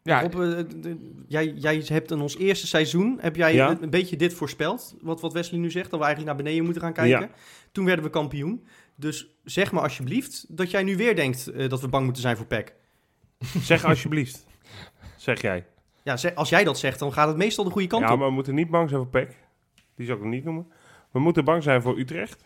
[0.04, 3.70] Ja, eh, de- jij, jij hebt in ons eerste seizoen heb jij Ja.
[3.70, 6.64] een, een beetje dit voorspeld, wat, wat Wesley nu zegt, dat we eigenlijk naar beneden
[6.66, 7.20] moeten gaan kijken.
[7.20, 7.30] Ja.
[7.72, 8.66] Toen werden we kampioen.
[8.96, 12.38] Dus zeg maar alsjeblieft dat jij nu weer denkt eh, dat we bang moeten zijn
[12.38, 12.74] voor PEC.
[13.62, 14.46] Zeg alsjeblieft.
[15.18, 15.66] Zeg jij.
[16.04, 18.20] Ja, zeg- als jij dat zegt, dan gaat het meestal de goede kant Ja, op.
[18.20, 19.38] maar we moeten niet bang zijn voor PEC.
[19.96, 20.68] Die zou ik nog niet noemen.
[21.12, 22.46] We moeten bang zijn voor Utrecht.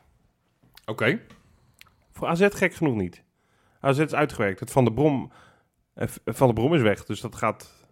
[0.86, 1.20] oké.
[2.20, 3.24] Voor AZ gek genoeg niet.
[3.80, 4.59] AZ is uitgewerkt.
[4.59, 5.32] Het Van de Brom,
[5.93, 7.05] eh, van de Brom is weg.
[7.05, 7.86] Dus dat gaat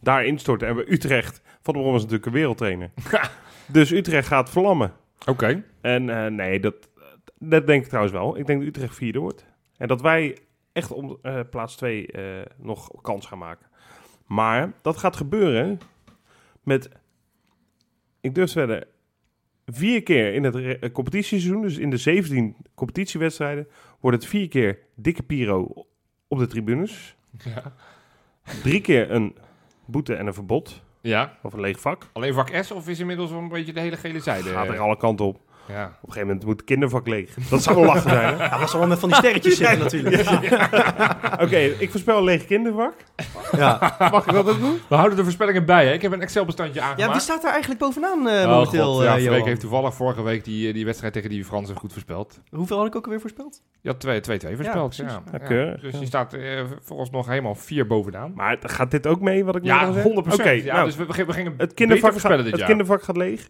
[0.00, 0.68] daar instorten.
[0.68, 2.90] En bij Utrecht, Van de Brom is natuurlijk een wereldtrainer.
[3.66, 4.92] dus Utrecht gaat verlammen.
[5.26, 5.64] Oké.
[5.80, 6.74] En eh, nee, dat,
[7.38, 8.38] dat denk ik trouwens wel.
[8.38, 9.46] Ik denk dat Utrecht vierde wordt.
[9.76, 10.38] En dat wij
[10.72, 12.08] echt om eh, plaats 2
[12.56, 13.66] nog kans gaan maken.
[14.26, 15.80] Maar dat gaat gebeuren
[16.62, 16.88] met,
[18.20, 18.86] ik durf wedden,
[19.66, 23.68] vier keer in het eh, competitieseizoen, dus in de 17 competitiewedstrijden,
[24.00, 25.86] wordt het vier keer dikke piro
[26.28, 27.16] op de tribunes.
[27.44, 27.72] Ja.
[28.62, 29.36] Drie keer een
[29.84, 31.38] boete en een verbod, ja.
[31.42, 32.08] of een leeg vak.
[32.12, 34.48] Alleen vak S of is inmiddels wel een beetje de hele gele zijde?
[34.48, 35.40] Gaat er alle kanten op.
[35.68, 35.84] Ja.
[35.84, 37.34] Op een gegeven moment moet het kindervak leeg.
[37.50, 38.44] Dat zou wel lachen zijn, hè?
[38.44, 40.22] Ja, dat zal wel met van die sterretjes zitten natuurlijk.
[41.44, 42.94] Oké, ik voorspel een leeg kindervak.
[43.56, 43.96] Ja.
[43.98, 44.80] Mag ik dat ook doen?
[44.88, 45.92] We houden de voorspellingen bij, hè?
[45.92, 47.12] Ik heb een Excel-bestandje ja, aangemaakt.
[47.12, 49.02] wie staat daar eigenlijk bovenaan eh Oh, momenteel, God.
[49.02, 52.40] Ja, eh, heeft toevallig vorige week die, eh, die wedstrijd tegen die Fransen goed voorspeld.
[52.50, 53.62] Hoeveel had ik ook alweer voorspeld?
[53.80, 54.96] Je had 2-2 voorspeld.
[54.96, 55.76] Ja, Ja, Ja.
[55.80, 56.00] Dus ja.
[56.00, 58.32] je staat eh, volgens nog helemaal vier bovenaan.
[58.34, 60.40] Maar gaat dit ook mee, wat ik net Ja, al 100 zei?
[60.40, 62.70] Oké, ja, nou, dus we, we gingen het kindervak, voorspellen gaat, dit het jaar.
[62.70, 63.48] kindervak gaat leeg.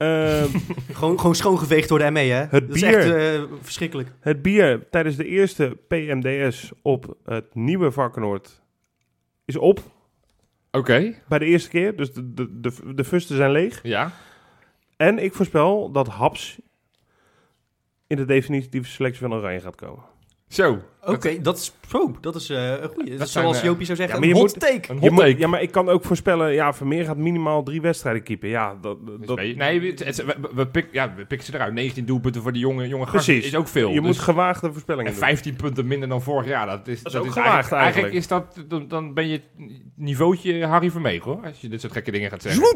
[0.00, 0.48] Ehm,
[0.92, 2.34] Gewoon, gewoon schoongeveegd door de ME, hè?
[2.34, 2.98] Het dat is bier.
[2.98, 4.12] echt eh, verschrikkelijk.
[4.20, 8.62] het bier tijdens de eerste PMDS op het nieuwe Varkenoord
[9.44, 9.80] is op.
[10.70, 11.96] Oké, Bij de eerste keer.
[11.96, 13.80] Dus de, de, de, de fusten zijn leeg.
[13.82, 14.12] ja.
[14.96, 16.58] En ik voorspel dat Haps
[18.06, 20.04] in de definitieve selectie van Oranje gaat komen.
[20.50, 20.78] Zo.
[21.04, 23.10] Oké, dat is, oh, dat is eh, een goeie.
[23.16, 24.90] Dat is zijn, zoals eh, Jopie zou zeggen, ja, maar een hot moet- take.
[24.92, 25.38] Een hot moet- take.
[25.38, 28.48] ja, maar ik kan ook voorspellen, ja, Vermeer gaat minimaal drie wedstrijden keepen.
[28.48, 31.72] Ja, dat, Dus dat, nee, het- het- we, we, pik, ja, we pikken ze eruit.
[31.72, 33.46] 19 doelpunten voor die jonge, jonge Precies.
[33.46, 33.88] is ook veel.
[33.88, 35.26] je Dus- moet gewaagde voorspellingen en doen.
[35.26, 36.66] 15 punten minder dan vorig jaar.
[36.66, 37.82] Dat is, Dat is ook is gewaagd eigenlijk.
[37.82, 38.14] eigenlijk.
[38.14, 39.40] is dat, dan, dan ben je
[39.96, 41.40] niveautje Harry Vermeeg hoor.
[41.44, 42.62] Als je dit soort gekke dingen gaat zeggen.
[42.62, 42.72] Nee,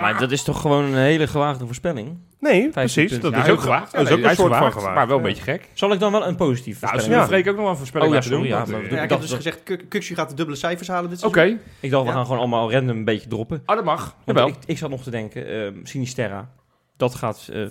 [0.00, 2.18] maar dat is toch gewoon een hele gewaagde voorspelling.
[2.40, 3.20] Nee, precies.
[3.20, 3.92] Dat Ja, is ook, gewaagd.
[3.92, 4.94] dat is Ja, ook een soort van gewaagd, gewaagd.
[4.94, 5.28] Maar wel een Ja.
[5.28, 5.68] beetje gek.
[5.72, 7.28] Zal ik dan wel een positief Nou, voorspelling Ja.
[7.28, 8.48] Freek ook nog wel een voorspelling Oh, ja, laten doen?
[8.48, 11.24] ja, maar Ja, ik dacht heb dus gezegd, Kuksje gaat de dubbele cijfers halen dit
[11.24, 11.60] Oké, seizoen.
[11.80, 12.14] Ik dacht, we Ja.
[12.14, 13.62] gaan gewoon allemaal random een beetje droppen.
[13.64, 14.16] ah, dat mag.
[14.24, 14.48] Jawel.
[14.48, 16.50] ik, ik zat nog te denken, eh, Sinisterra,
[16.96, 17.62] dat gaat eh,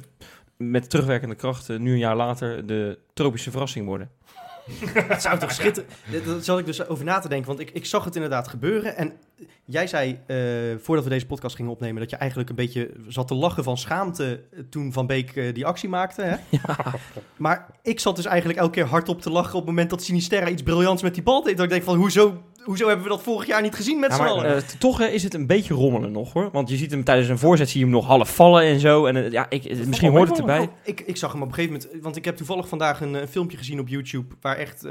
[0.57, 4.09] met terugwerkende kracht eh, nu een jaar later de tropische verrassing worden.
[5.13, 5.89] Het zou toch schitteren.
[6.25, 8.97] Daar zat ik dus over na te denken, want ik, ik zag het inderdaad gebeuren.
[8.97, 9.13] En
[9.65, 10.37] jij zei, eh,
[10.83, 13.77] voordat we deze podcast gingen opnemen, dat je eigenlijk een beetje zat te lachen van
[13.77, 16.21] schaamte eh, toen Van Beek eh, die actie maakte.
[16.21, 16.35] Hè?
[17.37, 20.47] Maar ik zat dus eigenlijk elke keer hardop te lachen op het moment dat Sinisterra
[20.47, 21.55] iets briljants met die bal deed.
[21.55, 24.15] Dat ik denk van, hoezo, hoezo hebben we dat vorig jaar niet gezien met Ja,
[24.15, 24.55] z'n allen?
[24.55, 26.49] eh, toch eh, is het een beetje rommelen nog hoor.
[26.51, 29.05] Want je ziet hem tijdens een voorzet zie je hem nog half vallen en zo.
[29.05, 30.69] En eh, ja, ik, misschien hoort het erbij.
[30.83, 33.27] Ik, ik zag hem op een gegeven moment, want ik heb toevallig vandaag een, eh,
[33.27, 34.87] filmpje gezien op YouTube waar echt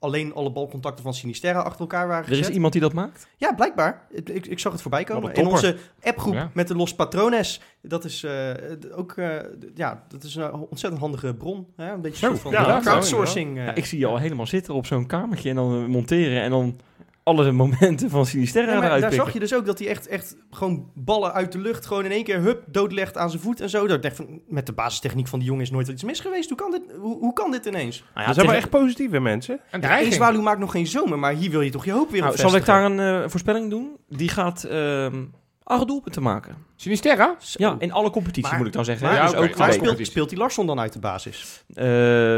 [0.00, 2.54] alleen alle balcontacten van Sinisterra achter elkaar waren Er is gezet.
[2.54, 3.28] iemand die dat maakt.
[3.36, 4.06] Ja, blijkbaar.
[4.10, 5.34] Ik, ik, zag het voorbij komen.
[5.34, 6.50] In onze appgroep Ja.
[6.54, 7.60] met de Los Patrones.
[7.82, 8.50] Dat is eh,
[8.96, 9.36] ook eh,
[9.74, 11.66] ja, dat is een ontzettend handige bron.
[11.76, 11.92] Hè?
[11.92, 13.58] Een beetje soort van ja, crowdsourcing.
[13.58, 13.64] eh.
[13.64, 16.78] Ja, ik zie je al helemaal zitten op zo'n kamertje en dan monteren en dan
[17.22, 20.36] alle momenten van Sinisterra Ja, eruit daar zag je dus ook dat hij echt, echt
[20.50, 23.70] gewoon ballen uit de lucht gewoon in één keer hup doodlegt aan zijn voet en
[23.70, 23.86] zo.
[23.86, 26.48] Dat van, met de basistechniek van die jongen is nooit iets mis geweest.
[26.48, 27.98] Hoe kan dit, hoe, hoe kan dit ineens?
[27.98, 29.60] Nou ja, dat zijn wel echt positieve mensen.
[29.70, 29.98] Een Ja.
[29.98, 32.38] Eenswaluw maakt nog geen zomer, maar hier wil je toch je hoop weer Nou, op
[32.38, 33.96] zal ik daar een eh, voorspelling doen?
[34.08, 35.22] Die gaat ehm
[35.70, 36.56] acht doelpunten maken.
[36.76, 37.36] Sinisterra?
[37.52, 39.06] Ja, in alle competities Maar- moet ik dan zeggen.
[39.06, 39.14] Maar?
[39.16, 41.64] Ja, dus ook maar speelt, die Larsson dan uit de basis?
[41.74, 41.84] Eh,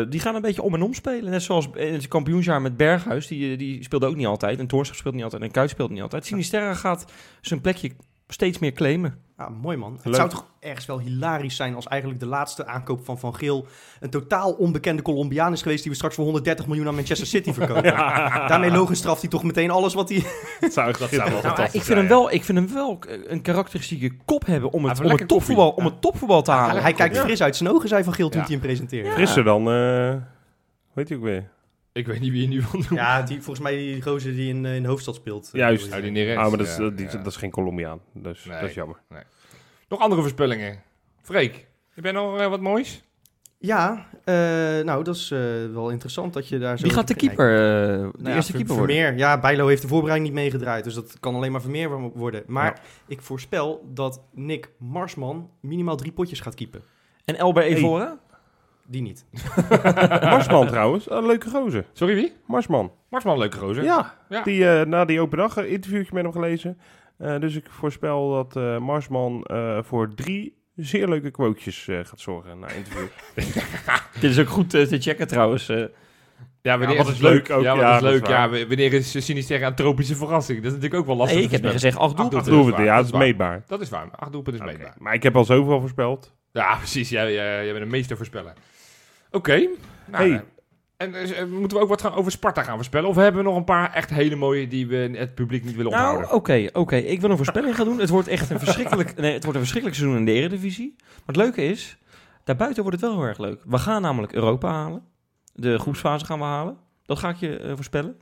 [0.09, 1.31] die gaan een beetje om en om spelen.
[1.31, 3.27] Net zoals in het kampioensjaar met Berghuis.
[3.27, 4.59] Die, die speelde ook niet altijd.
[4.59, 5.43] En Toornstra speelt niet altijd.
[5.43, 6.27] En Kuit speelt niet altijd.
[6.27, 7.05] Sinisterra gaat
[7.41, 7.91] zijn plekje
[8.29, 9.19] steeds meer claimen.
[9.43, 9.99] Ja, mooi man.
[10.03, 13.67] Het zou toch ergens wel hilarisch zijn als eigenlijk de laatste aankoop van Van Geel
[14.01, 17.53] een totaal onbekende Colombiaan is geweest die we straks voor 130 miljoen aan Manchester City
[17.63, 17.83] verkopen.
[18.49, 20.25] Daarmee logisch straft hij toch meteen alles wat hij...
[20.61, 23.43] Dat zou echt zou wel Nou, ik, vind hem wel, ik vind hem wel een
[23.43, 26.83] karakteristieke kop hebben om het, om het, topvoetbal, om het topvoetbal te halen.
[26.83, 27.23] hij kijkt Ja.
[27.23, 28.47] fris uit zijn ogen, zei Van Geel toen Ja.
[28.47, 29.09] hij hem presenteerde.
[29.09, 29.15] Ja.
[29.15, 30.15] Frisser dan, eh
[30.93, 31.51] weet je ook weer.
[31.93, 32.99] Ik weet niet wie je nu wil doen.
[32.99, 35.51] Ja, die, volgens mij die gozer die in, eh, in de hoofdstad speelt.
[35.53, 35.89] Juist.
[35.91, 36.03] Oh, je.
[36.03, 36.37] die Neres.
[36.37, 37.17] Ah, maar dat is, Ja, dat, die- ja.
[37.17, 38.01] dat is geen Colombiaan.
[38.15, 38.61] Dus Nee.
[38.61, 38.97] dat is jammer.
[39.93, 40.83] Nog andere voorspellingen.
[41.23, 43.03] Freek, je bent nog eh, wat moois?
[43.59, 44.35] Ja, eh,
[44.85, 45.39] nou dat is eh,
[45.73, 46.83] wel interessant dat je daar zo...
[46.85, 48.97] Wie gaat de keeper, eh, de Nou ja, eerste Ver- keeper worden?
[48.97, 49.19] Vermeer.
[49.19, 52.43] Ja, Bijlo heeft de voorbereiding niet meegedraaid, dus dat kan alleen maar Vermeer wo- worden.
[52.47, 52.75] Maar Ja.
[53.07, 56.83] ik voorspel dat Nick Marsman minimaal drie potjes gaat keepen.
[57.25, 57.73] En Elber Hey.
[57.75, 58.19] Evora?
[58.87, 59.25] Die niet.
[60.21, 61.85] Marsman trouwens, een leuke gozer.
[61.93, 62.33] Sorry, wie?
[62.47, 62.93] Marsman.
[63.09, 63.85] Marsman, leuke gozer.
[63.85, 64.43] Ja, Ja.
[64.43, 66.79] Die, eh, na die open dag een interviewtje met hem gelezen.
[67.23, 72.21] Eh, dus ik voorspel dat eh, Marsman eh, voor drie zeer leuke quotejes eh, gaat
[72.21, 73.07] zorgen na interview.
[74.21, 75.69] Dit is ook goed te checken trouwens.
[75.69, 75.85] eh.
[76.63, 77.57] Ja, wanneer wat is is leuk leuk?
[77.57, 77.63] ook.
[77.63, 78.29] Ja, wat Ja, is dat is leuk?
[78.29, 80.59] Ja, wanneer is Sinisterra een tropische verrassing?
[80.59, 81.37] Dat is natuurlijk ook wel lastig.
[81.37, 82.85] Nee, ik heb gezegd acht doelpunten.
[82.85, 83.63] ja, dat is meetbaar.
[83.67, 84.09] Dat is waar.
[84.17, 84.95] Acht doelpunten is meetbaar.
[84.99, 86.35] Maar ik heb al zoveel voorspeld.
[86.53, 87.09] Ja, precies.
[87.09, 88.55] Jij, jij, jij bent een meester voorspellen.
[89.31, 89.69] Oké.
[90.07, 90.43] Nou, Hey.
[91.15, 93.09] Eh, En eh, moeten we ook wat gaan over Sparta gaan voorspellen?
[93.09, 95.93] Of hebben we nog een paar echt hele mooie die we het publiek niet willen
[95.93, 96.37] Nou, onthouden?
[96.37, 96.97] oké, oké.
[96.97, 97.99] Ik wil een voorspelling gaan doen.
[97.99, 100.95] Het wordt echt een verschrikkelijk, nee, het wordt een verschrikkelijk seizoen in de Eredivisie.
[100.99, 101.99] Maar het leuke is,
[102.45, 103.61] daarbuiten wordt het wel heel erg leuk.
[103.65, 105.03] We gaan namelijk Europa halen.
[105.55, 106.77] De groepsfase gaan we halen.
[107.05, 108.17] Dat ga ik je eh, voorspellen.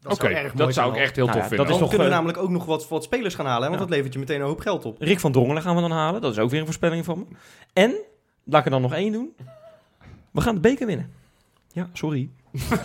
[0.00, 1.66] Dat Oké, dat zou ik echt heel Nou tof ja, vinden.
[1.66, 3.68] dat is Dan toch, kunnen we eh, namelijk ook nog wat, wat spelers gaan halen,
[3.68, 3.86] want Ja.
[3.86, 4.96] dat levert je meteen een hoop geld op.
[5.00, 6.20] Rick van Drongelen gaan we dan halen.
[6.20, 7.24] Dat is ook weer een voorspelling van me.
[7.72, 7.94] En,
[8.44, 9.36] laat ik er dan nog één doen.
[10.30, 11.12] We gaan de beker winnen.
[11.76, 12.28] Ja, sorry.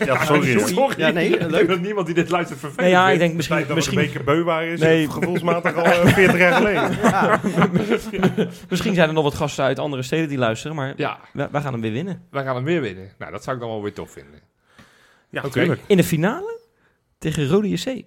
[0.06, 0.60] Ja, sorry.
[0.60, 0.94] Sorry.
[0.98, 1.68] Ja, nee, ik denk leuk.
[1.68, 3.56] dat niemand die dit luistert vervelend Nee, ja, ik denk misschien...
[3.56, 5.10] Misschien, misschien dat het een beker beu waren is Nee.
[5.10, 6.90] gevoelsmatig al eh, 40 jaar geleden.
[8.70, 11.62] Misschien zijn er nog wat gasten uit andere steden die luisteren, maar Ja, wij, wij
[11.62, 12.22] gaan hem weer winnen.
[12.32, 13.12] wij gaan hem weer winnen.
[13.18, 14.40] Nou, dat zou ik dan wel weer tof vinden.
[15.30, 15.82] Ja, tuurlijk.
[15.88, 16.60] In de finale
[17.18, 17.86] tegen Rode JC.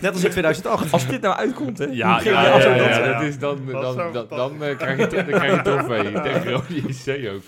[0.00, 0.92] Net als in 2008.
[0.92, 1.84] Als dit nou uitkomt, hè?
[1.84, 2.62] Ja, ja, ja, ja, dat?
[2.78, 7.42] ja, is dan, eh, krijg je, dan krijg je trofee tegen Rode JC ook.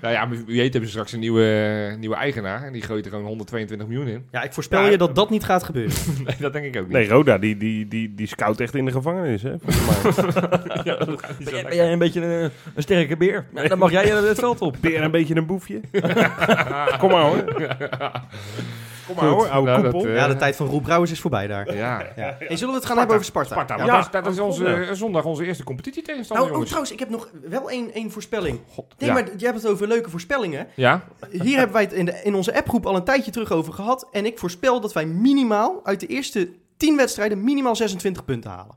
[0.00, 2.62] Nou ja, wie weet hebben ze straks een nieuwe, nieuwe eigenaar.
[2.62, 4.26] En die gooit er gewoon 122 miljoen in.
[4.32, 5.94] Ja, ik voorspel Ja, je dat dat niet gaat gebeuren.
[6.24, 6.92] nee, dat denk ik ook niet.
[6.92, 9.50] Nee, Roda, die, die, die, die scout echt in de gevangenis, hè?
[10.84, 13.46] ja, dat gaat niet Ben zo ben jij een beetje een, een sterke beer?
[13.52, 14.76] Nou, dan mag jij eh, het veld op.
[14.80, 15.80] Weer een beetje een boefje.
[17.00, 17.44] Kom maar hoor.
[19.08, 20.06] Kom maar hoor, oude Nou, koepel.
[20.08, 21.74] eh, Ja, de tijd van Roel Brouwers is voorbij daar.
[21.74, 22.06] Ja.
[22.16, 22.36] Ja.
[22.38, 23.50] Hey, zullen we het gaan hebben over Sparta?
[23.54, 23.92] Sparta, Ja.
[23.92, 26.92] want dat is, dat is Ja, onze, eh, zondag onze eerste competitietegenstander, Nou, oh, trouwens,
[26.92, 28.60] ik heb nog wel één één voorspelling.
[28.68, 29.14] God, Nee, ja.
[29.14, 30.66] maar jij hebt het over leuke voorspellingen.
[30.74, 31.04] Ja?
[31.30, 34.08] Hier hebben wij het in, de, in onze appgroep al een tijdje terug over gehad.
[34.12, 38.74] En ik voorspel dat wij minimaal uit de eerste 10 wedstrijden minimaal 26 punten halen.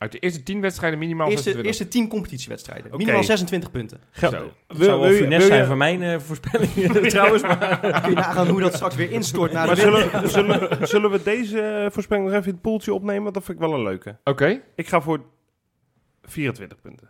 [0.00, 1.80] Uit de eerste tien wedstrijden minimaal eerste, 26.
[1.80, 2.96] Eerste tien competitiewedstrijden.
[2.96, 4.00] Minimaal 26 punten.
[4.10, 4.32] Geld.
[4.32, 4.52] Zo.
[4.66, 7.42] Dat zou wel finesse zijn van mijn eh, uh, voorspellingen trouwens.
[7.42, 9.52] Maar kun je nagaan hoe dat straks weer instort.
[9.52, 13.32] Naar maar zullen, zullen, zullen, we deze eh, voorspelling nog even in het poeltje opnemen?
[13.32, 14.16] Dat vind ik wel een leuke.
[14.24, 14.60] Oké.
[14.74, 15.24] Ik ga voor
[16.22, 17.08] 24 punten.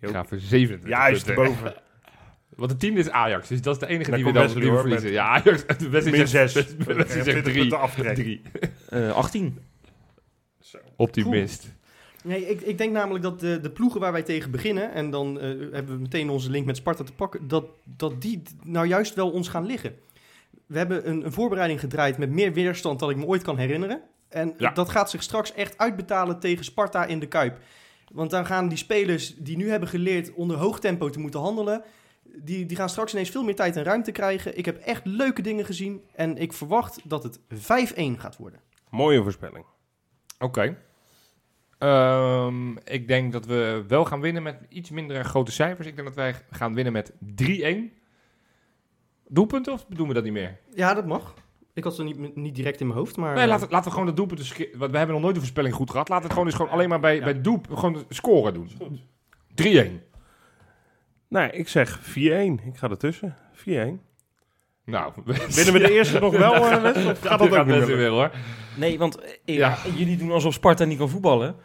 [0.00, 1.44] Ik ga voor 27 Juist, punten.
[1.44, 1.74] boven.
[2.56, 5.12] Want het team is Ajax, dus dat is de enige die we dan verliezen.
[5.12, 6.54] Ja, Ajax, Wesley 6.
[6.76, 7.68] Wesley 3.
[8.14, 8.42] 3.
[9.12, 9.58] 18.
[10.96, 11.72] Optimist.
[12.24, 15.40] Nee, ik, ik, denk namelijk dat de, de, ploegen waar wij tegen beginnen, en dan
[15.40, 17.64] eh, hebben we meteen onze link met Sparta te pakken, dat,
[17.96, 19.94] dat die nou juist wel ons gaan liggen.
[20.66, 24.02] We hebben een, een voorbereiding gedraaid met meer weerstand dan ik me ooit kan herinneren.
[24.28, 27.58] En dat gaat zich straks echt uitbetalen tegen Sparta in de Kuip.
[28.12, 31.82] Want dan gaan die spelers die nu hebben geleerd onder hoog tempo te moeten handelen,
[32.22, 34.58] die, die gaan straks ineens veel meer tijd en ruimte krijgen.
[34.58, 38.60] Ik heb echt leuke dingen gezien en ik verwacht dat het 5-1 gaat worden.
[38.90, 39.64] Mooie voorspelling.
[40.44, 40.76] Oké.
[41.78, 45.86] Ehm, ik denk dat we wel gaan winnen met iets minder grote cijfers.
[45.86, 47.92] Ik denk dat wij gaan winnen met 3-1.
[49.28, 50.58] Doelpunten of doen we dat niet meer?
[50.74, 51.34] Ja, dat mag.
[51.72, 53.34] Ik had ze niet, niet direct in mijn hoofd, maar...
[53.34, 54.46] Nee, laten, laten we gewoon de doelpunten...
[54.78, 56.08] Want we hebben nog nooit de voorspelling goed gehad.
[56.08, 58.70] Laten we het gewoon eens gewoon alleen maar bij, bij doel, gewoon scoren doen.
[59.62, 59.64] 3-1.
[61.28, 62.02] Nou, ik zeg 4-1.
[62.64, 63.36] Ik ga ertussen.
[63.54, 63.62] 4-1.
[64.84, 65.12] Nou,
[65.54, 66.50] Winnen we de eerste nog wel?
[66.52, 66.68] Of
[67.20, 68.30] gaat dat ook niet weer hoor.
[68.76, 69.76] Nee, want eh, ik- Ja.
[69.96, 71.56] jullie doen alsof Sparta niet kan voetballen.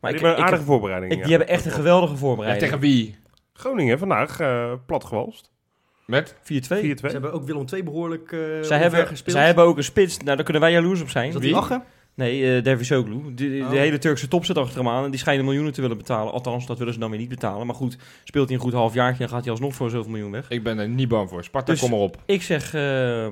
[0.00, 1.12] Maar Die ik, hebben ik, een aardige ik- voorbereiding.
[1.12, 1.24] ik- ja.
[1.24, 2.64] die hebben echt een geweldige Ja, voorbereiding.
[2.64, 3.16] tegen wie?
[3.52, 5.50] Groningen vandaag eh platgewalst.
[5.50, 6.06] 4-2.
[6.06, 6.34] Met?
[6.42, 6.46] 4-2.
[7.00, 9.36] Ze hebben ook Willem II behoorlijk uh, Zij hebben, gespeeld.
[9.36, 10.16] zij hebben ook een spits.
[10.18, 11.26] Nou, daar kunnen wij jaloers op zijn.
[11.26, 11.50] Is dat Wie?
[11.52, 11.82] die Ache?
[12.16, 13.34] Nee, eh Dervisoglu.
[13.34, 13.70] De, de, Oh.
[13.70, 15.04] de hele Turkse top zit achter hem aan.
[15.04, 16.32] En die schijnen miljoenen te willen betalen.
[16.32, 17.66] Althans, dat willen ze dan weer niet betalen.
[17.66, 19.18] Maar goed, speelt hij een goed halfjaartje...
[19.18, 20.50] dan gaat hij alsnog voor zoveel miljoen weg.
[20.50, 21.44] Ik ben er niet bang voor.
[21.44, 22.22] Sparta, Dus- kom maar op.
[22.26, 22.74] Ik zeg...
[22.74, 23.26] eh,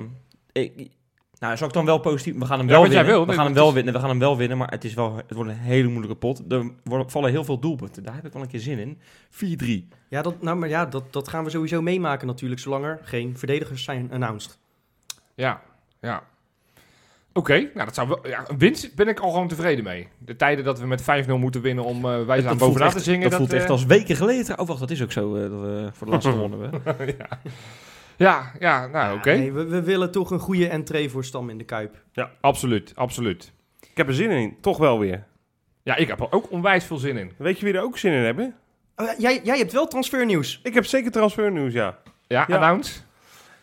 [0.53, 0.91] ik,
[1.39, 2.39] nou, zou ik dan wel positief...
[2.39, 3.05] We gaan hem Ja, wel winnen.
[3.07, 3.20] wil.
[3.20, 3.93] we Nee, gaan hem wel is- winnen.
[3.93, 4.59] We gaan hem wel winnen.
[4.59, 6.43] Maar het, is wel, het wordt een hele moeilijke pot.
[6.53, 8.03] Er worden- vallen heel veel doelpunten.
[8.03, 8.99] Daar heb ik wel een keer zin in.
[9.30, 9.89] 4-3.
[10.09, 13.39] Ja, dat, nou, maar ja dat, dat gaan we sowieso meemaken natuurlijk, zolang er geen
[13.39, 14.59] verdedigers zijn announced.
[15.35, 15.62] Ja,
[16.01, 16.22] ja.
[17.37, 18.26] Oké, nou dat zou wel...
[18.28, 20.09] Ja, een winst ben ik al gewoon tevreden mee.
[20.18, 22.87] De tijden dat we met 5-0 moeten winnen om eh wij Dat zijn voelt bovenaan
[22.89, 23.30] echt- te zingen.
[23.30, 24.59] Dat, voelt eh, echt als weken geleden.
[24.59, 25.35] Oh, wacht, dat is ook zo.
[25.37, 27.07] eh, dat we voor de laatste gewonnen hebben.
[27.18, 27.28] ja.
[28.16, 29.32] ja, ja, nou oké.
[29.32, 32.03] Nee, we, we willen toch een goede entree voor Stam in de Kuip.
[32.41, 33.53] Absoluut, absoluut.
[33.80, 34.57] Ik heb er zin in.
[34.61, 35.24] Toch wel weer.
[35.82, 37.32] Ja, ik heb er ook onwijs veel zin in.
[37.37, 38.55] Weet je wie er ook zin in hebben?
[38.97, 40.61] Oh, ja, jij, jij hebt wel transfernieuws.
[40.62, 41.99] Ik heb zeker transfernieuws, ja.
[42.26, 42.55] Ja, Ja.
[42.55, 43.01] announce.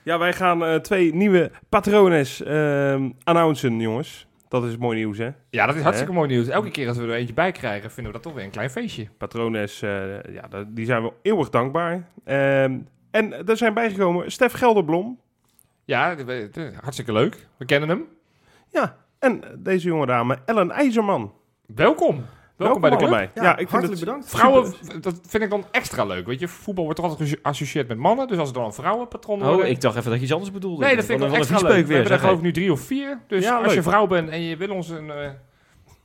[0.04, 4.28] Ja, wij gaan eh, twee nieuwe patrones ehm announcen, jongens.
[4.47, 5.30] Dat is mooi nieuws, hè?
[5.49, 6.47] Ja, dat is hartstikke mooi nieuws.
[6.47, 8.70] Elke keer als we er eentje bij krijgen, vinden we dat toch weer een klein
[8.70, 9.08] feestje.
[9.18, 12.08] Patrones, eh, ja, die zijn we eeuwig dankbaar.
[12.24, 12.80] Ehm,
[13.12, 15.20] en er zijn bijgekomen Stef Gelderblom.
[15.86, 16.16] Ja,
[16.82, 17.47] hartstikke leuk.
[17.58, 18.08] We kennen hem.
[18.70, 21.34] Ja, en deze jonge dame Ellen IJzerman.
[21.66, 22.26] Welkom.
[22.64, 23.09] Welkom, bij de club.
[23.12, 24.30] Ja, Ja, ik vind hartelijk het bedankt.
[24.30, 26.26] Vrouwen, dat vind ik dan extra leuk.
[26.26, 28.28] Weet je, voetbal wordt toch altijd geassocieerd met mannen.
[28.28, 30.51] Dus als er dan een vrouwenpatron Oh, worden- ik dacht even dat je iets anders
[30.51, 30.86] bedoelde.
[30.86, 31.88] Nee, dat vind ik een- extra leuk.
[31.88, 33.20] We hebben er geloof ik nu drie of vier.
[33.28, 35.16] Dus Ja, als je vrouw bent en je wil ons een, eh,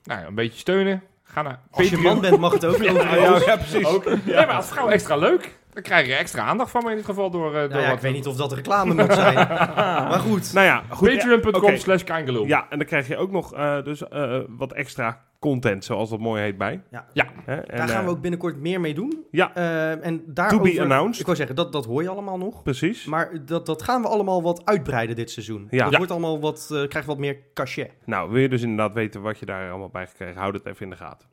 [0.05, 2.77] nou, ja, een beetje steunen, ga naar Als je man bent mag het ook.
[3.47, 3.85] ja, precies.
[3.87, 4.05] Ook.
[4.05, 5.59] Nee, maar als vrouw extra leuk.
[5.77, 7.55] Dan krijg je extra aandacht van me in dit geval door...
[7.55, 9.35] eh, door Nou ja, wat- ik weet niet of dat reclame moet zijn.
[10.11, 10.53] maar goed.
[10.53, 11.09] Nou ja, goed.
[11.09, 12.47] Patreon.com slash Kangaloo.
[12.47, 16.19] Ja, en dan krijg je ook nog eh, dus, eh, wat extra content, zoals dat
[16.19, 16.83] mooi heet, bij.
[16.91, 17.07] Ja.
[17.13, 17.27] Ja.
[17.45, 17.55] Hè?
[17.57, 19.25] En, Daar gaan we ook binnenkort meer mee doen.
[19.31, 19.55] Ja.
[19.55, 21.19] Eh, en To daarover, be announced.
[21.21, 22.63] Ik wou zeggen, dat, dat hoor je allemaal nog.
[22.63, 23.05] Precies.
[23.05, 25.67] Maar dat, dat gaan we allemaal wat uitbreiden dit seizoen.
[25.71, 25.83] Ja.
[25.83, 25.97] Dat Ja.
[25.97, 27.93] wordt allemaal wat, eh, krijgt wat meer cachet.
[28.05, 30.83] Nou, wil je dus inderdaad weten wat je daar allemaal bij gekregen, houd het even
[30.83, 31.29] in de gaten.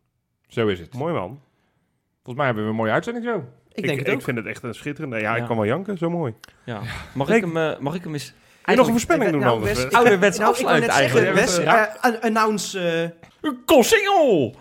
[0.48, 0.94] Zo is het.
[0.94, 1.40] Mooi man.
[2.14, 3.44] Volgens mij hebben we een mooie uitzending zo.
[3.74, 4.20] Ik denk ik, het ook.
[4.20, 5.16] ik vind het echt een schitterende.
[5.20, 5.42] Ja, Ja.
[5.42, 6.34] ik kan wel janken, zo mooi.
[6.64, 6.80] Ja.
[7.14, 8.34] Mag, ik hem, eh, mag ik hem eens...
[8.66, 9.92] Je nog een voorspelling doen Nou, anders?
[9.92, 11.48] Ouderwets nou, afsluiten eigenlijk.
[11.48, 12.80] Eh, an- announce...
[13.42, 14.56] eh, Koolsingel!